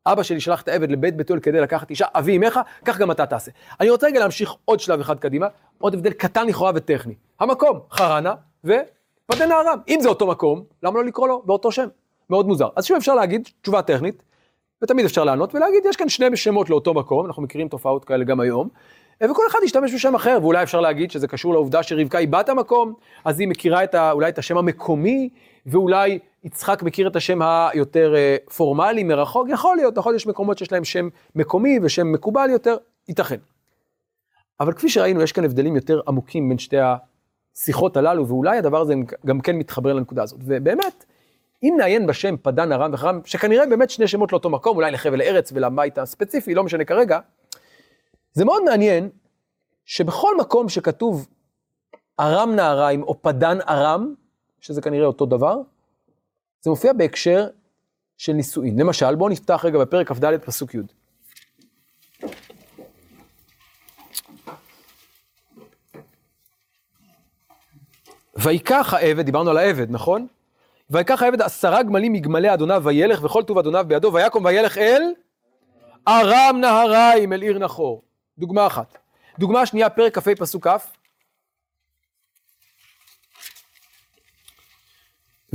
אבא 0.07 0.23
שלי 0.23 0.39
שלח 0.39 0.61
את 0.61 0.67
העבד 0.67 0.91
לבית 0.91 1.17
בתואל 1.17 1.39
כדי 1.39 1.61
לקחת 1.61 1.89
אישה, 1.89 2.05
אבי 2.13 2.37
אמך, 2.37 2.59
כך 2.85 2.97
גם 2.97 3.11
אתה 3.11 3.25
תעשה. 3.25 3.51
אני 3.79 3.89
רוצה 3.89 4.07
רגע 4.07 4.19
להמשיך 4.19 4.53
עוד 4.65 4.79
שלב 4.79 4.99
אחד 4.99 5.19
קדימה, 5.19 5.47
עוד 5.77 5.93
הבדל 5.93 6.11
קטן 6.11 6.47
לכאורה 6.47 6.71
וטכני. 6.75 7.13
המקום, 7.39 7.79
חרנה 7.91 8.33
ופדן 8.63 9.51
הארם. 9.51 9.79
אם 9.87 9.99
זה 10.01 10.09
אותו 10.09 10.27
מקום, 10.27 10.63
למה 10.83 10.99
לא 10.99 11.05
לקרוא 11.05 11.27
לו 11.27 11.41
באותו 11.45 11.71
שם? 11.71 11.87
מאוד 12.29 12.47
מוזר. 12.47 12.67
אז 12.75 12.85
שוב 12.85 12.97
אפשר 12.97 13.15
להגיד, 13.15 13.49
תשובה 13.61 13.81
טכנית, 13.81 14.23
ותמיד 14.83 15.05
אפשר 15.05 15.23
לענות 15.23 15.55
ולהגיד, 15.55 15.85
יש 15.85 15.95
כאן 15.95 16.09
שני 16.09 16.37
שמות 16.37 16.69
לאותו 16.69 16.93
מקום, 16.93 17.25
אנחנו 17.25 17.43
מכירים 17.43 17.67
תופעות 17.67 18.05
כאלה 18.05 18.23
גם 18.23 18.39
היום, 18.39 18.69
וכל 19.23 19.43
אחד 19.47 19.59
ישתמש 19.63 19.93
בשם 19.93 20.15
אחר, 20.15 20.37
ואולי 20.41 20.63
אפשר 20.63 20.81
להגיד 20.81 21.11
שזה 21.11 21.27
קשור 21.27 21.53
לעובדה 21.53 21.83
שרבקה 21.83 22.17
היא 22.17 22.27
בת 22.27 22.49
המקום, 22.49 22.93
אז 23.25 23.39
היא 23.39 23.47
מכירה 23.47 23.83
את 23.83 23.95
ה, 23.95 24.11
אולי 24.11 24.29
את 24.29 24.37
השם 24.37 24.57
המקומי, 24.57 25.29
ואולי 25.65 26.19
יצחק 26.45 26.83
מכיר 26.83 27.07
את 27.07 27.15
השם 27.15 27.39
היותר 27.41 28.15
אה, 28.15 28.35
פורמלי 28.55 29.03
מרחוק, 29.03 29.47
יכול 29.49 29.75
להיות, 29.75 29.97
נכון, 29.97 30.15
יש 30.15 30.27
מקומות 30.27 30.57
שיש 30.57 30.71
להם 30.71 30.83
שם 30.83 31.09
מקומי 31.35 31.79
ושם 31.83 32.11
מקובל 32.11 32.49
יותר, 32.49 32.77
ייתכן. 33.07 33.37
אבל 34.59 34.73
כפי 34.73 34.89
שראינו, 34.89 35.21
יש 35.21 35.31
כאן 35.31 35.45
הבדלים 35.45 35.75
יותר 35.75 36.01
עמוקים 36.07 36.49
בין 36.49 36.57
שתי 36.57 36.77
השיחות 37.57 37.97
הללו, 37.97 38.27
ואולי 38.27 38.57
הדבר 38.57 38.81
הזה 38.81 38.93
גם 39.25 39.41
כן 39.41 39.55
מתחבר 39.55 39.93
לנקודה 39.93 40.23
הזאת. 40.23 40.39
ובאמת, 40.43 41.05
אם 41.63 41.75
נעיין 41.77 42.07
בשם 42.07 42.35
פדן 42.41 42.71
ארם 42.71 42.93
וחרם, 42.93 43.19
שכנראה 43.25 43.65
באמת 43.65 43.89
שני 43.89 44.07
שמות 44.07 44.31
לאותו 44.31 44.49
מקום, 44.49 44.77
אולי 44.77 44.91
לחבל 44.91 45.21
ארץ 45.21 45.51
ולבית 45.51 45.97
הספציפי, 45.97 46.53
לא 46.53 46.63
משנה 46.63 46.85
כרגע, 46.85 47.19
זה 48.33 48.45
מאוד 48.45 48.63
מעניין 48.63 49.09
שבכל 49.85 50.37
מקום 50.37 50.69
שכתוב 50.69 51.27
ארם 52.19 52.55
נהריים 52.55 53.03
או 53.03 53.21
פדן 53.21 53.57
ארם, 53.69 54.13
שזה 54.59 54.81
כנראה 54.81 55.07
אותו 55.07 55.25
דבר, 55.25 55.61
זה 56.65 56.69
מופיע 56.69 56.93
בהקשר 56.93 57.47
של 58.17 58.33
נישואין. 58.33 58.79
למשל, 58.79 59.15
בואו 59.15 59.29
נפתח 59.29 59.65
רגע 59.65 59.79
בפרק 59.79 60.11
כ"ד 60.11 60.37
פסוק 60.37 60.75
י'. 60.75 60.79
ויקח 68.35 68.93
העבד, 68.93 69.25
דיברנו 69.25 69.49
על 69.49 69.57
העבד, 69.57 69.91
נכון? 69.91 70.27
ויקח 70.89 71.21
העבד 71.21 71.41
עשרה 71.41 71.83
גמלים 71.83 72.13
מגמלי 72.13 72.53
אדוניו 72.53 72.81
וילך 72.85 73.23
וכל 73.23 73.43
טוב 73.43 73.57
אדוניו 73.57 73.85
בידו 73.87 74.13
ויקום 74.13 74.45
וילך 74.45 74.77
אל 74.77 75.01
ארם 76.07 76.57
נהריים 76.61 77.33
אל 77.33 77.41
עיר 77.41 77.59
נחור. 77.59 78.01
דוגמה 78.37 78.67
אחת. 78.67 78.97
דוגמה 79.39 79.65
שנייה, 79.65 79.89
פרק 79.89 80.19
כ"ה 80.19 80.35
פסוק 80.35 80.67
כ'. 80.67 81.04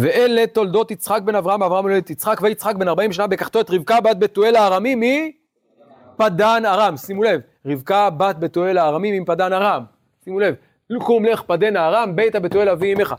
ואלה 0.01 0.47
תולדות 0.47 0.91
יצחק 0.91 1.23
בן 1.25 1.35
אברהם, 1.35 1.63
אברהם 1.63 1.85
בן 1.85 1.91
יצחק, 2.11 2.39
ויצחק 2.43 2.75
בן 2.77 2.89
40 2.89 3.13
שנה 3.13 3.27
בקחתו 3.27 3.61
את 3.61 3.71
רבקה 3.71 4.01
בת 4.01 4.17
בתואל 4.17 4.57
הארמי 4.57 4.95
מפדן 6.15 6.63
ארם. 6.67 6.97
שימו 6.97 7.23
לב, 7.23 7.41
רבקה 7.67 8.11
בת 8.11 8.37
בתואל 8.37 8.79
הארמי 8.79 9.21
מפדן 9.21 9.53
ארם. 9.53 9.85
שימו 10.25 10.41
לב, 10.41 10.55
קום 10.99 11.25
לך 11.25 11.43
פדן 11.43 11.77
הארם, 11.77 12.17
ביתה 12.17 12.41
בתואל 12.41 12.69
אבי 12.69 12.95
אמך. 12.95 13.15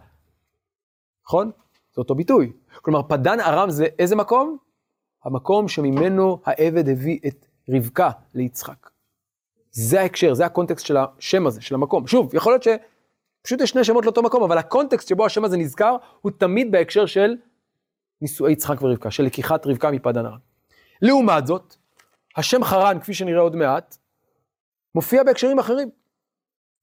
נכון? 1.25 1.51
זה 1.93 2.01
אותו 2.01 2.15
ביטוי. 2.15 2.51
כלומר, 2.81 3.01
פדן 3.03 3.39
ארם 3.39 3.69
זה 3.69 3.85
איזה 3.99 4.15
מקום? 4.15 4.57
המקום 5.23 5.67
שממנו 5.67 6.39
העבד 6.45 6.89
הביא 6.89 7.19
את 7.27 7.45
רבקה 7.69 8.09
ליצחק. 8.35 8.89
זה 9.71 10.01
ההקשר, 10.01 10.33
זה 10.33 10.45
הקונטקסט 10.45 10.85
של 10.85 10.97
השם 10.97 11.47
הזה, 11.47 11.61
של 11.61 11.75
המקום. 11.75 12.07
שוב, 12.07 12.35
יכול 12.35 12.53
להיות 12.53 12.63
שפשוט 13.41 13.61
יש 13.61 13.69
שני 13.69 13.83
שמות 13.83 14.05
לאותו 14.05 14.21
מקום, 14.21 14.43
אבל 14.43 14.57
הקונטקסט 14.57 15.07
שבו 15.07 15.25
השם 15.25 15.45
הזה 15.45 15.57
נזכר, 15.57 15.95
הוא 16.21 16.31
תמיד 16.37 16.71
בהקשר 16.71 17.05
של 17.05 17.35
נישואי 18.21 18.51
יצחק 18.51 18.81
ורבקה, 18.81 19.11
של 19.11 19.23
לקיחת 19.23 19.67
רבקה 19.67 19.91
מפדן 19.91 20.25
ארם. 20.25 20.37
לעומת 21.01 21.47
זאת, 21.47 21.75
השם 22.37 22.63
חרן, 22.63 22.99
כפי 22.99 23.13
שנראה 23.13 23.41
עוד 23.41 23.55
מעט, 23.55 23.97
מופיע 24.95 25.23
בהקשרים 25.23 25.59
אחרים. 25.59 25.89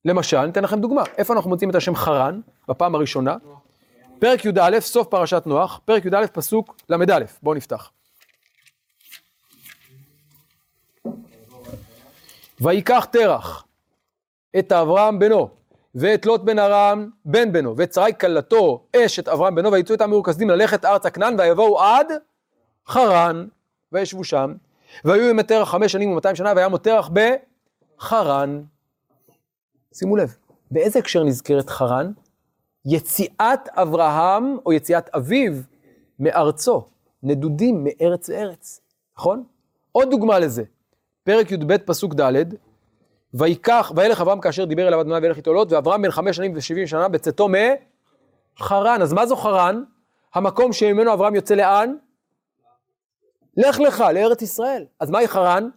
למשל, 0.04 0.46
ניתן 0.46 0.64
לכם 0.64 0.80
דוגמה, 0.80 1.02
איפה 1.18 1.34
אנחנו 1.34 1.50
מוצאים 1.50 1.70
את 1.70 1.74
השם 1.74 1.94
חרן, 1.94 2.40
בפעם 2.68 2.94
הראשונה? 2.94 3.36
פרק 4.18 4.44
י"א, 4.44 4.80
סוף 4.80 5.06
פרשת 5.06 5.42
נוח, 5.46 5.80
פרק 5.84 6.04
י"א, 6.04 6.26
פסוק 6.32 6.76
ל"א, 6.88 7.18
בואו 7.42 7.54
נפתח. 7.54 7.90
ויקח 12.60 13.04
תרח 13.04 13.64
את 14.58 14.72
אברהם 14.72 15.18
בנו, 15.18 15.57
ואת 15.94 16.26
לוט 16.26 16.40
בן 16.40 16.58
ארם 16.58 17.10
בן 17.24 17.52
בנו, 17.52 17.76
ואת 17.76 17.92
שרי 17.92 18.12
כלתו 18.20 18.86
אשת 18.96 19.28
אברהם 19.28 19.54
בנו, 19.54 19.72
ויצאו 19.72 19.94
איתם 19.94 20.10
מאור 20.10 20.24
כשדים 20.24 20.50
ללכת 20.50 20.84
ארצה 20.84 21.10
כנען, 21.10 21.40
ויבואו 21.40 21.80
עד 21.80 22.06
חרן, 22.86 23.46
וישבו 23.92 24.24
שם, 24.24 24.54
והיו 25.04 25.30
עם 25.30 25.42
תרח 25.42 25.70
חמש 25.70 25.92
שנים 25.92 26.10
ומאתיים 26.10 26.36
שנה, 26.36 26.52
והיה 26.56 26.68
מותרח 26.68 27.10
בחרן. 27.98 28.62
שימו 29.94 30.16
לב, 30.16 30.36
באיזה 30.70 30.98
הקשר 30.98 31.24
נזכרת 31.24 31.70
חרן? 31.70 32.12
יציאת 32.84 33.68
אברהם, 33.68 34.56
או 34.66 34.72
יציאת 34.72 35.08
אביו, 35.08 35.52
מארצו, 36.20 36.82
נדודים 37.22 37.84
מארץ 37.84 38.28
לארץ, 38.28 38.80
נכון? 39.16 39.44
עוד 39.92 40.10
דוגמה 40.10 40.38
לזה, 40.38 40.62
פרק 41.24 41.52
י"ב 41.52 41.76
פסוק 41.76 42.14
ד', 42.14 42.44
ויקח, 43.34 43.92
וילך 43.96 44.20
אברהם 44.20 44.40
כאשר 44.40 44.64
דיבר 44.64 44.88
אליו 44.88 45.00
אדוני 45.00 45.18
וילך 45.18 45.36
איתו 45.36 45.52
לוט, 45.52 45.72
ואברהם 45.72 46.02
בן 46.02 46.10
חמש 46.10 46.36
שנים 46.36 46.52
ושבעים 46.56 46.86
שנה 46.86 47.08
בצאתו 47.08 47.48
מחרן. 47.48 49.02
אז 49.02 49.12
מה 49.12 49.26
זו 49.26 49.36
חרן? 49.36 49.82
המקום 50.34 50.72
שממנו 50.72 51.12
אברהם 51.12 51.34
יוצא 51.34 51.54
לאן? 51.54 51.94
לך 53.56 53.80
לך, 53.80 54.04
לארץ 54.14 54.42
ישראל. 54.42 54.84
אז 55.00 55.10
מהי 55.10 55.28
חרן? 55.28 55.68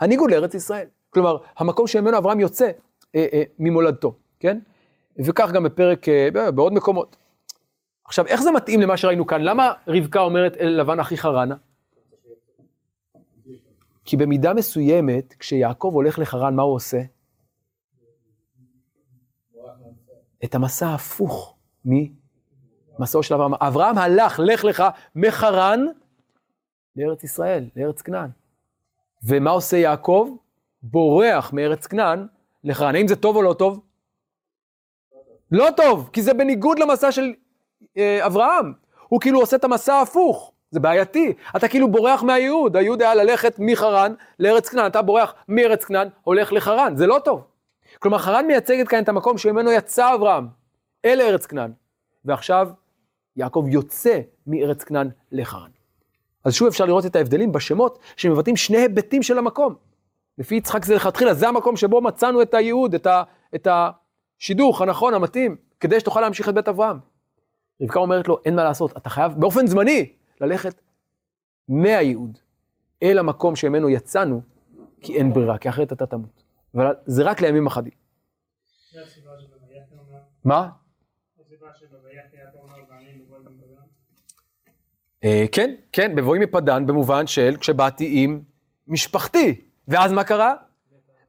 הניגוד 0.00 0.30
לארץ 0.30 0.54
ישראל. 0.54 0.86
כלומר, 1.10 1.36
המקום 1.56 1.86
שממנו 1.86 2.18
אברהם 2.18 2.40
יוצא 2.40 2.70
אה, 3.14 3.26
אה, 3.32 3.42
ממולדתו, 3.58 4.14
כן? 4.40 4.58
וכך 5.24 5.50
גם 5.50 5.62
בפרק, 5.62 6.08
אה, 6.08 6.50
בעוד 6.50 6.72
מקומות. 6.72 7.16
עכשיו, 8.04 8.26
איך 8.26 8.42
זה 8.42 8.50
מתאים 8.50 8.80
למה 8.80 8.96
שראינו 8.96 9.26
כאן? 9.26 9.40
למה 9.42 9.72
רבקה 9.88 10.20
אומרת 10.20 10.56
אל 10.56 10.80
לבן 10.80 11.00
אחי 11.00 11.16
חרנה? 11.16 11.54
כי 14.10 14.16
במידה 14.16 14.54
מסוימת, 14.54 15.34
כשיעקב 15.38 15.90
הולך 15.94 16.18
לחרן, 16.18 16.56
מה 16.56 16.62
הוא 16.62 16.74
עושה? 16.74 17.02
את 20.44 20.54
המסע 20.54 20.86
ההפוך 20.86 21.56
ממסעו 21.84 23.22
של 23.22 23.34
אברהם. 23.34 23.54
אברהם 23.54 23.98
הלך, 23.98 24.40
לך 24.44 24.64
לך, 24.64 24.84
מחרן 25.16 25.86
לארץ 26.96 27.24
ישראל, 27.24 27.68
לארץ 27.76 28.02
כנען. 28.02 28.30
ומה 29.22 29.50
עושה 29.50 29.76
יעקב? 29.76 30.36
בורח 30.82 31.52
מארץ 31.52 31.86
כנען 31.86 32.26
לחרן. 32.64 32.94
האם 32.94 33.08
זה 33.08 33.16
טוב 33.16 33.36
או 33.36 33.42
לא 33.42 33.52
טוב? 33.52 33.80
לא 35.50 35.68
טוב, 35.76 36.10
כי 36.12 36.22
זה 36.22 36.34
בניגוד 36.34 36.78
למסע 36.78 37.12
של 37.12 37.34
אה, 37.96 38.26
אברהם. 38.26 38.72
הוא 39.08 39.20
כאילו 39.20 39.40
עושה 39.40 39.56
את 39.56 39.64
המסע 39.64 39.94
ההפוך. 39.94 40.52
זה 40.70 40.80
בעייתי. 40.80 41.32
אתה 41.56 41.68
כאילו 41.68 41.90
בורח 41.90 42.22
מהייעוד, 42.22 42.76
הייעוד 42.76 43.02
היה 43.02 43.14
ללכת 43.14 43.54
מחרן 43.58 44.14
לארץ 44.38 44.68
כנען, 44.68 44.86
אתה 44.86 45.02
בורח 45.02 45.34
מארץ 45.48 45.84
כנען, 45.84 46.08
הולך 46.22 46.52
לחרן, 46.52 46.96
זה 46.96 47.06
לא 47.06 47.20
טוב. 47.24 47.44
כלומר, 47.98 48.18
חרן 48.18 48.46
מייצגת 48.46 48.88
כאן 48.88 49.02
את 49.02 49.08
המקום 49.08 49.38
שממנו 49.38 49.72
יצא 49.72 50.14
אברהם 50.14 50.48
אל 51.04 51.20
ארץ 51.20 51.46
כנען, 51.46 51.72
ועכשיו 52.24 52.68
יעקב 53.36 53.64
יוצא 53.68 54.20
מארץ 54.46 54.84
כנען 54.84 55.10
לחרן. 55.32 55.70
אז 56.44 56.54
שוב 56.54 56.68
אפשר 56.68 56.84
לראות 56.84 57.06
את 57.06 57.16
ההבדלים 57.16 57.52
בשמות 57.52 57.98
שמבטאים 58.16 58.56
שני 58.56 58.78
היבטים 58.78 59.22
של 59.22 59.38
המקום. 59.38 59.74
לפי 60.38 60.54
יצחק 60.54 60.84
זה 60.84 60.94
לכתחילה, 60.94 61.34
זה 61.34 61.48
המקום 61.48 61.76
שבו 61.76 62.00
מצאנו 62.00 62.42
את 62.42 62.54
הייעוד, 62.54 62.94
את, 62.94 63.06
ה, 63.06 63.22
את 63.54 63.68
השידוך 63.70 64.82
הנכון, 64.82 65.14
המתאים, 65.14 65.56
כדי 65.80 66.00
שתוכל 66.00 66.20
להמשיך 66.20 66.48
את 66.48 66.54
בית 66.54 66.68
אברהם. 66.68 66.98
רבקה 67.82 67.98
אומרת 67.98 68.28
לו, 68.28 68.38
אין 68.44 68.56
מה 68.56 68.64
לעשות, 68.64 68.96
אתה 68.96 69.10
חייב 69.10 69.32
באופן 69.36 69.66
זמני 69.66 70.12
ללכת 70.40 70.80
מהייעוד 71.68 72.38
אל 73.02 73.18
המקום 73.18 73.56
שממנו 73.56 73.88
יצאנו, 73.88 74.42
כי 75.00 75.16
אין 75.16 75.32
ברירה, 75.32 75.58
כי 75.58 75.68
אחרת 75.68 75.92
אתה 75.92 76.06
תמות. 76.06 76.42
אבל 76.74 76.94
זה 77.06 77.22
רק 77.22 77.40
לימים 77.40 77.66
אחדים. 77.66 77.92
מה? 80.44 80.68
אה, 85.24 85.44
כן, 85.52 85.74
כן, 85.92 86.16
בבואי 86.16 86.38
מפדן 86.38 86.86
במובן 86.86 87.26
של 87.26 87.56
כשבאתי 87.60 88.10
עם 88.24 88.42
משפחתי, 88.88 89.60
ואז 89.88 90.12
מה 90.12 90.24
קרה? 90.24 90.54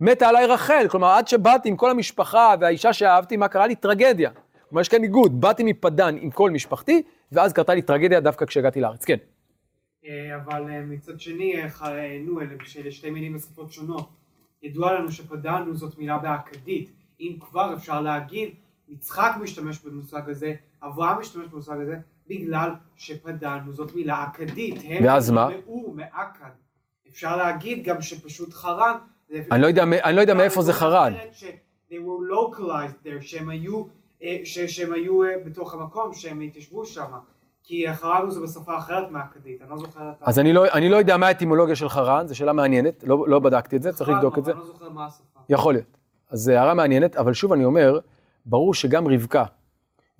מתה 0.01 0.29
עליי 0.29 0.45
רחל, 0.45 0.85
כלומר 0.89 1.07
עד 1.07 1.27
שבאתי 1.27 1.69
עם 1.69 1.75
כל 1.77 1.91
המשפחה 1.91 2.55
והאישה 2.59 2.93
שאהבתי, 2.93 3.37
מה 3.37 3.47
קרה 3.47 3.67
לי? 3.67 3.75
טרגדיה. 3.75 4.31
כלומר 4.69 4.81
יש 4.81 4.89
כאן 4.89 5.01
ניגוד, 5.01 5.41
באתי 5.41 5.63
מפדן 5.63 6.15
עם 6.19 6.31
כל 6.31 6.51
משפחתי, 6.51 7.03
ואז 7.31 7.53
קרתה 7.53 7.73
לי 7.73 7.81
טרגדיה 7.81 8.19
דווקא 8.19 8.45
כשהגעתי 8.45 8.81
לארץ, 8.81 9.05
כן. 9.05 9.17
אה, 10.05 10.35
אבל 10.35 10.69
אה, 10.69 10.81
מצד 10.81 11.19
שני, 11.19 11.63
אה, 11.63 12.17
נו, 12.25 12.41
אלה 12.41 12.91
שתי 12.91 13.09
מילים 13.09 13.33
בשפות 13.33 13.71
שונות. 13.71 14.09
ידוע 14.63 14.93
לנו 14.93 15.11
שפדענו 15.11 15.75
זאת 15.75 15.97
מילה 15.97 16.17
באכדית. 16.17 16.91
אם 17.19 17.35
כבר 17.39 17.73
אפשר 17.73 18.01
להגיד, 18.01 18.49
יצחק 18.89 19.31
משתמש 19.41 19.79
במושג 19.79 20.29
הזה, 20.29 20.53
אברהם 20.83 21.19
משתמש 21.19 21.47
במושג 21.47 21.77
הזה, 21.81 21.97
בגלל 22.27 22.71
שפדענו 22.95 23.73
זאת 23.73 23.95
מילה 23.95 24.23
אכדית. 24.23 24.75
הם 24.83 25.05
ואז 25.05 25.31
מה? 25.31 25.49
נקבעו 25.49 25.93
מאכד. 25.95 26.49
אפשר 27.09 27.37
להגיד 27.37 27.83
גם 27.83 28.01
שפשוט 28.01 28.53
חרן. 28.53 28.95
אני 29.51 29.61
לא 29.61 29.67
יודע 29.67 29.85
לא 30.11 30.33
מאיפה 30.33 30.61
זה 30.61 30.73
חרן. 30.73 31.13
שהם 33.21 33.49
היו, 33.49 33.83
ש- 34.43 34.59
שהם 34.59 34.93
היו 34.93 35.23
אה, 35.23 35.29
בתוך 35.45 35.73
המקום, 35.73 36.13
שהם 36.13 36.41
התיישבו 36.41 36.85
שם. 36.85 37.11
כי 37.63 37.93
חרנו 37.93 38.31
זה 38.31 38.39
בשפה 38.41 38.77
אחרת 38.77 39.11
מהאכדית, 39.11 39.61
אני 39.61 39.69
לא 39.69 39.77
זוכר 39.77 40.09
את 40.09 40.21
ה... 40.21 40.25
אז 40.25 40.39
אני 40.39 40.53
לא, 40.53 40.65
אני 40.73 40.89
לא 40.89 40.97
יודע 40.97 41.17
מה 41.17 41.27
האטימולוגיה 41.27 41.75
של 41.75 41.89
חרן, 41.89 42.27
זו 42.27 42.35
שאלה 42.35 42.53
מעניינת, 42.53 43.03
לא, 43.03 43.27
לא 43.27 43.39
בדקתי 43.39 43.75
את 43.75 43.81
זה, 43.81 43.93
צריך 43.93 44.09
לבדוק 44.09 44.37
את 44.37 44.45
זה. 44.45 44.51
אני 44.51 44.59
לא 44.59 44.65
זוכר 44.65 44.89
מה 44.89 45.05
השפה. 45.05 45.39
יכול 45.49 45.73
להיות. 45.73 45.97
אז 46.29 46.39
זו 46.39 46.51
הערה 46.51 46.73
מעניינת, 46.73 47.15
אבל 47.15 47.33
שוב 47.33 47.53
אני 47.53 47.65
אומר, 47.65 47.99
ברור 48.45 48.73
שגם 48.73 49.07
רבקה 49.07 49.43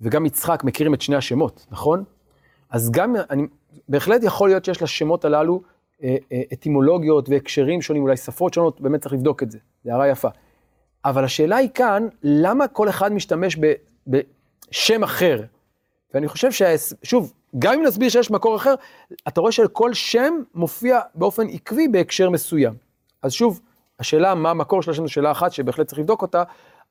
וגם 0.00 0.26
יצחק 0.26 0.64
מכירים 0.64 0.94
את 0.94 1.02
שני 1.02 1.16
השמות, 1.16 1.66
נכון? 1.70 2.04
אז 2.70 2.90
גם, 2.90 3.16
אני, 3.30 3.46
בהחלט 3.88 4.22
יכול 4.24 4.48
להיות 4.48 4.64
שיש 4.64 4.82
לשמות 4.82 5.24
הללו 5.24 5.62
אה, 6.02 6.16
אה, 6.32 6.42
אטימולוגיות 6.52 7.28
והקשרים 7.28 7.82
שונים, 7.82 8.02
אולי 8.02 8.16
שפות 8.16 8.54
שונות, 8.54 8.80
באמת 8.80 9.00
צריך 9.00 9.14
לבדוק 9.14 9.42
את 9.42 9.50
זה, 9.50 9.58
זו 9.84 9.90
הערה 9.90 10.08
יפה. 10.08 10.28
אבל 11.04 11.24
השאלה 11.24 11.56
היא 11.56 11.68
כאן, 11.74 12.08
למה 12.22 12.68
כל 12.68 12.88
אחד 12.88 13.12
משתמש 13.12 13.56
ב, 13.60 13.72
בשם 14.06 15.02
אחר? 15.02 15.42
ואני 16.14 16.28
חושב 16.28 16.48
ששוב, 16.52 17.32
גם 17.58 17.72
אם 17.74 17.82
נסביר 17.82 18.08
שיש 18.08 18.30
מקור 18.30 18.56
אחר, 18.56 18.74
אתה 19.28 19.40
רואה 19.40 19.52
שכל 19.52 19.94
שם 19.94 20.34
מופיע 20.54 21.00
באופן 21.14 21.48
עקבי 21.48 21.88
בהקשר 21.88 22.30
מסוים. 22.30 22.74
אז 23.22 23.32
שוב, 23.32 23.60
השאלה 23.98 24.34
מה 24.34 24.50
המקור 24.50 24.82
של 24.82 24.90
השם 24.90 25.06
זו 25.06 25.12
שאלה 25.12 25.30
אחת 25.30 25.52
שבהחלט 25.52 25.86
צריך 25.86 25.98
לבדוק 25.98 26.22
אותה, 26.22 26.42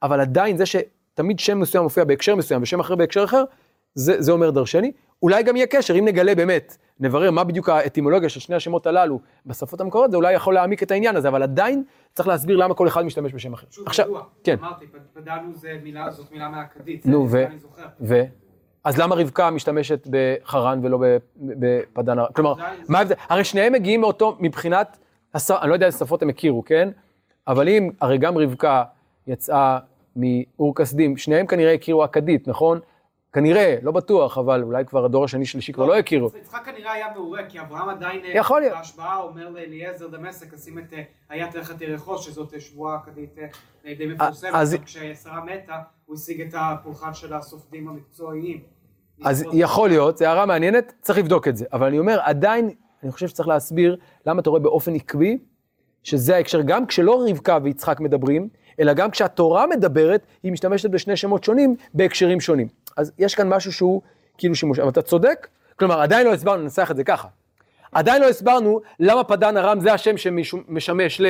אבל 0.04 0.22
עדיין 0.22 0.58
זה 0.58 0.66
שתמיד 0.66 1.40
שם 1.40 1.60
מסוים 1.60 1.84
מופיע 1.84 2.04
בהקשר 2.04 2.36
מסוים 2.36 2.62
ושם 2.62 2.80
אחר 2.80 2.96
בהקשר 2.96 3.24
אחר, 3.24 3.44
זה, 3.96 4.22
זה 4.22 4.32
אומר 4.32 4.50
דרשני. 4.52 4.92
אולי 5.22 5.44
גם 5.44 5.56
יהיה 5.56 5.68
קשר, 5.68 6.00
אם 6.00 6.06
נגלה 6.06 6.36
באמת, 6.36 6.78
נברר 7.00 7.32
מה 7.32 7.44
בדיוק 7.44 7.70
האטימולוגיה 7.70 8.30
של 8.30 8.40
שני 8.40 8.56
השמות 8.56 8.88
הללו 8.88 9.20
בשפות 9.46 9.82
המקוריות, 9.82 10.12
זה 10.12 10.18
אולי 10.18 10.34
יכול 10.34 10.54
להעמיק 10.54 10.84
את 10.84 10.92
העניין 10.92 11.16
הזה, 11.16 11.28
אבל 11.28 11.44
עדיין 11.44 11.84
צריך 12.14 12.28
להסביר 12.28 12.58
למה 12.58 12.74
כל 12.74 12.88
אחד 12.88 13.06
משתמש 13.06 13.34
בשם 13.34 13.54
אחר. 13.54 13.68
שוב, 13.72 13.88
עכשיו, 13.88 14.06
ידוע, 14.06 14.24
כן, 14.44 14.56
אמרתי, 14.62 14.86
פד- 14.88 15.22
פדענו 15.22 15.54
זה 15.54 15.78
מילה, 15.84 16.12
זאת 16.12 16.32
מילה 16.32 16.50
מהאכדית. 16.50 17.06
נו, 17.06 17.28
זה 17.28 17.38
ו? 17.38 17.48
אני 17.48 17.60
זוכר. 17.60 17.86
ו? 18.02 18.22
אז 18.84 18.98
למה 18.98 19.16
רבקה 19.16 19.50
משתמשת 19.50 20.08
בחרן 20.10 20.80
ולא 20.84 21.00
בפדן 21.38 22.20
הרע? 22.20 22.28
כלומר, 22.34 22.54
מה 22.90 22.98
ההבדל? 22.98 23.16
הרי 23.30 23.44
שניהם 23.44 23.74
מגיעים 23.74 24.02
מאותו, 24.02 24.38
מבחינת, 24.40 24.98
הש- 25.34 25.52
אני 25.52 25.70
לא 25.70 25.74
יודע 25.74 25.86
איזה 25.86 25.98
שפות 25.98 26.22
הם 26.22 26.30
הכירו, 26.30 26.66
כן? 26.66 26.90
אבל 27.48 27.70
אם, 27.70 27.90
הרי 28.02 28.18
גם 28.18 28.38
רבקה 28.38 28.84
יצאה 29.28 29.80
מאור 30.16 30.76
כשדים, 30.76 31.18
שניהם 31.18 31.46
כנראה 31.48 31.74
הכירו 31.74 32.06
אכדית, 32.06 32.48
נכון? 32.48 32.80
כנראה, 33.34 33.76
לא 33.82 33.92
בטוח, 33.92 34.38
אבל 34.38 34.64
אולי 34.64 34.86
כבר 34.86 35.06
הדור 35.06 35.24
השני 35.24 35.46
שלישי 35.46 35.74
כבר 35.74 35.86
לא 35.86 35.98
הכירו. 35.98 36.30
יצחק 36.42 36.66
כנראה 36.66 36.92
היה 36.94 37.06
מעורה, 37.16 37.42
כי 37.50 37.60
אברהם 37.60 37.90
עדיין... 37.90 38.26
אה, 38.26 38.32
יכול 38.34 38.62
להיות. 38.62 38.78
בהשבעה 38.78 39.18
אומר 39.18 39.50
לאליעזר 39.50 40.08
דמשק, 40.08 40.54
לשים 40.54 40.80
את 40.80 40.94
אה, 40.94 41.02
היה 41.30 41.52
תלך 41.52 41.72
תירכוש, 41.72 42.26
שזאת 42.26 42.54
אה, 42.54 42.60
שבועה 42.60 42.98
אה, 43.86 43.94
די 43.98 44.08
מפורסמת. 44.08 44.52
אז- 44.54 44.78
כששרה 44.86 45.46
מתה, 45.46 45.74
הוא 46.06 46.16
השיג 46.16 46.42
את 46.42 46.54
הפולחן 46.58 47.14
של 47.14 47.34
הסופדים 47.34 47.88
המקצועיים. 47.88 48.60
אז 49.26 49.46
יכול 49.54 49.90
להיות, 49.90 50.18
זו 50.18 50.26
הערה 50.26 50.46
מעניינת, 50.46 50.94
צריך 51.02 51.20
לבדוק 51.20 51.48
את 51.48 51.58
זה. 51.58 51.66
אבל 51.74 51.88
אני 51.88 52.00
אומר, 52.00 52.20
עדיין, 52.22 52.70
אני 53.04 53.12
חושב 53.12 53.28
שצריך 53.28 53.48
להסביר 53.50 53.98
למה 54.26 54.42
אתה 54.42 54.50
רואה 54.50 54.62
באופן 54.62 54.96
עקבי, 54.96 55.38
שזה 56.04 56.36
ההקשר, 56.36 56.62
גם 56.62 56.86
כשלא 56.86 57.26
רבקה 57.30 57.58
ויצחק 57.64 58.00
מדברים, 58.00 58.50
אלא 58.80 58.94
גם 58.94 59.12
כשהתורה 59.12 59.68
מדברת, 59.68 60.26
היא 60.44 60.52
משתמשת 60.52 60.90
בשני 60.90 61.18
שמות 61.18 61.44
שונים 61.44 61.76
בהקשרים 61.94 62.40
שונים. 62.40 62.68
אז 62.98 63.12
יש 63.18 63.36
כאן 63.36 63.50
משהו 63.50 63.74
שהוא 63.74 64.02
כאילו 64.38 64.56
שימוש, 64.56 64.80
אבל 64.80 64.90
אתה 64.90 65.02
צודק, 65.02 65.48
כלומר, 65.80 66.02
עדיין 66.02 66.28
לא 66.28 66.34
הסברנו, 66.34 66.64
ננסח 66.64 66.92
את 66.92 66.96
זה 66.96 67.04
ככה. 67.04 67.28
עדיין 67.92 68.22
לא 68.22 68.30
הסברנו 68.30 68.82
למה 69.00 69.24
פדן 69.24 69.58
ארם 69.58 69.80
זה 69.80 69.94
השם 69.94 70.18
שמשמש 70.18 71.22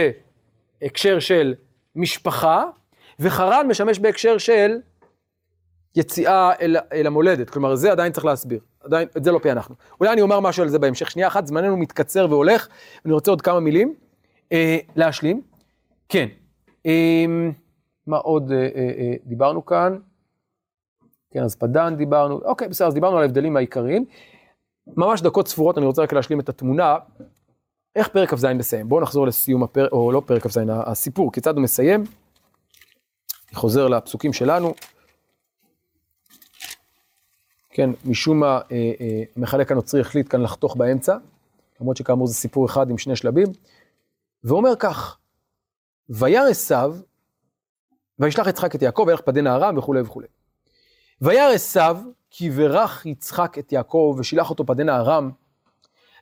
להקשר 0.81 1.19
של 1.19 1.55
משפחה, 1.95 2.63
וחרן 3.19 3.67
משמש 3.67 3.99
בהקשר 3.99 4.37
של 4.37 4.79
יציאה 5.95 6.51
אל, 6.61 6.77
אל 6.93 7.07
המולדת, 7.07 7.49
כלומר 7.49 7.75
זה 7.75 7.91
עדיין 7.91 8.11
צריך 8.11 8.25
להסביר, 8.25 8.59
עדיין, 8.83 9.07
את 9.17 9.23
זה 9.23 9.31
לא 9.31 9.39
פענחנו. 9.43 9.75
אולי 9.99 10.13
אני 10.13 10.21
אומר 10.21 10.39
משהו 10.39 10.63
על 10.63 10.69
זה 10.69 10.79
בהמשך, 10.79 11.11
שנייה 11.11 11.27
אחת, 11.27 11.47
זמננו 11.47 11.77
מתקצר 11.77 12.27
והולך, 12.29 12.67
אני 13.05 13.13
רוצה 13.13 13.31
עוד 13.31 13.41
כמה 13.41 13.59
מילים 13.59 13.93
אה, 14.51 14.77
להשלים. 14.95 15.41
כן, 16.09 16.27
אה, 16.85 17.25
מה 18.07 18.17
עוד 18.17 18.51
אה, 18.51 18.57
אה, 18.57 18.65
אה, 18.75 19.13
דיברנו 19.25 19.65
כאן? 19.65 19.97
כן, 21.31 21.43
אז 21.43 21.55
פדן 21.55 21.95
דיברנו, 21.97 22.41
אוקיי, 22.45 22.67
בסדר, 22.67 22.87
אז 22.87 22.93
דיברנו 22.93 23.17
על 23.17 23.23
ההבדלים 23.23 23.57
העיקריים. 23.57 24.05
ממש 24.87 25.21
דקות 25.21 25.47
ספורות, 25.47 25.77
אני 25.77 25.85
רוצה 25.85 26.01
רק 26.01 26.13
להשלים 26.13 26.39
את 26.39 26.49
התמונה. 26.49 26.97
איך 27.95 28.07
פרק 28.07 28.33
כ"ז 28.33 28.45
מסיים? 28.45 28.89
בואו 28.89 29.01
נחזור 29.01 29.27
לסיום 29.27 29.63
הפרק, 29.63 29.91
או 29.91 30.11
לא 30.11 30.21
פרק 30.25 30.47
כ"ז, 30.47 30.59
הסיפור, 30.69 31.31
כיצד 31.31 31.55
הוא 31.55 31.63
מסיים. 31.63 32.03
אני 33.49 33.55
חוזר 33.55 33.87
לפסוקים 33.87 34.33
שלנו. 34.33 34.73
כן, 37.69 37.89
משום 38.05 38.39
מה, 38.39 38.59
אה, 38.71 38.91
אה, 39.01 39.23
המחלק 39.35 39.71
הנוצרי 39.71 40.01
החליט 40.01 40.29
כאן 40.29 40.41
לחתוך 40.41 40.75
באמצע, 40.75 41.17
למרות 41.81 41.97
שכאמור 41.97 42.27
זה 42.27 42.33
סיפור 42.33 42.65
אחד 42.65 42.89
עם 42.89 42.97
שני 42.97 43.15
שלבים, 43.15 43.47
ואומר 44.43 44.75
כך, 44.79 45.17
וירא 46.09 46.49
עשיו, 46.49 46.95
וישלח 48.19 48.47
יצחק 48.47 48.75
את 48.75 48.81
יעקב, 48.81 49.03
וילך 49.07 49.21
פדן 49.21 49.47
הארם 49.47 49.77
וכולי 49.77 50.01
וכולי. 50.01 50.27
וירא 51.21 51.53
עשיו, 51.53 51.97
כי 52.29 52.49
ברך 52.49 53.05
יצחק 53.05 53.57
את 53.59 53.71
יעקב, 53.71 54.15
ושילח 54.19 54.49
אותו 54.49 54.65
פדן 54.65 54.89
הארם, 54.89 55.31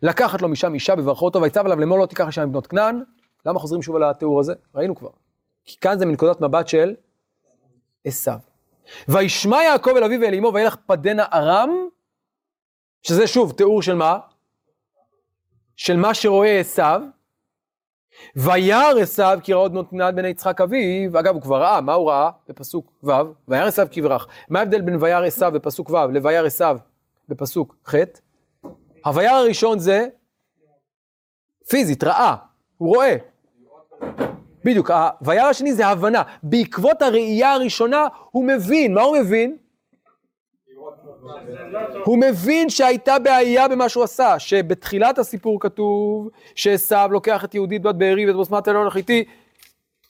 לקחת 0.02 0.41
לו 0.41 0.47
משם 0.47 0.74
אישה 0.74 0.95
בברכו 0.95 1.26
אותו, 1.26 1.41
ויצב 1.41 1.66
עליו 1.66 1.80
לאמור 1.80 2.00
לא 2.00 2.06
תיקח 2.06 2.28
אישה 2.28 2.45
מבנות 2.45 2.68
כנען. 2.68 3.04
למה 3.45 3.60
חוזרים 3.60 3.82
שוב 3.82 3.95
על 3.95 4.04
התיאור 4.04 4.39
הזה? 4.39 4.54
ראינו 4.76 4.95
כבר. 4.95 5.10
כי 5.66 5.78
כאן 5.80 6.00
זה 6.00 6.06
מנקודת 6.06 6.41
מבט 6.41 6.68
של 6.68 6.95
עשיו. 8.06 8.39
וישמע 9.08 9.64
יעקב 9.64 9.91
אל 9.97 10.04
אביו 10.04 10.22
ואל 10.22 10.36
אמו 10.36 10.52
וילך 10.54 10.76
פדנה 10.86 11.26
ארם, 11.34 11.70
שזה 13.02 13.28
שוב 13.28 13.52
תיאור 13.52 13.82
של 13.82 13.93
מה? 13.93 14.20
של 15.76 15.97
מה 15.97 16.14
שרואה 16.14 16.60
עשיו. 16.60 17.02
וירא 18.36 18.99
עשיו 19.01 19.39
כי 19.43 19.53
בנות 19.53 19.89
כנען 19.89 20.15
בני 20.15 20.28
יצחק 20.28 20.61
אביו, 20.61 21.20
אגב 21.20 21.34
הוא 21.34 21.41
כבר 21.41 21.61
ראה, 21.61 21.82
מה 21.82 21.93
הוא 21.93 22.09
ראה? 22.09 22.30
בפסוק 22.49 22.91
ו', 23.03 23.11
וירא 23.47 23.65
עשיו 23.65 23.88
כי 23.91 23.99
יברח. 23.99 24.28
מה 24.49 24.59
ההבדל 24.59 24.82
בין 24.82 24.97
וירא 24.99 25.26
עשיו 25.26 25.51
בפסוק 25.51 25.89
ו' 25.89 26.11
לוירא 26.11 26.47
עשיו 26.47 26.78
בפסוק 27.30 27.76
ח'? 27.88 27.95
הווירא 29.05 29.32
הראשון 29.32 29.80
זה 29.80 30.07
פיזית, 31.70 32.03
ראה, 32.03 32.36
הוא 32.78 32.95
רואה. 32.95 33.15
בדיוק, 34.65 34.91
הווירא 34.91 35.45
השני 35.45 35.74
זה 35.74 35.88
הבנה. 35.88 36.24
בעקבות 36.43 37.01
הראייה 37.01 37.53
הראשונה 37.53 38.07
הוא 38.32 38.45
מבין, 38.45 38.93
מה 38.93 39.01
הוא 39.01 39.17
מבין? 39.17 39.57
הוא 42.05 42.17
מבין 42.17 42.70
שהייתה 42.70 43.20
בעיה 43.20 43.67
במה 43.67 43.89
שהוא 43.89 44.03
עשה, 44.03 44.39
שבתחילת 44.39 45.17
הסיפור 45.20 45.59
כתוב 45.59 46.30
שעשו 46.55 46.95
לוקח 47.11 47.45
את 47.45 47.55
יהודית 47.55 47.82
בת 47.82 47.95
בארי 47.95 48.28
ואת 48.28 48.36
בוסמת 48.36 48.67
אלון 48.67 48.88
החיתי, 48.88 49.24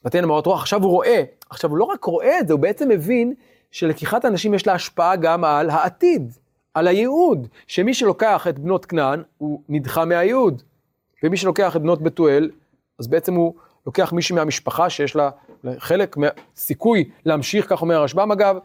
ותהיינה 0.06 0.28
מראות 0.28 0.46
רוח, 0.46 0.62
עכשיו 0.62 0.84
הוא 0.84 0.92
רואה, 0.92 1.24
עכשיו 1.50 1.70
הוא 1.70 1.78
לא 1.78 1.84
רק 1.84 2.04
רואה 2.04 2.40
את 2.40 2.48
זה, 2.48 2.54
הוא 2.54 2.62
בעצם 2.62 2.90
מבין 2.90 3.34
שלקיחת 3.72 4.26
אנשים 4.26 4.54
יש 4.54 4.68
לה 4.68 4.74
השפעה 4.74 5.16
גם 5.16 5.44
על 5.44 5.70
העתיד, 5.70 6.32
על 6.74 6.88
הייעוד, 6.88 7.48
שמי 7.68 7.94
שלוקח 7.94 8.48
את 8.48 8.60
בנות 8.60 8.86
כנען 8.86 9.24
הוא 9.38 9.62
נדחה 9.70 10.06
מהייעוד, 10.06 10.62
ומי 11.24 11.38
שלוקח 11.38 11.76
את 11.76 11.82
בנות 11.82 12.02
בתואל, 12.02 12.50
אז 13.00 13.08
בעצם 13.08 13.34
הוא 13.34 13.54
לוקח 13.86 14.14
מישהי 14.14 14.36
מהמשפחה 14.36 14.90
שיש 14.90 15.16
לה 15.16 15.30
חלק, 15.78 16.16
סיכוי 16.56 17.10
להמשיך, 17.26 17.70
כך 17.70 17.82
אומר 17.82 17.96
הרשב"ם 17.96 18.32
אגב, 18.32 18.58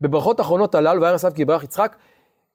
בברכות 0.00 0.38
האחרונות 0.38 0.74
הללו, 0.74 1.02
וירא 1.02 1.14
עשיו 1.14 1.32
כי 1.34 1.42
יברך 1.42 1.64
יצחק, 1.64 1.96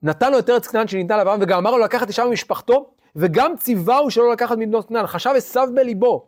נתן 0.03 0.31
לו 0.31 0.39
את 0.39 0.49
ארץ 0.49 0.67
כנען 0.67 0.87
שניתנה 0.87 1.17
לאברהם, 1.17 1.39
וגם 1.41 1.57
אמר 1.57 1.71
לו 1.71 1.77
לקחת 1.77 2.07
אישה 2.07 2.25
ממשפחתו, 2.25 2.89
וגם 3.15 3.57
ציווהו 3.57 4.11
שלא 4.11 4.31
לקחת 4.31 4.57
מבנות 4.57 4.87
כנען. 4.87 5.07
חשב 5.07 5.33
עשיו 5.37 5.69
בליבו, 5.75 6.25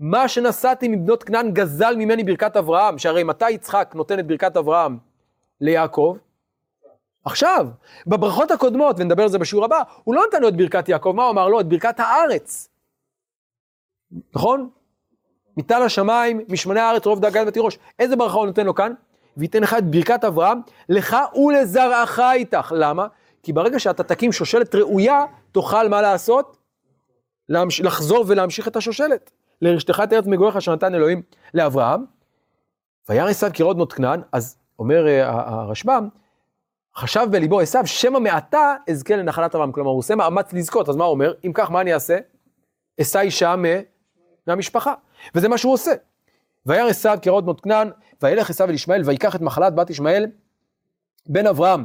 מה 0.00 0.28
שנשאתי 0.28 0.88
מבנות 0.88 1.22
כנען 1.22 1.52
גזל 1.52 1.96
ממני 1.96 2.24
ברכת 2.24 2.56
אברהם, 2.56 2.98
שהרי 2.98 3.22
מתי 3.24 3.50
יצחק 3.50 3.92
נותן 3.94 4.18
את 4.18 4.26
ברכת 4.26 4.56
אברהם 4.56 4.98
ליעקב? 5.60 6.16
עכשיו, 7.24 7.66
בברכות 8.06 8.50
הקודמות, 8.50 8.96
ונדבר 8.98 9.22
על 9.22 9.28
זה 9.28 9.38
בשיעור 9.38 9.64
הבא, 9.64 9.82
הוא 10.04 10.14
לא 10.14 10.22
נתן 10.28 10.42
לו 10.42 10.48
את 10.48 10.56
ברכת 10.56 10.88
יעקב, 10.88 11.12
מה 11.16 11.22
הוא 11.22 11.30
אמר 11.30 11.48
לו? 11.48 11.60
את 11.60 11.66
ברכת 11.66 12.00
הארץ. 12.00 12.68
נכון? 14.34 14.70
מטל 15.56 15.82
השמיים, 15.82 16.40
משמני 16.48 16.80
הארץ, 16.80 17.06
רוב 17.06 17.20
דאגת 17.20 17.46
ותירוש. 17.46 17.78
איזה 17.98 18.16
ברכה 18.16 18.38
הוא 18.38 18.46
נותן 18.46 18.66
לו 18.66 18.74
כאן? 18.74 18.92
וייתן 19.36 19.62
לך 19.62 19.74
את 19.78 19.84
ברכת 19.84 20.24
אברהם, 20.24 20.60
לך 20.88 21.16
ולזרעך 21.34 22.20
איתך. 22.32 22.72
למה? 22.76 23.06
כי 23.42 23.52
ברגע 23.52 23.78
שאתה 23.78 24.02
תקים 24.02 24.32
שושלת 24.32 24.74
ראויה, 24.74 25.24
תוכל 25.52 25.88
מה 25.88 26.02
לעשות? 26.02 26.56
להמש... 27.48 27.80
לחזור 27.80 28.24
ולהמשיך 28.28 28.68
את 28.68 28.76
השושלת. 28.76 29.30
לרשתך 29.62 30.00
את 30.04 30.12
ארץ 30.12 30.26
מגוריך 30.26 30.62
שנתן 30.62 30.94
אלוהים 30.94 31.22
לאברהם. 31.54 32.04
וירא 33.08 33.28
עשיו 33.28 33.50
כראות 33.54 33.76
בנות 33.76 33.92
כנען, 33.92 34.20
אז 34.32 34.56
אומר 34.78 35.04
uh, 35.06 35.26
הרשב"ם, 35.26 36.08
חשב 36.96 37.26
בליבו 37.30 37.60
עשיו, 37.60 37.86
שמא 37.86 38.18
מעתה 38.18 38.74
אזכה 38.90 39.16
לנחלת 39.16 39.54
אברהם. 39.54 39.72
כלומר, 39.72 39.90
הוא 39.90 39.98
עושה 39.98 40.14
מאמץ 40.14 40.52
לזכות, 40.52 40.88
אז 40.88 40.96
מה 40.96 41.04
הוא 41.04 41.10
אומר? 41.10 41.34
אם 41.46 41.50
כך, 41.54 41.70
מה 41.70 41.80
אני 41.80 41.94
אעשה? 41.94 42.18
אשא 43.00 43.20
אישה. 43.20 43.54
מהמשפחה. 44.46 44.94
וזה 45.34 45.48
מה 45.48 45.58
שהוא 45.58 45.72
עושה. 45.72 45.92
וירא 46.66 46.88
עשיו 46.88 47.18
כראות 47.22 47.44
בנות 47.44 47.60
כנען, 47.60 47.90
וילך 48.22 48.50
עשיו 48.50 48.68
אל 48.68 48.74
ישמעאל, 48.74 49.02
ויקח 49.04 49.36
את 49.36 49.40
מחלת 49.40 49.74
בת 49.74 49.90
ישמעאל, 49.90 50.26
בן 51.28 51.46
אברהם, 51.46 51.84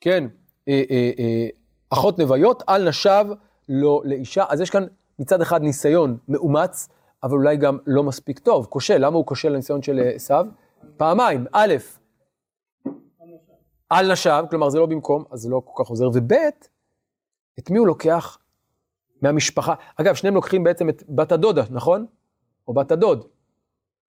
כן, 0.00 0.24
אה, 0.68 0.82
אה, 0.90 1.10
אה, 1.18 1.48
אחות 1.90 2.18
נוויות, 2.18 2.62
אל 2.68 2.88
נשב 2.88 3.24
לו 3.68 4.02
לאישה. 4.04 4.44
אז 4.48 4.60
יש 4.60 4.70
כאן 4.70 4.86
מצד 5.18 5.40
אחד 5.40 5.62
ניסיון 5.62 6.18
מאומץ, 6.28 6.88
אבל 7.22 7.32
אולי 7.32 7.56
גם 7.56 7.78
לא 7.86 8.02
מספיק 8.02 8.38
טוב, 8.38 8.66
כושל. 8.66 8.98
למה 8.98 9.16
הוא 9.16 9.26
כושל 9.26 9.48
לניסיון 9.48 9.82
של 9.82 10.00
עשיו? 10.14 10.46
פעמיים. 10.96 11.46
א', 11.52 11.74
אל 13.92 14.12
נשב, 14.12 14.44
כלומר 14.50 14.68
זה 14.68 14.78
לא 14.78 14.86
במקום, 14.86 15.24
אז 15.30 15.40
זה 15.40 15.48
לא 15.48 15.62
כל 15.64 15.84
כך 15.84 15.90
עוזר, 15.90 16.08
וב', 16.14 16.32
את 17.58 17.70
מי 17.70 17.78
הוא 17.78 17.86
לוקח? 17.86 18.38
מהמשפחה. 19.22 19.74
אגב, 19.96 20.14
שניהם 20.14 20.34
לוקחים 20.34 20.64
בעצם 20.64 20.88
את 20.88 21.02
בת 21.08 21.32
הדודה, 21.32 21.62
נכון? 21.70 22.06
או 22.68 22.74
בת 22.74 22.92
הדוד. 22.92 23.26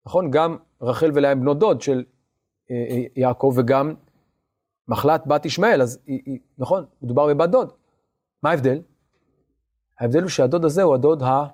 נכון? 0.06 0.32
גם 0.32 0.58
רחל 0.82 1.12
ולאה 1.14 1.32
הם 1.32 1.41
בנות 1.41 1.60
דוד 1.60 1.82
של 1.82 2.04
אה, 2.72 2.76
אה, 2.89 3.04
יעקב 3.16 3.54
וגם 3.58 3.93
מחלת 4.88 5.28
בת 5.28 5.45
ישמעאל, 5.45 5.82
אז 5.82 5.99
היא, 6.06 6.22
היא, 6.26 6.39
נכון, 6.58 6.86
מדובר 7.02 7.28
בבת 7.28 7.49
דוד. 7.49 7.72
מה 8.43 8.49
ההבדל? 8.49 8.82
ההבדל 9.99 10.22
הוא 10.22 10.30
שהדוד 10.30 10.66
הזה 10.66 10.84
הוא 10.84 10.95
הדוד 10.95 11.24
ה... 11.24 11.45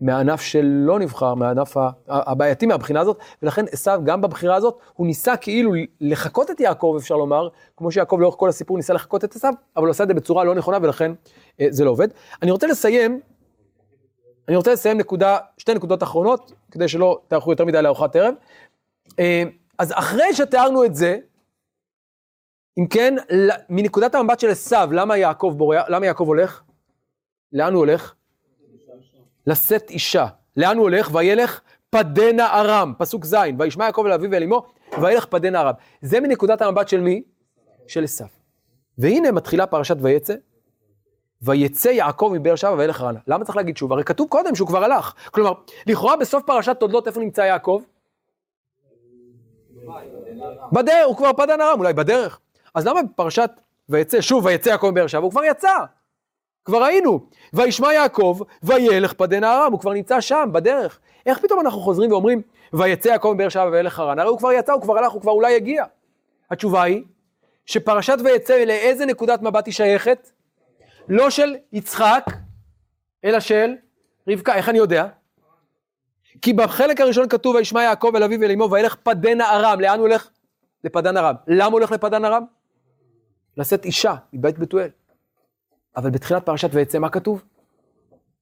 מהענף 0.00 0.40
שלא 0.40 0.98
נבחר, 0.98 1.34
מהענף 1.34 1.76
הבעייתי 2.08 2.66
מהבחינה 2.66 3.00
הזאת, 3.00 3.18
ולכן 3.42 3.64
עשיו 3.72 4.00
גם 4.04 4.20
בבחירה 4.20 4.56
הזאת, 4.56 4.78
הוא 4.94 5.06
ניסה 5.06 5.36
כאילו 5.36 5.72
לחקות 6.00 6.50
את 6.50 6.60
יעקב, 6.60 6.96
אפשר 6.98 7.16
לומר, 7.16 7.48
כמו 7.76 7.90
שיעקב 7.90 8.16
לאורך 8.20 8.34
כל 8.38 8.48
הסיפור 8.48 8.76
ניסה 8.76 8.92
לחקות 8.94 9.24
את 9.24 9.34
עשיו, 9.34 9.54
אבל 9.76 9.84
הוא 9.84 9.90
עשה 9.90 10.04
את 10.04 10.08
זה 10.08 10.14
בצורה 10.14 10.44
לא 10.44 10.54
נכונה, 10.54 10.78
ולכן 10.82 11.12
אה, 11.60 11.66
זה 11.70 11.84
לא 11.84 11.90
עובד. 11.90 12.08
אני 12.42 12.50
רוצה 12.50 12.66
לסיים, 12.66 13.20
אני 14.48 14.56
רוצה 14.56 14.72
לסיים 14.72 14.98
נקודה, 14.98 15.38
שתי 15.58 15.74
נקודות 15.74 16.02
אחרונות, 16.02 16.52
כדי 16.70 16.88
שלא 16.88 17.20
תארחו 17.28 17.50
יותר 17.50 17.64
מדי 17.64 17.82
לארוחת 17.82 18.16
ערב. 18.16 18.34
אה, 19.18 19.42
אז 19.78 19.92
אחרי 19.92 20.34
שתיארנו 20.34 20.84
את 20.84 20.94
זה, 20.94 21.18
אם 22.78 22.86
כן, 22.86 23.14
מנקודת 23.68 24.14
המבט 24.14 24.40
של 24.40 24.50
עשיו, 24.50 24.88
למה 24.92 25.16
יעקב 25.16 25.54
בורח, 25.56 25.84
למה 25.88 26.06
יעקב 26.06 26.24
הולך? 26.26 26.62
לאן 27.52 27.72
הוא 27.72 27.78
הולך? 27.78 28.14
לשאת 29.46 29.90
אישה. 29.90 30.26
לאן 30.56 30.76
הוא 30.76 30.82
הולך? 30.82 31.10
וילך 31.14 31.60
פדנה 31.90 32.60
ארם, 32.60 32.92
פסוק 32.98 33.24
ז', 33.24 33.36
וישמע 33.58 33.84
יעקב 33.84 34.02
אל 34.06 34.12
אביו 34.12 34.30
ואל 34.30 34.42
אמו, 34.42 34.66
וילך 35.02 35.24
פדנה 35.24 35.60
ארם. 35.60 35.74
זה 36.02 36.20
מנקודת 36.20 36.62
המבט 36.62 36.88
של 36.88 37.00
מי? 37.00 37.22
של 37.86 38.04
עשיו. 38.04 38.26
והנה 38.98 39.32
מתחילה 39.32 39.66
פרשת 39.66 39.96
ויצא, 40.00 40.34
ויצא 41.42 41.88
יעקב 41.88 42.30
מבאר 42.34 42.56
שבע 42.56 42.74
וילך 42.78 43.00
רנה. 43.00 43.18
למה 43.26 43.44
צריך 43.44 43.56
להגיד 43.56 43.76
שוב? 43.76 43.92
הרי 43.92 44.04
כתוב 44.04 44.28
קודם 44.28 44.54
שהוא 44.54 44.68
כבר 44.68 44.84
הלך. 44.84 45.14
כלומר, 45.30 45.52
לכאורה 45.86 46.16
בסוף 46.16 46.42
פרשת 46.46 46.76
תולדות, 46.80 47.06
איפה 47.06 47.20
נמצא 47.20 47.40
יעקב? 47.40 47.82
בדרך, 50.72 51.06
הוא 51.06 51.16
כבר 51.16 51.32
פדן 51.32 51.60
ארם, 51.60 51.78
אולי 51.78 51.92
בדרך. 51.92 52.40
אז 52.74 52.86
למה 52.86 53.02
בפרשת 53.02 53.50
ויצא, 53.88 54.20
שוב, 54.20 54.44
ויצא 54.44 54.68
יעקב 54.68 54.90
מבאר 54.90 55.06
שבע, 55.06 55.22
הוא 55.22 55.30
כבר 55.30 55.44
יצא. 55.44 55.76
כבר 56.64 56.82
ראינו, 56.82 57.20
וישמע 57.52 57.92
יעקב, 57.92 58.38
וילך 58.62 59.12
פדנה 59.12 59.58
ארם, 59.58 59.72
הוא 59.72 59.80
כבר 59.80 59.92
נמצא 59.92 60.20
שם, 60.20 60.48
בדרך. 60.52 61.00
איך 61.26 61.38
פתאום 61.38 61.60
אנחנו 61.60 61.80
חוזרים 61.80 62.12
ואומרים, 62.12 62.42
ויצא 62.72 63.08
יעקב 63.08 63.32
מבאר 63.34 63.48
שבע 63.48 63.68
וילך 63.72 63.94
חרן? 63.94 64.18
הרי 64.18 64.28
הוא 64.28 64.38
כבר 64.38 64.52
יצא, 64.52 64.72
הוא 64.72 64.82
כבר 64.82 64.98
הלך, 64.98 65.12
הוא 65.12 65.22
כבר 65.22 65.32
אולי 65.32 65.52
יגיע. 65.52 65.84
התשובה 66.50 66.82
היא, 66.82 67.02
שפרשת 67.66 68.16
ויצא 68.24 68.64
לאיזה 68.64 69.06
נקודת 69.06 69.42
מבט 69.42 69.66
היא 69.66 69.74
שייכת? 69.74 70.30
לא 71.08 71.30
של 71.30 71.54
יצחק, 71.72 72.24
אלא 73.24 73.40
של 73.40 73.70
רבקה. 74.28 74.54
איך 74.54 74.68
אני 74.68 74.78
יודע? 74.78 75.06
כי 76.42 76.52
בחלק 76.52 77.00
הראשון 77.00 77.28
כתוב, 77.28 77.56
וישמע 77.56 77.82
יעקב 77.82 78.12
אל 78.16 78.22
אביו 78.22 78.40
ואל 78.40 78.50
אמו, 78.50 78.70
וילך 78.70 78.94
פדנה 78.94 79.50
ארם. 79.50 79.80
לאן 79.80 79.98
הוא 79.98 80.06
הולך? 80.08 80.30
לפדן 80.84 81.16
ארם. 81.16 81.34
למה 81.46 81.66
הוא 81.66 81.72
הולך 81.72 81.92
לפדן 81.92 82.24
ארם? 82.24 82.44
לשאת 83.56 83.84
אישה 83.84 84.14
מבית 84.32 84.58
בתואל. 84.58 84.88
אבל 85.96 86.10
בתחילת 86.10 86.46
פרשת 86.46 86.68
ויצא 86.72 86.98
מה 86.98 87.08
כתוב? 87.08 87.42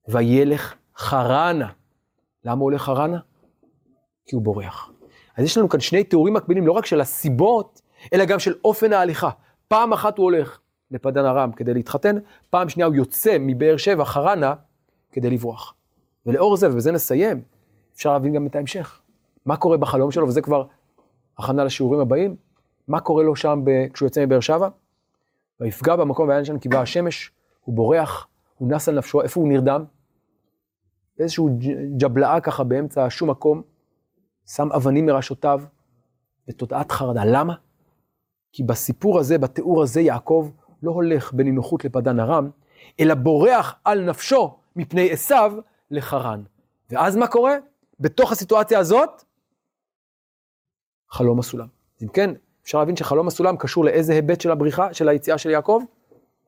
וילך 0.07 0.75
חרנה. 0.97 1.69
למה 2.43 2.59
הוא 2.59 2.63
הולך 2.63 2.81
חרנה? 2.81 3.19
כי 4.25 4.35
הוא 4.35 4.43
בורח. 4.43 4.91
אז 5.37 5.45
יש 5.45 5.57
לנו 5.57 5.69
כאן 5.69 5.79
שני 5.79 6.03
תיאורים 6.03 6.33
מקבילים, 6.33 6.67
לא 6.67 6.71
רק 6.71 6.85
של 6.85 7.01
הסיבות, 7.01 7.81
אלא 8.13 8.25
גם 8.25 8.39
של 8.39 8.53
אופן 8.65 8.93
ההליכה. 8.93 9.29
פעם 9.67 9.93
אחת 9.93 10.17
הוא 10.17 10.23
הולך 10.23 10.59
לפדן 10.91 11.25
ארם 11.25 11.51
כדי 11.51 11.73
להתחתן, 11.73 12.15
פעם 12.49 12.69
שנייה 12.69 12.87
הוא 12.87 12.95
יוצא 12.95 13.37
מבאר 13.39 13.77
שבע, 13.77 14.05
חרנה, 14.05 14.53
כדי 15.11 15.29
לברוח. 15.29 15.73
ולאור 16.25 16.57
זה, 16.57 16.69
ובזה 16.69 16.91
נסיים, 16.91 17.41
אפשר 17.95 18.13
להבין 18.13 18.33
גם 18.33 18.47
את 18.47 18.55
ההמשך. 18.55 19.01
מה 19.45 19.57
קורה 19.57 19.77
בחלום 19.77 20.11
שלו, 20.11 20.27
וזה 20.27 20.41
כבר 20.41 20.65
הכנה 21.37 21.63
לשיעורים 21.63 21.99
הבאים, 21.99 22.35
מה 22.87 22.99
קורה 22.99 23.23
לו 23.23 23.35
שם 23.35 23.61
ב... 23.63 23.87
כשהוא 23.93 24.05
יוצא 24.05 24.25
מבאר 24.25 24.39
שבע? 24.39 24.69
ויפגע 25.59 25.95
במקום 25.95 26.29
ויען 26.29 26.45
שם 26.45 26.59
כי 26.59 26.69
באה 26.69 26.81
השמש, 26.81 27.31
הוא 27.63 27.75
בורח, 27.75 28.27
הוא 28.57 28.69
נס 28.69 28.89
על 28.89 28.97
נפשו, 28.97 29.21
איפה 29.21 29.41
הוא 29.41 29.49
נרדם? 29.49 29.83
באיזשהו 31.17 31.49
ג'בלאה 31.97 32.41
ככה 32.41 32.63
באמצע 32.63 33.07
שום 33.09 33.29
מקום, 33.29 33.61
שם 34.47 34.71
אבנים 34.71 35.05
מראשותיו, 35.05 35.61
בתודעת 36.47 36.91
חרדה. 36.91 37.21
למה? 37.25 37.53
כי 38.51 38.63
בסיפור 38.63 39.19
הזה, 39.19 39.37
בתיאור 39.37 39.83
הזה, 39.83 40.01
יעקב 40.01 40.49
לא 40.83 40.91
הולך 40.91 41.33
בנינוחות 41.33 41.85
לפדן 41.85 42.19
ארם, 42.19 42.49
אלא 42.99 43.13
בורח 43.13 43.75
על 43.83 44.03
נפשו 44.03 44.57
מפני 44.75 45.11
עשיו 45.11 45.53
לחרן. 45.91 46.43
ואז 46.89 47.15
מה 47.15 47.27
קורה? 47.27 47.55
בתוך 47.99 48.31
הסיטואציה 48.31 48.79
הזאת, 48.79 49.23
חלום 51.09 51.39
הסולם. 51.39 51.67
אם 52.03 52.07
כן, 52.07 52.33
אפשר 52.63 52.79
להבין 52.79 52.95
שחלום 52.95 53.27
הסולם 53.27 53.57
קשור 53.57 53.85
לאיזה 53.85 54.13
היבט 54.13 54.41
של 54.41 54.51
הבריחה, 54.51 54.93
של 54.93 55.09
היציאה 55.09 55.37
של 55.37 55.49
יעקב? 55.49 55.83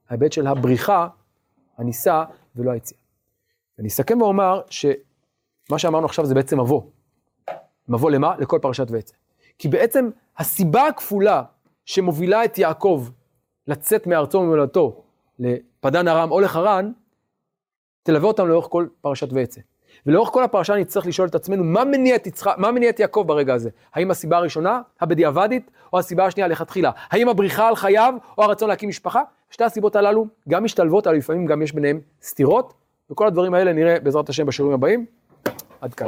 ההיבט 0.09 0.31
של 0.31 0.47
הבריחה, 0.47 1.07
הניסה, 1.77 2.23
ולא 2.55 2.71
היציאה. 2.71 2.99
אני 3.79 3.87
אסכם 3.87 4.21
ואומר 4.21 4.61
שמה 4.69 5.79
שאמרנו 5.79 6.05
עכשיו 6.05 6.25
זה 6.25 6.35
בעצם 6.35 6.59
מבוא. 6.59 6.81
מבוא 7.87 8.11
למה? 8.11 8.35
לכל 8.37 8.59
פרשת 8.61 8.91
ויצא. 8.91 9.15
כי 9.57 9.67
בעצם 9.67 10.09
הסיבה 10.37 10.87
הכפולה 10.87 11.43
שמובילה 11.85 12.45
את 12.45 12.57
יעקב 12.57 13.07
לצאת 13.69 14.07
מארצו 14.07 14.37
וממולדתו 14.37 15.01
לפדן 15.39 16.07
ארם 16.07 16.31
או 16.31 16.39
לחרן, 16.39 16.91
תלווה 18.03 18.27
אותם 18.27 18.47
לאורך 18.47 18.67
כל 18.69 18.87
פרשת 19.01 19.33
ויצא. 19.33 19.61
ולאורך 20.05 20.29
כל 20.29 20.43
הפרשה 20.43 20.75
נצטרך 20.75 21.05
לשאול 21.05 21.27
את 21.27 21.35
עצמנו, 21.35 21.63
מה 21.63 21.83
מניע 21.83 22.15
את, 22.15 22.27
יצח... 22.27 22.47
מה 22.57 22.71
מניע 22.71 22.89
את 22.89 22.99
יעקב 22.99 23.23
ברגע 23.27 23.53
הזה? 23.53 23.69
האם 23.93 24.11
הסיבה 24.11 24.37
הראשונה, 24.37 24.81
הבדיעבדית, 25.01 25.71
או 25.93 25.99
הסיבה 25.99 26.25
השנייה 26.25 26.47
לכתחילה? 26.47 26.91
האם 27.09 27.29
הבריחה 27.29 27.67
על 27.67 27.75
חייו, 27.75 28.13
או 28.37 28.43
הרצון 28.43 28.69
להקים 28.69 28.89
משפחה? 28.89 29.21
שתי 29.49 29.63
הסיבות 29.63 29.95
הללו 29.95 30.27
גם 30.49 30.63
משתלבות, 30.63 31.07
אבל 31.07 31.15
לפעמים 31.15 31.45
גם 31.45 31.61
יש 31.61 31.71
ביניהם 31.71 31.99
סתירות, 32.23 32.73
וכל 33.11 33.27
הדברים 33.27 33.53
האלה 33.53 33.73
נראה 33.73 33.99
בעזרת 33.99 34.29
השם 34.29 34.45
בשיעורים 34.45 34.73
הבאים. 34.73 35.05
עד 35.81 35.93
כאן. 35.93 36.07